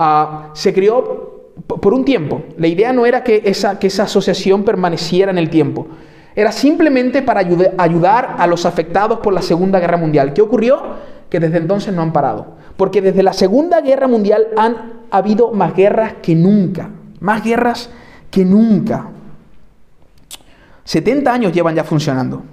Ah, 0.00 0.50
se 0.54 0.72
creó 0.72 1.52
por 1.66 1.92
un 1.92 2.04
tiempo. 2.04 2.42
La 2.56 2.68
idea 2.68 2.92
no 2.92 3.04
era 3.04 3.24
que 3.24 3.42
esa, 3.44 3.80
que 3.80 3.88
esa 3.88 4.04
asociación 4.04 4.62
permaneciera 4.62 5.32
en 5.32 5.38
el 5.38 5.50
tiempo. 5.50 5.88
Era 6.39 6.53
simplemente 6.53 7.20
para 7.22 7.41
ayudar 7.41 8.36
a 8.39 8.47
los 8.47 8.64
afectados 8.64 9.18
por 9.18 9.34
la 9.34 9.43
Segunda 9.43 9.80
Guerra 9.80 9.97
Mundial. 9.97 10.34
¿Qué 10.34 10.41
ocurrió? 10.41 10.80
Que 11.28 11.41
desde 11.41 11.59
entonces 11.59 11.93
no 11.93 12.01
han 12.01 12.12
parado. 12.12 12.59
Porque 12.76 13.03
desde 13.03 13.24
la 13.24 13.32
Segunda 13.32 13.80
Guerra 13.80 14.07
Mundial 14.07 14.47
han 14.57 15.01
habido 15.11 15.51
más 15.51 15.74
guerras 15.74 16.14
que 16.22 16.36
nunca. 16.36 16.91
Más 17.18 17.43
guerras 17.43 17.91
que 18.30 18.45
nunca. 18.45 19.09
70 20.84 21.32
años 21.32 21.53
llevan 21.53 21.74
ya 21.74 21.82
funcionando. 21.82 22.45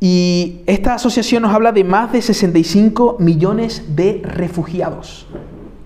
Y 0.00 0.62
esta 0.64 0.94
asociación 0.94 1.42
nos 1.42 1.52
habla 1.52 1.72
de 1.72 1.84
más 1.84 2.10
de 2.10 2.22
65 2.22 3.16
millones 3.18 3.94
de 3.94 4.22
refugiados 4.24 5.26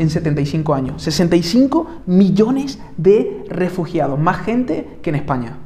en 0.03 0.11
75 0.11 0.75
años. 0.75 1.03
65 1.03 2.03
millones 2.07 2.79
de 2.97 3.45
refugiados, 3.49 4.19
más 4.19 4.39
gente 4.45 4.99
que 5.03 5.11
en 5.11 5.17
España. 5.17 5.57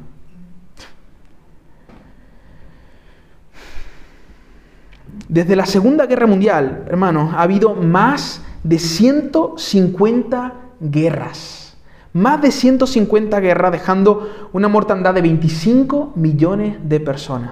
Desde 5.27 5.55
la 5.55 5.65
Segunda 5.65 6.05
Guerra 6.05 6.27
Mundial, 6.27 6.85
hermanos, 6.87 7.33
ha 7.33 7.41
habido 7.41 7.73
más 7.75 8.41
de 8.63 8.79
150 8.79 10.53
guerras. 10.79 11.75
Más 12.13 12.41
de 12.41 12.51
150 12.51 13.39
guerras 13.39 13.71
dejando 13.71 14.49
una 14.53 14.67
mortandad 14.67 15.13
de 15.13 15.21
25 15.21 16.13
millones 16.15 16.77
de 16.83 16.99
personas. 16.99 17.51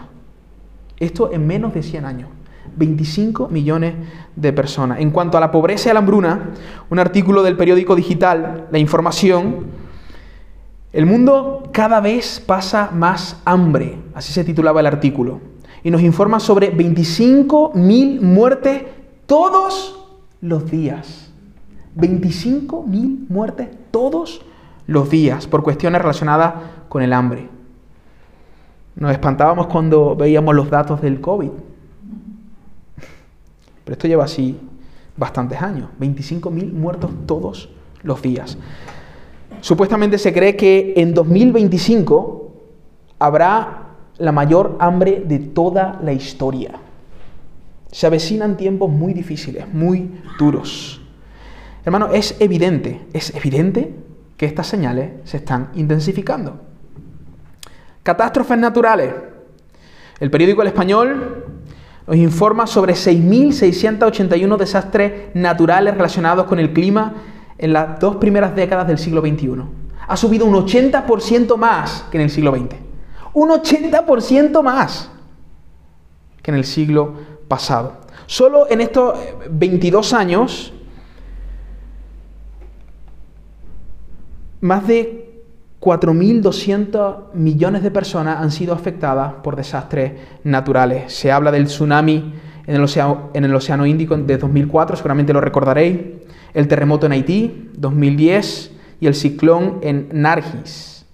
Esto 0.98 1.32
en 1.32 1.46
menos 1.46 1.74
de 1.74 1.84
100 1.84 2.06
años. 2.06 2.30
25 2.78 3.50
millones 3.50 3.96
de 4.36 4.54
personas. 4.54 5.00
En 5.00 5.12
cuanto 5.12 5.38
a 5.38 5.42
la 5.42 5.52
pobreza 5.52 5.90
y 5.90 5.94
la 5.94 6.00
hambruna, 6.00 6.52
un 6.90 7.00
artículo 7.00 7.44
del 7.44 7.58
periódico 7.58 7.96
digital 7.96 8.68
La 8.72 8.80
Información, 8.80 9.68
el 10.94 11.06
mundo 11.06 11.70
cada 11.72 12.00
vez 12.00 12.42
pasa 12.46 12.92
más 12.94 13.42
hambre, 13.46 13.98
así 14.14 14.32
se 14.32 14.44
titulaba 14.44 14.80
el 14.80 14.88
artículo, 14.88 15.40
y 15.84 15.92
nos 15.92 16.02
informa 16.02 16.40
sobre 16.40 16.70
25 16.70 17.74
mil 17.76 18.22
muertes 18.22 18.84
todos 19.26 20.08
los 20.42 20.70
días. 20.70 21.26
25.000 21.96 23.30
muertes 23.30 23.70
todos 23.92 24.42
los 24.88 25.10
días 25.10 25.48
por 25.48 25.64
cuestiones 25.64 26.02
relacionadas 26.02 26.54
con 26.90 27.02
el 27.02 27.14
hambre. 27.14 27.50
Nos 28.96 29.12
espantábamos 29.12 29.68
cuando 29.68 30.16
veíamos 30.16 30.56
los 30.56 30.70
datos 30.70 31.02
del 31.02 31.22
COVID. 31.22 31.52
Pero 33.86 33.94
esto 33.94 34.08
lleva 34.08 34.26
así 34.26 34.60
bastantes 35.16 35.62
años. 35.62 35.90
25.000 36.00 36.74
muertos 36.74 37.12
todos 37.26 37.70
los 38.04 38.22
días. 38.22 38.58
Supuestamente 39.62 40.18
se 40.18 40.34
cree 40.34 40.56
que 40.58 40.94
en 40.98 41.14
2025 41.14 42.52
habrá 43.20 43.86
la 44.18 44.32
mayor 44.32 44.78
hambre 44.80 45.24
de 45.26 45.40
toda 45.40 46.00
la 46.04 46.12
historia. 46.12 46.72
Se 47.92 48.08
avecinan 48.08 48.58
tiempos 48.58 48.90
muy 48.90 49.14
difíciles, 49.14 49.72
muy 49.72 50.12
duros. 50.38 51.02
Hermano, 51.86 52.10
es 52.12 52.36
evidente, 52.40 53.06
es 53.14 53.34
evidente 53.36 53.96
que 54.38 54.46
estas 54.46 54.68
señales 54.68 55.12
se 55.24 55.38
están 55.38 55.70
intensificando. 55.76 56.60
Catástrofes 58.04 58.58
naturales. 58.58 59.14
El 60.20 60.32
periódico 60.32 60.62
El 60.62 60.70
Español 60.70 61.46
nos 62.08 62.16
informa 62.16 62.68
sobre 62.68 62.94
6.681 62.94 64.58
desastres 64.58 65.36
naturales 65.36 65.96
relacionados 65.96 66.46
con 66.46 66.60
el 66.60 66.72
clima 66.72 67.14
en 67.58 67.74
las 67.74 68.00
dos 68.00 68.18
primeras 68.18 68.56
décadas 68.56 68.88
del 68.88 68.98
siglo 68.98 69.22
XXI. 69.22 69.64
Ha 70.08 70.18
subido 70.18 70.46
un 70.46 70.54
80% 70.54 71.58
más 71.58 72.06
que 72.12 72.18
en 72.18 72.24
el 72.24 72.30
siglo 72.30 72.56
XX. 72.56 72.76
Un 73.34 73.50
80% 73.50 74.62
más 74.62 75.12
que 76.44 76.52
en 76.52 76.58
el 76.58 76.64
siglo 76.64 77.16
pasado. 77.48 78.02
Solo 78.28 78.70
en 78.70 78.82
estos 78.82 79.18
22 79.50 80.12
eh, 80.12 80.16
años, 80.16 80.74
más 84.62 84.86
de 84.88 85.25
4.200 85.86 87.34
millones 87.36 87.84
de 87.84 87.92
personas 87.92 88.42
han 88.42 88.50
sido 88.50 88.74
afectadas 88.74 89.34
por 89.44 89.56
desastres 89.56 90.14
naturales. 90.44 91.14
Se 91.14 91.32
habla 91.32 91.52
del 91.52 91.66
tsunami 91.66 92.34
en 92.66 92.76
el, 92.76 92.82
océano, 92.82 93.30
en 93.36 93.46
el 93.46 93.54
Océano 93.54 93.86
Índico 93.86 94.18
de 94.18 94.38
2004, 94.40 94.96
seguramente 94.96 95.32
lo 95.32 95.42
recordaréis, 95.42 96.00
el 96.56 96.68
terremoto 96.68 97.06
en 97.06 97.12
Haití, 97.12 97.70
2010, 97.76 98.72
y 99.00 99.06
el 99.06 99.14
ciclón 99.14 99.78
en 99.84 100.10
Nargis, 100.12 101.06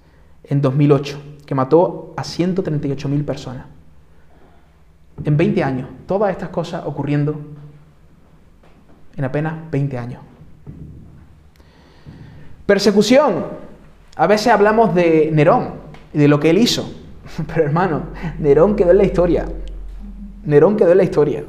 en 0.46 0.62
2008, 0.62 1.22
que 1.46 1.54
mató 1.54 2.14
a 2.16 2.24
138.000 2.24 3.26
personas 3.26 3.66
en 5.26 5.36
20 5.36 5.64
años. 5.66 5.90
Todas 6.08 6.32
estas 6.32 6.48
cosas 6.48 6.84
ocurriendo 6.86 7.36
en 9.18 9.26
apenas 9.26 9.70
20 9.70 9.98
años. 9.98 10.22
Persecución. 12.66 13.61
A 14.22 14.28
veces 14.28 14.54
hablamos 14.54 14.94
de 14.94 15.32
Nerón 15.34 15.72
y 16.14 16.20
de 16.20 16.28
lo 16.28 16.40
que 16.40 16.52
él 16.52 16.60
hizo. 16.60 16.94
Pero 17.48 17.64
hermano, 17.64 18.04
Nerón 18.38 18.76
quedó 18.76 18.92
en 18.92 19.00
la 19.00 19.04
historia. 19.04 19.48
Nerón 20.46 20.78
quedó 20.78 20.92
en 20.92 20.98
la 20.98 21.04
historia. 21.04 21.44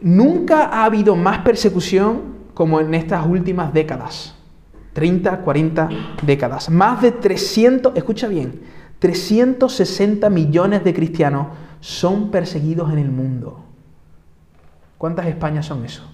Nunca 0.00 0.64
ha 0.64 0.86
habido 0.86 1.14
más 1.14 1.40
persecución 1.40 2.36
como 2.54 2.80
en 2.80 2.94
estas 2.94 3.26
últimas 3.26 3.74
décadas. 3.74 4.34
30, 4.94 5.40
40 5.40 5.88
décadas. 6.22 6.70
Más 6.70 7.02
de 7.02 7.12
300, 7.12 7.94
escucha 7.94 8.26
bien, 8.26 8.62
360 9.00 10.30
millones 10.30 10.84
de 10.84 10.94
cristianos 10.94 11.48
son 11.80 12.30
perseguidos 12.30 12.90
en 12.90 12.98
el 12.98 13.10
mundo. 13.10 13.62
¿Cuántas 14.96 15.26
Españas 15.26 15.66
son 15.66 15.84
eso? 15.84 16.13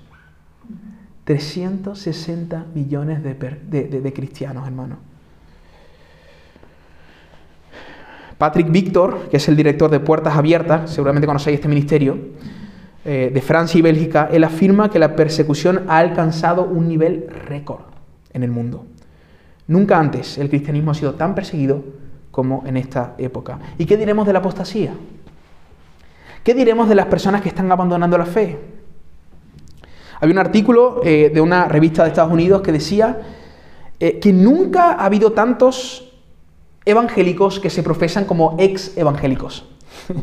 360 1.30 2.66
millones 2.74 3.22
de, 3.22 4.12
cristianos, 4.12 4.66
hermano. 4.66 4.96
Patrick 8.36 8.68
Víctor, 8.68 9.28
que 9.30 9.36
es 9.36 9.48
el 9.48 9.54
director 9.54 9.88
de 9.92 10.00
Puertas 10.00 10.34
Abiertas, 10.36 10.90
seguramente 10.90 11.28
conocéis 11.28 11.54
este 11.54 11.68
ministerio, 11.68 12.18
eh, 13.04 13.30
de 13.32 13.40
Francia 13.42 13.78
y 13.78 13.82
Bélgica, 13.82 14.28
él 14.32 14.42
afirma 14.42 14.90
que 14.90 14.98
la 14.98 15.14
persecución 15.14 15.84
ha 15.86 15.98
alcanzado 15.98 16.64
un 16.64 16.88
nivel 16.88 17.28
récord 17.46 17.82
en 18.32 18.42
el 18.42 18.50
mundo. 18.50 18.86
Nunca 19.68 20.00
antes 20.00 20.36
el 20.36 20.48
cristianismo 20.48 20.90
ha 20.90 20.94
sido 20.94 21.14
tan 21.14 21.36
perseguido 21.36 21.84
como 22.32 22.64
en 22.66 22.76
esta 22.76 23.14
época. 23.18 23.60
¿Y 23.78 23.86
qué 23.86 23.96
diremos 23.96 24.26
de 24.26 24.32
la 24.32 24.40
apostasía? 24.40 24.94
¿Qué 26.42 26.54
diremos 26.54 26.88
de 26.88 26.96
las 26.96 27.06
personas 27.06 27.40
que 27.40 27.50
están 27.50 27.70
abandonando 27.70 28.18
la 28.18 28.26
fe? 28.26 28.79
Había 30.20 30.34
un 30.34 30.38
artículo 30.38 31.00
eh, 31.02 31.30
de 31.32 31.40
una 31.40 31.66
revista 31.66 32.02
de 32.02 32.10
Estados 32.10 32.32
Unidos 32.32 32.60
que 32.60 32.72
decía 32.72 33.20
eh, 33.98 34.20
que 34.20 34.32
nunca 34.32 34.92
ha 34.92 35.06
habido 35.06 35.32
tantos 35.32 36.12
evangélicos 36.84 37.58
que 37.58 37.70
se 37.70 37.82
profesan 37.82 38.26
como 38.26 38.56
ex 38.58 38.96
evangélicos. 38.98 39.64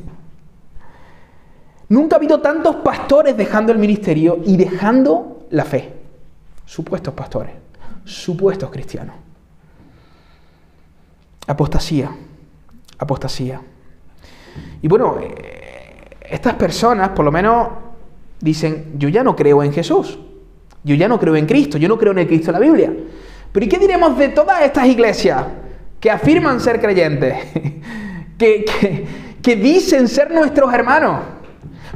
nunca 1.89 2.15
ha 2.15 2.19
habido 2.19 2.41
tantos 2.41 2.77
pastores 2.77 3.35
dejando 3.35 3.71
el 3.71 3.79
ministerio 3.79 4.39
y 4.45 4.55
dejando 4.55 5.47
la 5.49 5.65
fe. 5.65 5.93
Supuestos 6.65 7.13
pastores, 7.13 7.53
supuestos 8.03 8.69
cristianos. 8.69 9.15
Apostasía, 11.47 12.11
apostasía. 12.99 13.61
Y 14.81 14.87
bueno, 14.87 15.17
eh, 15.21 15.67
estas 16.29 16.55
personas, 16.55 17.09
por 17.09 17.25
lo 17.25 17.31
menos 17.31 17.67
dicen, 18.39 18.93
yo 18.97 19.09
ya 19.09 19.23
no 19.23 19.35
creo 19.35 19.63
en 19.63 19.73
Jesús, 19.73 20.19
yo 20.83 20.95
ya 20.95 21.07
no 21.07 21.19
creo 21.19 21.35
en 21.35 21.45
Cristo, 21.45 21.77
yo 21.77 21.87
no 21.87 21.97
creo 21.97 22.11
en 22.11 22.19
el 22.19 22.27
Cristo 22.27 22.47
de 22.47 22.53
la 22.53 22.59
Biblia. 22.59 22.93
Pero 23.51 23.65
¿y 23.65 23.69
qué 23.69 23.79
diremos 23.79 24.17
de 24.17 24.29
todas 24.29 24.61
estas 24.61 24.87
iglesias 24.87 25.43
que 25.99 26.11
afirman 26.11 26.59
ser 26.59 26.79
creyentes, 26.79 27.35
que, 28.37 28.65
que 29.41 29.55
dicen 29.55 30.07
ser 30.07 30.31
nuestros 30.31 30.73
hermanos, 30.73 31.21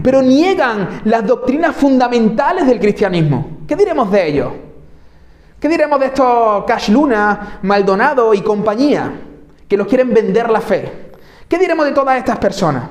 pero 0.02 0.22
niegan 0.22 1.02
las 1.06 1.26
doctrinas 1.26 1.76
fundamentales 1.76 2.66
del 2.66 2.80
cristianismo? 2.80 3.60
¿Qué 3.68 3.76
diremos 3.76 4.12
de 4.12 4.28
ellos? 4.28 4.52
¿Qué 5.60 5.70
diremos 5.70 6.00
de 6.00 6.08
estos 6.08 6.66
Cash 6.66 6.90
Luna, 6.90 7.60
Maldonado 7.62 8.34
y 8.34 8.42
compañía, 8.42 9.12
que 9.68 9.78
los 9.78 9.86
quieren 9.86 10.12
vender 10.12 10.50
la 10.50 10.60
fe? 10.60 11.12
¿Qué 11.48 11.60
diremos 11.60 11.86
de 11.86 11.92
todas 11.92 12.18
estas 12.18 12.40
personas? 12.40 12.90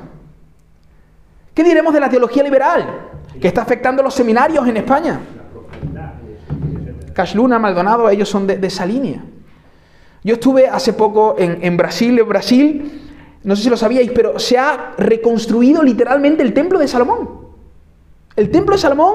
¿Qué 1.52 1.64
diremos 1.64 1.92
de 1.92 2.00
la 2.00 2.08
teología 2.08 2.44
liberal? 2.44 3.09
Que 3.38 3.48
está 3.48 3.62
afectando 3.62 4.02
los 4.02 4.14
seminarios 4.14 4.66
en 4.66 4.76
España. 4.76 5.20
Cash 7.12 7.34
Luna, 7.34 7.58
Maldonado, 7.58 8.08
ellos 8.08 8.28
son 8.28 8.46
de, 8.46 8.58
esa 8.62 8.86
línea. 8.86 9.22
Yo 10.22 10.34
estuve 10.34 10.68
hace 10.68 10.92
poco 10.92 11.36
en, 11.38 11.76
Brasil, 11.76 12.18
en 12.18 12.28
Brasil, 12.28 13.02
no 13.42 13.56
sé 13.56 13.62
si 13.62 13.70
lo 13.70 13.76
sabíais, 13.76 14.10
pero 14.14 14.38
se 14.38 14.58
ha 14.58 14.92
reconstruido 14.98 15.82
literalmente 15.82 16.42
el 16.42 16.52
templo 16.52 16.78
de 16.78 16.88
Salomón. 16.88 17.40
El 18.36 18.50
templo 18.50 18.74
de 18.74 18.80
Salomón, 18.80 19.14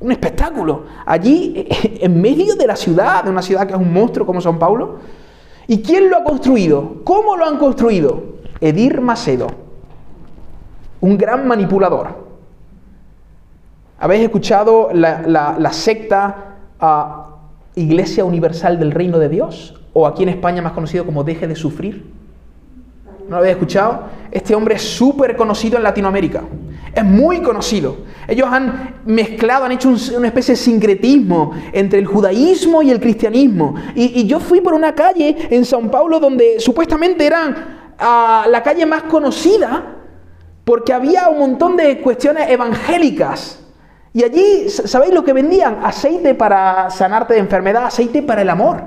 un 0.00 0.12
espectáculo. 0.12 0.84
Allí, 1.04 1.66
en 2.00 2.20
medio 2.20 2.56
de 2.56 2.66
la 2.66 2.76
ciudad, 2.76 3.24
de 3.24 3.30
una 3.30 3.42
ciudad 3.42 3.66
que 3.66 3.74
es 3.74 3.78
un 3.78 3.92
monstruo 3.92 4.26
como 4.26 4.40
São 4.40 4.58
Paulo. 4.58 4.98
¿Y 5.66 5.82
quién 5.82 6.10
lo 6.10 6.18
ha 6.18 6.24
construido? 6.24 7.02
¿Cómo 7.04 7.36
lo 7.36 7.44
han 7.44 7.58
construido? 7.58 8.22
Edir 8.60 9.00
Macedo, 9.00 9.48
un 11.00 11.18
gran 11.18 11.46
manipulador. 11.46 12.31
¿Habéis 14.02 14.24
escuchado 14.24 14.88
la, 14.92 15.70
secta 15.70 16.56
Iglesia 17.76 18.24
Universal 18.24 18.76
del 18.76 18.90
Reino 18.90 19.20
de 19.20 19.28
Dios? 19.28 19.80
O 19.92 20.08
aquí 20.08 20.24
en 20.24 20.30
España 20.30 20.60
más 20.60 20.72
conocido 20.72 21.06
como 21.06 21.22
Deje 21.22 21.46
de 21.46 21.54
Sufrir. 21.54 22.04
¿No 23.22 23.30
lo 23.30 23.36
habéis 23.36 23.52
escuchado? 23.52 24.06
Este 24.32 24.56
hombre 24.56 24.74
es 24.74 24.82
súper 24.82 25.36
conocido 25.36 25.76
en 25.76 25.84
Latinoamérica. 25.84 26.42
Es 26.92 27.04
muy 27.04 27.42
conocido. 27.42 27.98
Ellos 28.26 28.48
han 28.50 28.96
mezclado, 29.06 29.66
han 29.66 29.72
hecho 29.72 29.94
una 30.16 30.26
especie 30.26 30.54
de 30.54 30.60
sincretismo 30.60 31.52
entre 31.72 32.00
el 32.00 32.06
judaísmo 32.06 32.82
y 32.82 32.90
el 32.90 32.98
cristianismo. 32.98 33.76
Y, 33.94 34.26
yo 34.26 34.40
fui 34.40 34.60
por 34.60 34.74
una 34.74 34.96
calle 34.96 35.46
en 35.48 35.62
São 35.62 35.88
Paulo 35.88 36.18
donde 36.18 36.58
supuestamente 36.58 37.24
eran 37.24 37.92
ah, 38.00 38.46
la 38.50 38.64
calle 38.64 38.84
más 38.84 39.04
conocida 39.04 39.98
porque 40.64 40.92
había 40.92 41.28
un 41.28 41.38
montón 41.38 41.76
de 41.76 42.00
cuestiones 42.00 42.50
evangélicas 42.50 43.61
y 44.14 44.24
allí, 44.24 44.68
¿sabéis 44.68 45.14
lo 45.14 45.24
que 45.24 45.32
vendían? 45.32 45.78
Aceite 45.82 46.34
para 46.34 46.90
sanarte 46.90 47.34
de 47.34 47.40
enfermedad, 47.40 47.86
aceite 47.86 48.22
para 48.22 48.42
el 48.42 48.50
amor. 48.50 48.82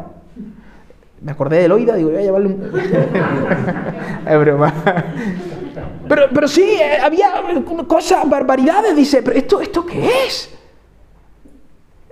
Me 1.21 1.32
acordé 1.32 1.59
de 1.61 1.67
Loida, 1.67 1.95
digo, 1.95 2.11
voy 2.11 2.19
a 2.19 2.21
llevarle 2.21 2.47
un... 2.47 2.61
es 4.28 4.39
broma. 4.39 4.73
Pero, 6.07 6.23
pero 6.32 6.47
sí, 6.47 6.61
eh, 6.61 6.99
había 7.01 7.32
cosas, 7.88 8.30
barbaridades, 8.30 8.95
dice, 8.95 9.23
pero 9.23 9.36
¿esto, 9.36 9.59
¿esto 9.59 9.84
qué 9.84 10.07
es? 10.28 10.51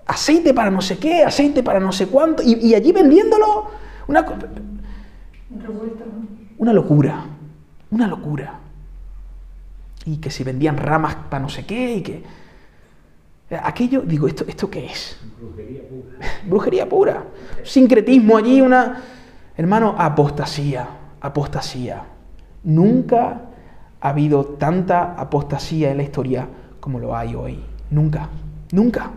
Aceite 0.07 0.51
para 0.51 0.72
no 0.72 0.82
sé 0.82 0.97
qué, 0.97 1.24
aceite 1.24 1.61
para 1.61 1.80
no 1.80 1.91
sé 1.91 2.07
cuánto, 2.07 2.41
y, 2.41 2.74
allí 2.74 2.91
vendiéndolo, 2.91 3.70
una, 4.07 4.26
una 6.57 6.74
locura, 6.74 7.26
una 7.91 8.07
locura. 8.07 8.59
Y 10.05 10.18
que 10.18 10.32
si 10.32 10.43
vendían 10.43 10.78
ramas 10.78 11.16
para 11.30 11.43
no 11.43 11.49
sé 11.49 11.68
qué, 11.68 11.95
y 11.97 12.01
que 12.01 12.24
Aquello, 13.62 14.01
digo, 14.01 14.28
¿esto, 14.28 14.45
¿esto 14.47 14.70
qué 14.70 14.86
es? 14.86 15.18
Brujería 15.39 15.82
pura. 15.88 16.28
Brujería 16.45 16.89
pura. 16.89 17.24
Sincretismo 17.64 18.38
allí, 18.38 18.62
una... 18.62 19.01
Hermano, 19.56 19.95
apostasía, 19.97 20.88
apostasía. 21.22 22.04
Nunca 22.64 23.41
ha 24.01 24.10
habido 24.10 24.45
tanta 24.45 25.14
apostasía 25.14 25.91
en 25.91 25.97
la 25.97 26.04
historia 26.04 26.47
como 26.80 26.99
lo 26.99 27.16
hay 27.16 27.36
hoy. 27.36 27.60
Nunca, 27.89 28.30
nunca. 28.72 29.12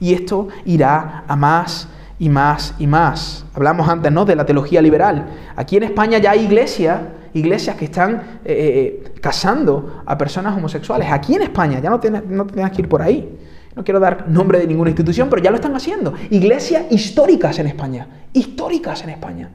Y 0.00 0.14
esto 0.14 0.48
irá 0.64 1.24
a 1.28 1.36
más 1.36 1.88
y 2.18 2.28
más 2.28 2.74
y 2.78 2.86
más. 2.86 3.44
Hablamos 3.54 3.88
antes, 3.88 4.10
¿no? 4.10 4.24
De 4.24 4.34
la 4.34 4.46
teología 4.46 4.80
liberal. 4.80 5.26
Aquí 5.54 5.76
en 5.76 5.84
España 5.84 6.18
ya 6.18 6.32
hay 6.32 6.44
iglesias, 6.44 7.00
iglesias 7.34 7.76
que 7.76 7.84
están 7.84 8.40
eh, 8.44 9.02
eh, 9.04 9.12
casando 9.20 10.02
a 10.06 10.16
personas 10.16 10.56
homosexuales. 10.56 11.08
Aquí 11.10 11.34
en 11.34 11.42
España, 11.42 11.80
ya 11.80 11.90
no 11.90 12.00
tienes, 12.00 12.24
no 12.26 12.46
tienes 12.46 12.72
que 12.72 12.82
ir 12.82 12.88
por 12.88 13.02
ahí. 13.02 13.38
No 13.74 13.84
quiero 13.84 14.00
dar 14.00 14.28
nombre 14.28 14.58
de 14.58 14.66
ninguna 14.66 14.90
institución, 14.90 15.28
pero 15.30 15.42
ya 15.42 15.50
lo 15.50 15.56
están 15.56 15.74
haciendo. 15.74 16.14
Iglesias 16.30 16.84
históricas 16.90 17.58
en 17.58 17.68
España, 17.68 18.06
históricas 18.32 19.02
en 19.02 19.10
España, 19.10 19.50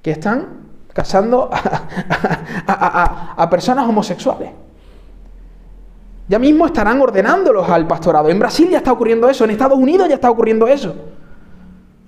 que 0.00 0.12
están 0.12 0.66
casando 0.92 1.50
a, 1.52 3.48
personas 3.50 3.86
homosexuales. 3.86 4.50
Ya 6.28 6.38
mismo 6.38 6.66
estarán 6.66 7.00
ordenándolos 7.00 7.68
al 7.68 7.86
pastorado. 7.86 8.30
En 8.30 8.38
Brasil 8.38 8.68
ya 8.70 8.78
está 8.78 8.92
ocurriendo 8.92 9.28
eso, 9.28 9.44
en 9.44 9.50
Estados 9.50 9.78
Unidos 9.78 10.08
ya 10.08 10.14
está 10.14 10.30
ocurriendo 10.30 10.66
eso. 10.66 10.94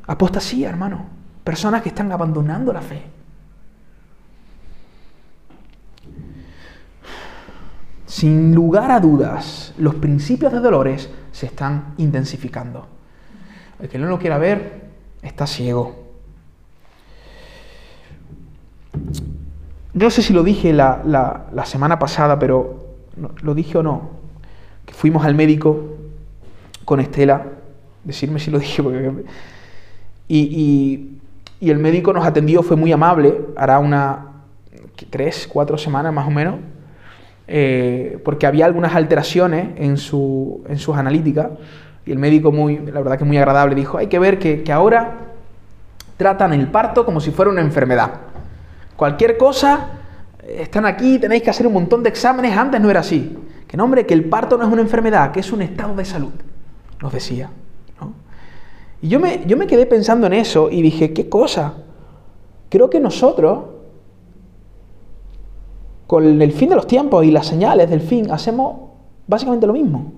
Apostasía, 0.06 0.70
hermano. 0.70 1.04
Personas 1.44 1.82
que 1.82 1.90
están 1.90 2.10
abandonando 2.10 2.72
la 2.72 2.80
fe. 2.80 3.17
Sin 8.08 8.54
lugar 8.54 8.90
a 8.90 9.00
dudas, 9.00 9.74
los 9.76 9.96
principios 9.96 10.50
de 10.50 10.60
dolores 10.60 11.10
se 11.30 11.44
están 11.44 11.92
intensificando. 11.98 12.86
El 13.78 13.90
que 13.90 13.98
no 13.98 14.06
lo 14.06 14.18
quiera 14.18 14.38
ver 14.38 14.88
está 15.22 15.46
ciego. 15.46 16.06
No 19.92 20.08
sé 20.08 20.22
si 20.22 20.32
lo 20.32 20.42
dije 20.42 20.72
la, 20.72 21.62
semana 21.66 21.98
pasada, 21.98 22.38
pero 22.38 22.96
lo 23.42 23.54
dije 23.54 23.76
o 23.76 23.82
no. 23.82 24.08
Que 24.86 24.94
fuimos 24.94 25.26
al 25.26 25.34
médico 25.34 25.78
con 26.86 27.00
Estela, 27.00 27.44
decirme 28.04 28.40
si 28.40 28.50
lo 28.50 28.58
dije, 28.58 28.82
y, 30.28 31.18
y 31.60 31.70
el 31.70 31.78
médico 31.78 32.14
nos 32.14 32.24
atendió, 32.24 32.62
fue 32.62 32.76
muy 32.76 32.90
amable, 32.90 33.38
hará 33.54 33.78
una 33.78 34.28
tres, 35.10 35.46
cuatro 35.46 35.76
semanas 35.76 36.14
más 36.14 36.26
o 36.26 36.30
menos 36.30 36.54
eh, 37.48 38.20
porque 38.24 38.46
había 38.46 38.66
algunas 38.66 38.94
alteraciones 38.94 39.70
en, 39.76 39.96
su, 39.96 40.62
en 40.68 40.78
sus 40.78 40.96
analíticas 40.96 41.48
y 42.04 42.12
el 42.12 42.18
médico, 42.18 42.52
muy, 42.52 42.78
la 42.78 43.00
verdad 43.00 43.18
que 43.18 43.24
muy 43.24 43.38
agradable, 43.38 43.74
dijo, 43.74 43.96
hay 43.96 44.06
que 44.06 44.18
ver 44.18 44.38
que, 44.38 44.62
que 44.62 44.70
ahora 44.70 45.14
tratan 46.18 46.52
el 46.52 46.68
parto 46.68 47.06
como 47.06 47.20
si 47.20 47.30
fuera 47.30 47.50
una 47.50 47.62
enfermedad. 47.62 48.12
Cualquier 48.96 49.38
cosa, 49.38 49.88
eh, 50.42 50.58
están 50.60 50.84
aquí, 50.84 51.18
tenéis 51.18 51.42
que 51.42 51.50
hacer 51.50 51.66
un 51.66 51.72
montón 51.72 52.02
de 52.02 52.10
exámenes, 52.10 52.56
antes 52.56 52.80
no 52.80 52.90
era 52.90 53.00
así. 53.00 53.36
Que 53.66 53.76
no, 53.76 53.84
hombre, 53.84 54.04
que 54.04 54.14
el 54.14 54.24
parto 54.24 54.56
no 54.58 54.64
es 54.64 54.72
una 54.72 54.82
enfermedad, 54.82 55.32
que 55.32 55.40
es 55.40 55.50
un 55.50 55.62
estado 55.62 55.94
de 55.94 56.04
salud, 56.04 56.32
nos 57.00 57.12
decía. 57.12 57.50
Y 59.00 59.08
yo 59.08 59.20
me, 59.20 59.44
yo 59.46 59.56
me 59.56 59.66
quedé 59.66 59.86
pensando 59.86 60.26
en 60.26 60.32
eso 60.32 60.70
y 60.70 60.82
dije, 60.82 61.12
¿qué 61.12 61.28
cosa? 61.28 61.74
Creo 62.68 62.90
que 62.90 63.00
nosotros 63.00 63.77
con 66.08 66.40
el 66.40 66.52
fin 66.52 66.70
de 66.70 66.74
los 66.74 66.86
tiempos 66.86 67.22
y 67.26 67.30
las 67.30 67.46
señales 67.46 67.90
del 67.90 68.00
fin, 68.00 68.30
hacemos 68.30 68.76
básicamente 69.26 69.66
lo 69.66 69.74
mismo. 69.74 70.10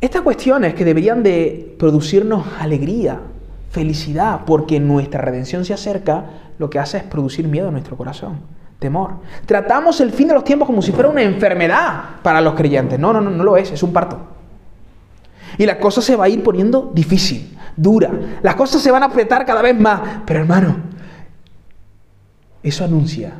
Estas 0.00 0.22
cuestiones 0.22 0.74
que 0.74 0.84
deberían 0.84 1.22
de 1.22 1.76
producirnos 1.78 2.44
alegría, 2.58 3.20
felicidad, 3.70 4.40
porque 4.44 4.80
nuestra 4.80 5.20
redención 5.20 5.64
se 5.64 5.72
acerca, 5.72 6.24
lo 6.58 6.68
que 6.68 6.80
hace 6.80 6.98
es 6.98 7.04
producir 7.04 7.46
miedo 7.46 7.68
en 7.68 7.74
nuestro 7.74 7.96
corazón, 7.96 8.40
temor. 8.80 9.12
Tratamos 9.46 10.00
el 10.00 10.10
fin 10.10 10.26
de 10.26 10.34
los 10.34 10.42
tiempos 10.42 10.66
como 10.66 10.82
si 10.82 10.90
fuera 10.90 11.08
una 11.08 11.22
enfermedad 11.22 12.20
para 12.20 12.40
los 12.40 12.54
creyentes. 12.54 12.98
No, 12.98 13.12
no, 13.12 13.20
no, 13.20 13.30
no 13.30 13.44
lo 13.44 13.56
es, 13.56 13.70
es 13.70 13.82
un 13.84 13.92
parto. 13.92 14.18
Y 15.56 15.66
la 15.66 15.78
cosa 15.78 16.02
se 16.02 16.16
va 16.16 16.24
a 16.24 16.28
ir 16.28 16.42
poniendo 16.42 16.90
difícil, 16.92 17.56
dura. 17.76 18.10
Las 18.42 18.56
cosas 18.56 18.82
se 18.82 18.90
van 18.90 19.04
a 19.04 19.06
apretar 19.06 19.46
cada 19.46 19.62
vez 19.62 19.78
más. 19.78 20.00
Pero 20.26 20.40
hermano, 20.40 20.93
eso 22.64 22.82
anuncia 22.82 23.34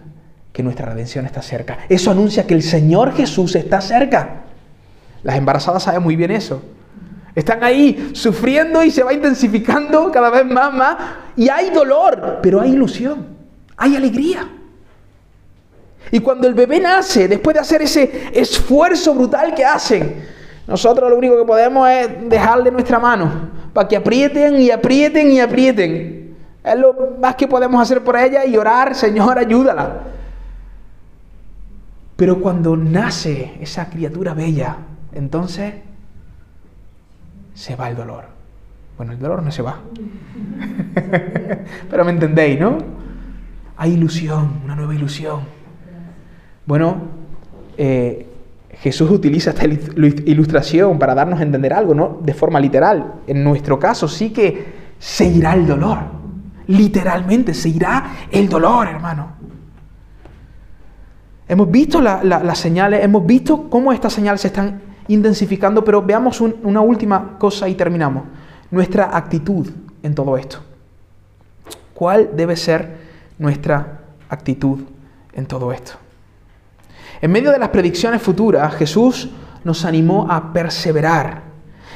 que 0.53 0.63
nuestra 0.63 0.87
redención 0.87 1.25
está 1.25 1.43
cerca. 1.43 1.79
Eso 1.89 2.11
anuncia 2.11 2.47
que 2.47 2.55
el 2.55 2.63
Señor 2.63 3.13
Jesús 3.15 3.57
está 3.57 3.81
cerca. 3.81 4.43
Las 5.23 5.37
embarazadas 5.37 5.83
saben 5.83 6.03
muy 6.03 6.15
bien 6.15 6.31
eso. 6.31 6.63
Están 7.35 7.65
ahí 7.65 8.11
sufriendo 8.13 8.85
y 8.85 8.91
se 8.91 9.03
va 9.03 9.13
intensificando 9.13 10.13
cada 10.13 10.31
vez 10.31 10.45
más, 10.45 10.73
más. 10.73 10.97
Y 11.37 11.49
hay 11.49 11.71
dolor, 11.71 12.39
pero 12.43 12.61
hay 12.61 12.73
ilusión, 12.73 13.27
hay 13.77 13.97
alegría. 13.97 14.47
Y 16.13 16.21
cuando 16.21 16.47
el 16.47 16.55
bebé 16.55 16.79
nace, 16.79 17.27
después 17.27 17.55
de 17.55 17.61
hacer 17.61 17.83
ese 17.83 18.31
esfuerzo 18.35 19.15
brutal 19.15 19.55
que 19.55 19.65
hacen, 19.65 20.23
nosotros 20.67 21.11
lo 21.11 21.17
único 21.17 21.37
que 21.37 21.45
podemos 21.45 21.89
es 21.89 22.29
dejarle 22.29 22.71
nuestra 22.71 22.99
mano 22.99 23.51
para 23.73 23.89
que 23.89 23.97
aprieten 23.97 24.61
y 24.61 24.71
aprieten 24.71 25.33
y 25.33 25.41
aprieten. 25.41 26.24
Es 26.65 26.79
lo 26.79 27.17
más 27.21 27.35
que 27.35 27.47
podemos 27.47 27.81
hacer 27.81 28.03
por 28.03 28.17
ella 28.17 28.47
y 28.47 28.57
orar, 28.57 28.95
Señor, 28.95 29.39
ayúdala. 29.39 30.01
Pero 32.17 32.41
cuando 32.41 32.75
nace 32.77 33.55
esa 33.61 33.91
criatura 33.91 34.33
bella, 34.33 34.77
entonces 35.13 35.75
se 37.53 37.77
va 37.77 37.91
el 37.91 37.97
dolor. 37.97 38.25
Bueno, 38.97 39.13
el 39.13 39.19
dolor 39.19 39.43
no 39.43 39.51
se 39.51 39.61
va. 39.61 39.81
Pero 41.91 42.05
me 42.05 42.13
entendéis, 42.13 42.59
¿no? 42.59 42.79
Hay 43.77 43.93
ilusión, 43.93 44.61
una 44.65 44.75
nueva 44.75 44.95
ilusión. 44.95 45.41
Bueno, 46.65 46.97
eh, 47.77 48.27
Jesús 48.79 49.11
utiliza 49.11 49.51
esta 49.51 49.67
ilustración 49.67 50.99
para 50.99 51.15
darnos 51.15 51.41
a 51.41 51.43
entender 51.43 51.75
algo, 51.75 51.95
¿no? 51.95 52.21
De 52.23 52.33
forma 52.33 52.59
literal. 52.59 53.15
En 53.27 53.43
nuestro 53.45 53.79
caso 53.79 54.09
sí 54.09 54.31
que 54.31 54.65
se 54.99 55.27
irá 55.27 55.55
el 55.55 55.67
dolor. 55.67 56.24
Literalmente, 56.67 57.55
se 57.55 57.69
irá 57.69 58.13
el 58.31 58.49
dolor, 58.49 58.89
hermano. 58.89 59.33
Hemos 61.47 61.71
visto 61.71 62.01
las 62.01 62.59
señales, 62.59 63.05
hemos 63.05 63.27
visto 63.27 63.69
cómo 63.69 63.93
estas 63.93 64.13
señales 64.13 64.41
se 64.41 64.49
están 64.49 64.81
intensificando, 65.09 65.85
pero 65.85 66.01
veamos 66.03 66.41
una 66.41 66.81
última 66.81 67.39
cosa 67.39 67.69
y 67.69 67.75
terminamos. 67.75 68.25
Nuestra 68.71 69.17
actitud 69.17 69.71
en 70.03 70.15
todo 70.15 70.37
esto. 70.39 70.59
¿Cuál 71.93 72.31
debe 72.35 72.57
ser 72.57 72.97
nuestra 73.39 74.01
actitud 74.29 74.81
en 75.33 75.47
todo 75.47 75.73
esto? 75.73 75.93
En 77.21 77.31
medio 77.31 77.53
de 77.53 77.59
las 77.59 77.69
predicciones 77.69 78.21
futuras, 78.21 78.75
Jesús 78.75 79.31
nos 79.63 79.85
animó 79.85 80.27
a 80.31 80.53
perseverar 80.53 81.43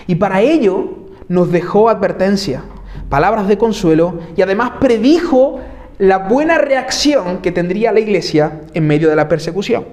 y 0.07 0.15
para 0.15 0.41
ello 0.41 1.09
nos 1.29 1.51
dejó 1.51 1.89
advertencia, 1.89 2.63
palabras 3.09 3.49
de 3.49 3.59
consuelo 3.59 4.21
y 4.37 4.43
además 4.43 4.73
predijo 4.81 5.61
la 5.99 6.19
buena 6.19 6.59
reacción 6.59 7.39
que 7.39 7.53
tendría 7.53 7.93
la 7.93 8.01
iglesia 8.01 8.61
en 8.75 8.87
medio 8.87 9.09
de 9.09 9.17
la 9.17 9.29
persecución. 9.29 9.87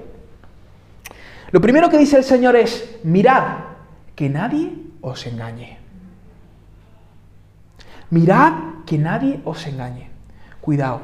Lo 1.51 1.61
primero 1.61 1.89
que 1.89 1.97
dice 1.97 2.17
el 2.17 2.23
Señor 2.23 2.55
es, 2.55 2.97
mirad 3.03 3.57
que 4.15 4.29
nadie 4.29 4.73
os 5.01 5.25
engañe. 5.25 5.77
Mirad 8.09 8.53
que 8.85 8.97
nadie 8.97 9.39
os 9.45 9.65
engañe. 9.65 10.09
Cuidado. 10.61 11.01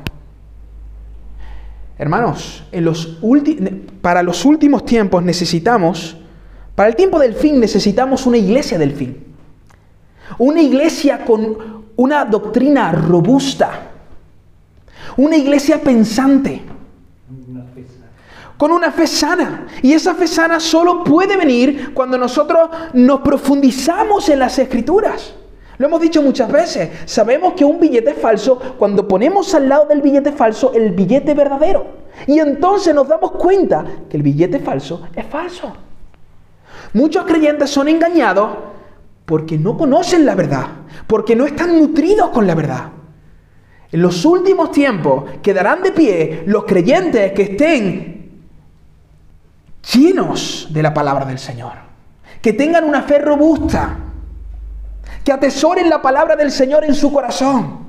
Hermanos, 1.97 2.63
para 4.01 4.23
los 4.23 4.43
últimos 4.45 4.85
tiempos 4.85 5.23
necesitamos, 5.23 6.17
para 6.75 6.89
el 6.89 6.95
tiempo 6.95 7.19
del 7.19 7.33
fin 7.33 7.59
necesitamos 7.59 8.25
una 8.25 8.37
iglesia 8.37 8.77
del 8.77 8.93
fin. 8.93 9.23
Una 10.37 10.61
iglesia 10.61 11.25
con 11.25 11.80
una 12.01 12.25
doctrina 12.25 12.91
robusta. 12.91 13.69
Una 15.17 15.37
iglesia 15.37 15.79
pensante. 15.79 16.59
Con 18.57 18.71
una 18.71 18.91
fe 18.91 19.05
sana. 19.05 19.67
Y 19.83 19.93
esa 19.93 20.15
fe 20.15 20.25
sana 20.25 20.59
solo 20.59 21.03
puede 21.03 21.37
venir 21.37 21.93
cuando 21.93 22.17
nosotros 22.17 22.69
nos 22.93 23.21
profundizamos 23.21 24.29
en 24.29 24.39
las 24.39 24.57
escrituras. 24.57 25.35
Lo 25.77 25.85
hemos 25.85 26.01
dicho 26.01 26.23
muchas 26.23 26.51
veces. 26.51 26.89
Sabemos 27.05 27.53
que 27.53 27.65
un 27.65 27.79
billete 27.79 28.11
es 28.11 28.17
falso 28.17 28.59
cuando 28.79 29.07
ponemos 29.07 29.53
al 29.53 29.69
lado 29.69 29.85
del 29.85 30.01
billete 30.01 30.31
falso 30.31 30.73
el 30.73 30.93
billete 30.93 31.35
verdadero. 31.35 31.85
Y 32.25 32.39
entonces 32.39 32.95
nos 32.95 33.07
damos 33.07 33.31
cuenta 33.33 33.85
que 34.09 34.17
el 34.17 34.23
billete 34.23 34.57
falso 34.57 35.07
es 35.15 35.25
falso. 35.27 35.71
Muchos 36.93 37.25
creyentes 37.25 37.69
son 37.69 37.87
engañados 37.87 38.49
porque 39.31 39.57
no 39.57 39.77
conocen 39.77 40.25
la 40.25 40.35
verdad, 40.35 40.65
porque 41.07 41.37
no 41.37 41.45
están 41.45 41.79
nutridos 41.79 42.31
con 42.31 42.45
la 42.45 42.53
verdad. 42.53 42.89
En 43.89 44.01
los 44.01 44.25
últimos 44.25 44.73
tiempos 44.73 45.23
quedarán 45.41 45.81
de 45.81 45.93
pie 45.93 46.43
los 46.47 46.65
creyentes 46.65 47.31
que 47.31 47.43
estén 47.43 48.41
llenos 49.93 50.67
de 50.69 50.83
la 50.83 50.93
palabra 50.93 51.23
del 51.23 51.39
Señor, 51.39 51.71
que 52.41 52.51
tengan 52.51 52.83
una 52.83 53.03
fe 53.03 53.19
robusta, 53.19 53.99
que 55.23 55.31
atesoren 55.31 55.89
la 55.89 56.01
palabra 56.01 56.35
del 56.35 56.51
Señor 56.51 56.83
en 56.83 56.93
su 56.93 57.09
corazón. 57.13 57.85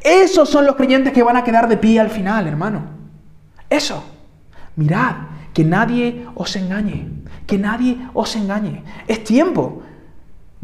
Esos 0.00 0.48
son 0.48 0.64
los 0.64 0.76
creyentes 0.76 1.12
que 1.12 1.22
van 1.22 1.36
a 1.36 1.44
quedar 1.44 1.68
de 1.68 1.76
pie 1.76 2.00
al 2.00 2.08
final, 2.08 2.46
hermano. 2.46 2.84
Eso. 3.68 4.02
Mirad, 4.76 5.14
que 5.52 5.62
nadie 5.62 6.26
os 6.34 6.56
engañe, 6.56 7.06
que 7.46 7.58
nadie 7.58 7.98
os 8.14 8.34
engañe. 8.34 8.82
Es 9.06 9.22
tiempo 9.24 9.82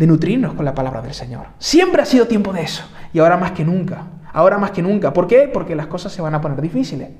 de 0.00 0.06
nutrirnos 0.06 0.54
con 0.54 0.64
la 0.64 0.74
palabra 0.74 1.02
del 1.02 1.12
Señor. 1.12 1.48
Siempre 1.58 2.00
ha 2.00 2.06
sido 2.06 2.26
tiempo 2.26 2.54
de 2.54 2.62
eso. 2.62 2.82
Y 3.12 3.18
ahora 3.18 3.36
más 3.36 3.52
que 3.52 3.66
nunca. 3.66 4.06
Ahora 4.32 4.56
más 4.56 4.70
que 4.70 4.80
nunca. 4.80 5.12
¿Por 5.12 5.26
qué? 5.26 5.46
Porque 5.52 5.76
las 5.76 5.88
cosas 5.88 6.10
se 6.10 6.22
van 6.22 6.34
a 6.34 6.40
poner 6.40 6.58
difíciles. 6.62 7.10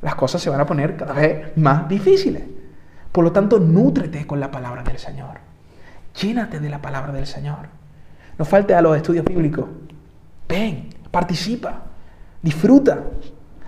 Las 0.00 0.14
cosas 0.14 0.40
se 0.40 0.48
van 0.48 0.62
a 0.62 0.64
poner 0.64 0.96
cada 0.96 1.12
vez 1.12 1.54
más 1.58 1.86
difíciles. 1.86 2.44
Por 3.12 3.24
lo 3.24 3.30
tanto, 3.30 3.58
nútrete 3.58 4.26
con 4.26 4.40
la 4.40 4.50
palabra 4.50 4.82
del 4.82 4.96
Señor. 4.96 5.36
Llénate 6.18 6.60
de 6.60 6.70
la 6.70 6.80
palabra 6.80 7.12
del 7.12 7.26
Señor. 7.26 7.68
No 8.38 8.46
falte 8.46 8.74
a 8.74 8.80
los 8.80 8.96
estudios 8.96 9.26
bíblicos. 9.26 9.66
Ven, 10.48 10.88
participa, 11.10 11.82
disfruta, 12.40 13.00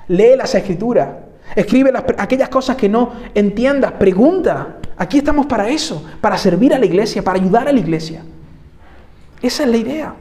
lee 0.09 0.35
las 0.39 0.55
escrituras, 0.55 1.09
escribe 1.55 1.93
aquellas 2.19 2.49
cosas 2.49 2.77
que 2.77 2.89
no 2.89 3.13
entiendas, 3.35 3.93
pregunta. 3.93 4.77
Aquí 4.97 5.19
estamos 5.19 5.47
para 5.47 5.69
eso, 5.69 6.05
para 6.21 6.39
servir 6.39 6.75
a 6.75 6.79
la 6.79 6.87
iglesia, 6.87 7.23
para 7.23 7.39
ayudar 7.39 7.69
a 7.69 7.73
la 7.73 7.81
iglesia. 7.81 8.23
Esa 9.43 9.65
es 9.65 9.69
la 9.69 9.77
idea. 9.77 10.15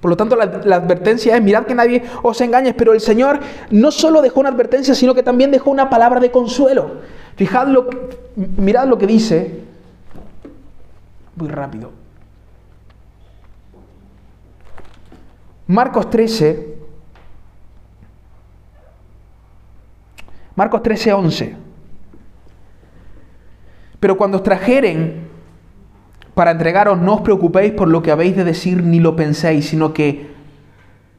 Por 0.00 0.10
lo 0.10 0.16
tanto, 0.16 0.36
la, 0.36 0.46
la, 0.64 0.76
advertencia 0.76 1.36
es, 1.36 1.42
mirad 1.42 1.64
que 1.64 1.74
nadie 1.74 2.02
os 2.22 2.40
engañe, 2.40 2.74
pero 2.74 2.92
el 2.92 3.00
Señor 3.00 3.40
no 3.70 3.90
solo 3.90 4.22
dejó 4.22 4.40
una 4.40 4.50
advertencia, 4.50 4.94
sino 4.94 5.14
que 5.14 5.22
también 5.22 5.50
dejó 5.50 5.70
una 5.70 5.90
palabra 5.90 6.20
de 6.20 6.30
consuelo. 6.30 7.00
Fijad 7.36 7.68
lo, 7.68 7.88
mirad 8.34 8.88
lo 8.88 8.98
que 8.98 9.06
dice 9.06 9.66
muy 11.36 11.48
rápido. 11.48 11.92
Marcos 15.66 16.10
13. 16.10 16.76
Marcos 20.56 20.82
13, 20.82 21.12
11. 21.12 21.56
Pero 24.00 24.16
cuando 24.16 24.38
os 24.38 24.42
trajeren 24.42 25.28
para 26.34 26.50
entregaros, 26.50 26.98
no 26.98 27.14
os 27.14 27.20
preocupéis 27.20 27.72
por 27.72 27.88
lo 27.88 28.02
que 28.02 28.10
habéis 28.10 28.36
de 28.36 28.44
decir 28.44 28.82
ni 28.82 29.00
lo 29.00 29.16
penséis, 29.16 29.68
sino 29.68 29.94
que, 29.94 30.34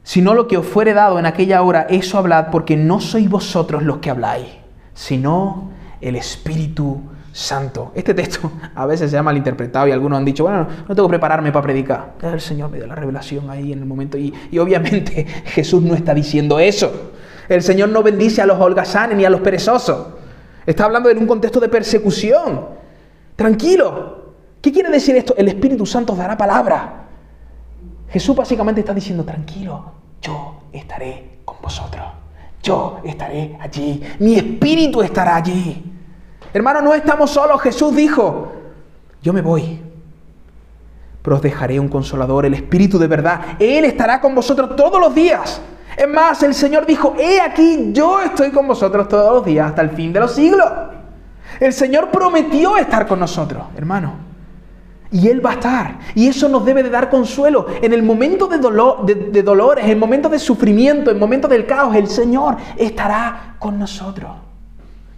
sino 0.02 0.34
lo 0.34 0.46
que 0.46 0.56
os 0.56 0.66
fuere 0.66 0.92
dado 0.92 1.18
en 1.18 1.26
aquella 1.26 1.62
hora, 1.62 1.86
eso 1.88 2.18
hablad, 2.18 2.48
porque 2.50 2.76
no 2.76 3.00
sois 3.00 3.28
vosotros 3.28 3.82
los 3.82 3.98
que 3.98 4.10
habláis, 4.10 4.46
sino 4.94 5.70
el 6.00 6.16
Espíritu 6.16 7.00
santo. 7.32 7.92
Este 7.94 8.14
texto 8.14 8.50
a 8.74 8.86
veces 8.86 9.10
se 9.10 9.18
ha 9.18 9.22
malinterpretado 9.22 9.88
y 9.88 9.92
algunos 9.92 10.18
han 10.18 10.24
dicho, 10.24 10.44
bueno, 10.44 10.66
no 10.88 10.94
tengo 10.94 11.08
que 11.08 11.12
prepararme 11.12 11.52
para 11.52 11.62
predicar. 11.62 12.14
El 12.22 12.40
Señor 12.40 12.70
me 12.70 12.78
dio 12.78 12.86
la 12.86 12.94
revelación 12.94 13.50
ahí 13.50 13.72
en 13.72 13.80
el 13.80 13.86
momento. 13.86 14.18
Y, 14.18 14.32
obviamente 14.58 15.24
Jesús 15.46 15.82
no 15.82 15.94
está 15.94 16.14
diciendo 16.14 16.58
eso. 16.58 17.12
El 17.48 17.62
Señor 17.62 17.88
no 17.88 18.02
bendice 18.02 18.42
a 18.42 18.46
los 18.46 18.60
holgazanes 18.60 19.16
ni 19.16 19.24
a 19.24 19.30
los 19.30 19.40
perezosos. 19.40 20.06
Está 20.66 20.84
hablando 20.84 21.08
en 21.08 21.18
un 21.18 21.26
contexto 21.26 21.60
de 21.60 21.68
persecución. 21.68 22.66
Tranquilo. 23.34 24.34
¿Qué 24.60 24.72
quiere 24.72 24.90
decir 24.90 25.16
esto? 25.16 25.34
El 25.36 25.48
Espíritu 25.48 25.86
Santo 25.86 26.14
dará 26.14 26.36
palabra. 26.36 27.06
Jesús 28.10 28.34
básicamente 28.36 28.80
está 28.80 28.92
diciendo, 28.92 29.24
tranquilo, 29.24 29.92
yo 30.20 30.62
estaré 30.72 31.38
con 31.44 31.56
vosotros. 31.62 32.04
Yo 32.62 33.00
estaré 33.04 33.56
allí. 33.60 34.02
Mi 34.18 34.34
espíritu 34.34 35.00
estará 35.02 35.36
allí. 35.36 35.84
Hermano, 36.52 36.80
no 36.82 36.94
estamos 36.94 37.30
solos. 37.30 37.60
Jesús 37.62 37.94
dijo, 37.94 38.52
yo 39.22 39.32
me 39.32 39.42
voy, 39.42 39.80
pero 41.22 41.36
os 41.36 41.42
dejaré 41.42 41.78
un 41.78 41.88
consolador, 41.88 42.46
el 42.46 42.54
Espíritu 42.54 42.98
de 42.98 43.06
verdad. 43.06 43.40
Él 43.58 43.84
estará 43.84 44.20
con 44.20 44.34
vosotros 44.34 44.74
todos 44.76 45.00
los 45.00 45.14
días. 45.14 45.60
Es 45.98 46.08
más, 46.08 46.40
el 46.44 46.54
Señor 46.54 46.86
dijo, 46.86 47.16
he 47.18 47.40
aquí, 47.40 47.90
yo 47.92 48.20
estoy 48.20 48.52
con 48.52 48.68
vosotros 48.68 49.08
todos 49.08 49.32
los 49.32 49.44
días 49.44 49.66
hasta 49.66 49.82
el 49.82 49.90
fin 49.90 50.12
de 50.12 50.20
los 50.20 50.32
siglos. 50.32 50.64
El 51.58 51.72
Señor 51.72 52.12
prometió 52.12 52.76
estar 52.76 53.04
con 53.04 53.18
nosotros, 53.18 53.64
hermano. 53.76 54.12
Y 55.10 55.26
Él 55.26 55.44
va 55.44 55.50
a 55.50 55.52
estar. 55.54 55.98
Y 56.14 56.28
eso 56.28 56.48
nos 56.48 56.64
debe 56.64 56.84
de 56.84 56.90
dar 56.90 57.10
consuelo. 57.10 57.66
En 57.82 57.92
el 57.92 58.04
momento 58.04 58.46
de, 58.46 58.58
dolor, 58.58 59.04
de, 59.04 59.42
dolores, 59.42 59.86
en 59.86 59.90
el 59.90 59.96
momento 59.96 60.28
de 60.28 60.38
sufrimiento, 60.38 61.10
en 61.10 61.16
el 61.16 61.20
momento 61.20 61.48
del 61.48 61.66
caos, 61.66 61.96
el 61.96 62.06
Señor 62.06 62.56
estará 62.76 63.56
con 63.58 63.76
nosotros. 63.76 64.30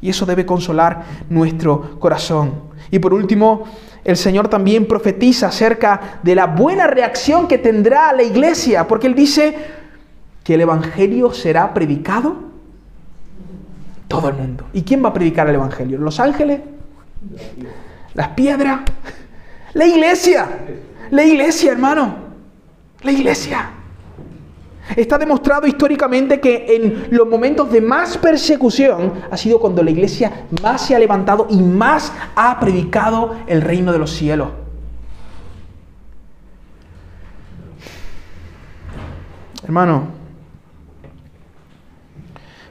Y 0.00 0.08
eso 0.08 0.24
debe 0.24 0.46
consolar 0.46 1.02
nuestro 1.28 2.00
corazón. 2.00 2.54
Y 2.90 3.00
por 3.00 3.12
último, 3.12 3.64
el 4.02 4.16
Señor 4.16 4.48
también 4.48 4.88
profetiza 4.88 5.48
acerca 5.48 6.20
de 6.22 6.34
la 6.34 6.46
buena 6.46 6.86
reacción 6.86 7.46
que 7.46 7.58
tendrá 7.58 8.14
la 8.14 8.22
iglesia, 8.22 8.88
porque 8.88 9.08
Él 9.08 9.14
dice 9.14 9.79
que 10.44 10.54
el 10.54 10.62
Evangelio 10.62 11.32
será 11.32 11.72
predicado 11.74 12.36
todo 14.08 14.28
el 14.28 14.34
mundo. 14.34 14.64
¿Y 14.72 14.82
quién 14.82 15.04
va 15.04 15.10
a 15.10 15.12
predicar 15.12 15.48
el 15.48 15.54
Evangelio? 15.54 15.98
¿Los 15.98 16.18
ángeles? 16.18 16.60
¿Las 18.14 18.28
piedras? 18.28 18.80
La 19.74 19.86
iglesia. 19.86 20.48
La 21.10 21.24
iglesia, 21.24 21.72
hermano. 21.72 22.14
La 23.02 23.12
iglesia. 23.12 23.70
Está 24.96 25.18
demostrado 25.18 25.66
históricamente 25.66 26.40
que 26.40 26.74
en 26.74 27.16
los 27.16 27.28
momentos 27.28 27.70
de 27.70 27.80
más 27.80 28.18
persecución 28.18 29.12
ha 29.30 29.36
sido 29.36 29.60
cuando 29.60 29.82
la 29.82 29.90
iglesia 29.90 30.46
más 30.62 30.84
se 30.84 30.96
ha 30.96 30.98
levantado 30.98 31.46
y 31.48 31.58
más 31.58 32.12
ha 32.34 32.58
predicado 32.58 33.36
el 33.46 33.62
reino 33.62 33.92
de 33.92 33.98
los 33.98 34.10
cielos. 34.10 34.48
Hermano, 39.62 40.19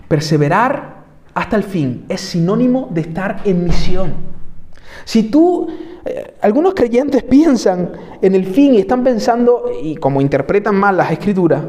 perseverar 0.10 1.06
hasta 1.34 1.56
el 1.56 1.64
fin 1.64 2.06
es 2.10 2.20
sinónimo 2.20 2.90
de 2.92 3.02
estar 3.02 3.42
en 3.46 3.64
misión. 3.64 4.14
Si 5.06 5.24
tú 5.24 5.70
eh, 6.04 6.36
algunos 6.42 6.74
creyentes 6.74 7.24
piensan 7.24 7.92
en 8.22 8.36
el 8.36 8.46
fin 8.46 8.74
y 8.74 8.80
están 8.80 9.04
pensando, 9.04 9.72
y 9.82 9.96
como 9.96 10.20
interpretan 10.20 10.76
mal 10.76 10.98
las 10.98 11.12
escrituras, 11.12 11.64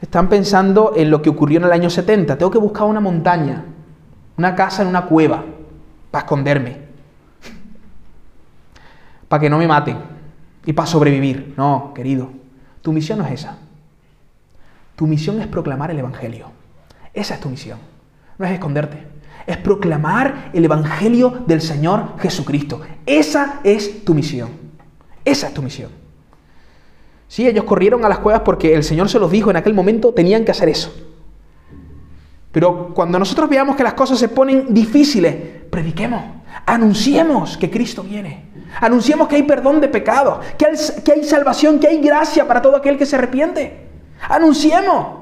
están 0.00 0.28
pensando 0.28 0.92
en 0.96 1.10
lo 1.10 1.22
que 1.22 1.30
ocurrió 1.30 1.58
en 1.58 1.64
el 1.64 1.72
año 1.72 1.90
70. 1.90 2.36
Tengo 2.38 2.50
que 2.50 2.58
buscar 2.58 2.86
una 2.86 3.00
montaña, 3.00 3.64
una 4.36 4.54
casa 4.54 4.82
en 4.82 4.88
una 4.88 5.06
cueva, 5.06 5.44
para 6.10 6.24
esconderme, 6.24 6.78
para 9.28 9.40
que 9.40 9.50
no 9.50 9.58
me 9.58 9.68
maten 9.68 9.98
y 10.64 10.72
para 10.72 10.86
sobrevivir. 10.86 11.54
No, 11.56 11.92
querido, 11.94 12.30
tu 12.80 12.92
misión 12.92 13.18
no 13.18 13.26
es 13.26 13.32
esa. 13.32 13.58
Tu 14.96 15.06
misión 15.06 15.40
es 15.40 15.46
proclamar 15.46 15.90
el 15.90 15.98
Evangelio. 15.98 16.57
Esa 17.18 17.34
es 17.34 17.40
tu 17.40 17.48
misión. 17.48 17.80
No 18.38 18.46
es 18.46 18.52
esconderte. 18.52 19.02
Es 19.44 19.56
proclamar 19.56 20.50
el 20.52 20.64
Evangelio 20.64 21.42
del 21.48 21.60
Señor 21.60 22.16
Jesucristo. 22.20 22.80
Esa 23.06 23.58
es 23.64 24.04
tu 24.04 24.14
misión. 24.14 24.50
Esa 25.24 25.48
es 25.48 25.54
tu 25.54 25.60
misión. 25.60 25.90
Sí, 27.26 27.48
ellos 27.48 27.64
corrieron 27.64 28.04
a 28.04 28.08
las 28.08 28.20
cuevas 28.20 28.42
porque 28.42 28.72
el 28.72 28.84
Señor 28.84 29.08
se 29.08 29.18
los 29.18 29.32
dijo 29.32 29.50
en 29.50 29.56
aquel 29.56 29.74
momento, 29.74 30.14
tenían 30.14 30.44
que 30.44 30.52
hacer 30.52 30.68
eso. 30.68 30.94
Pero 32.52 32.94
cuando 32.94 33.18
nosotros 33.18 33.50
veamos 33.50 33.74
que 33.74 33.82
las 33.82 33.94
cosas 33.94 34.18
se 34.20 34.28
ponen 34.28 34.72
difíciles, 34.72 35.34
prediquemos, 35.70 36.22
anunciemos 36.64 37.58
que 37.58 37.68
Cristo 37.68 38.04
viene, 38.04 38.44
anunciemos 38.80 39.26
que 39.26 39.36
hay 39.36 39.42
perdón 39.42 39.80
de 39.80 39.88
pecados, 39.88 40.38
que 40.56 40.66
hay, 40.66 40.76
que 41.04 41.12
hay 41.12 41.24
salvación, 41.24 41.80
que 41.80 41.88
hay 41.88 42.00
gracia 42.00 42.46
para 42.46 42.62
todo 42.62 42.76
aquel 42.76 42.96
que 42.96 43.06
se 43.06 43.16
arrepiente. 43.16 43.88
Anunciemos. 44.28 45.18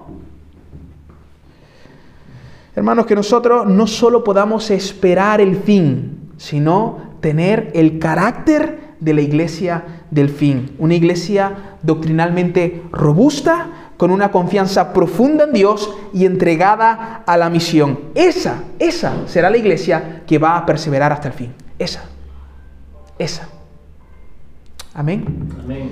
Hermanos, 2.77 3.07
que 3.07 3.15
nosotros 3.15 3.67
no 3.67 3.87
solo 3.87 4.23
podamos 4.23 4.71
esperar 4.71 5.41
el 5.41 5.57
fin, 5.57 6.31
sino 6.37 7.17
tener 7.21 7.71
el 7.75 7.99
carácter 7.99 8.97
de 9.01 9.15
la 9.15 9.23
iglesia 9.23 10.05
del 10.11 10.29
fin. 10.29 10.77
Una 10.79 10.95
iglesia 10.95 11.79
doctrinalmente 11.83 12.83
robusta, 12.93 13.87
con 13.97 14.11
una 14.11 14.31
confianza 14.31 14.93
profunda 14.93 15.45
en 15.45 15.55
Dios 15.55 15.91
y 16.13 16.27
entregada 16.27 17.23
a 17.27 17.37
la 17.39 17.49
misión. 17.49 17.99
Esa, 18.15 18.65
esa 18.79 19.27
será 19.27 19.49
la 19.49 19.57
iglesia 19.57 20.23
que 20.27 20.37
va 20.37 20.59
a 20.59 20.67
perseverar 20.67 21.13
hasta 21.13 21.29
el 21.29 21.35
fin. 21.35 21.55
Esa, 21.79 22.05
esa. 23.19 23.49
Amén. 24.93 25.49
Amén. 25.65 25.91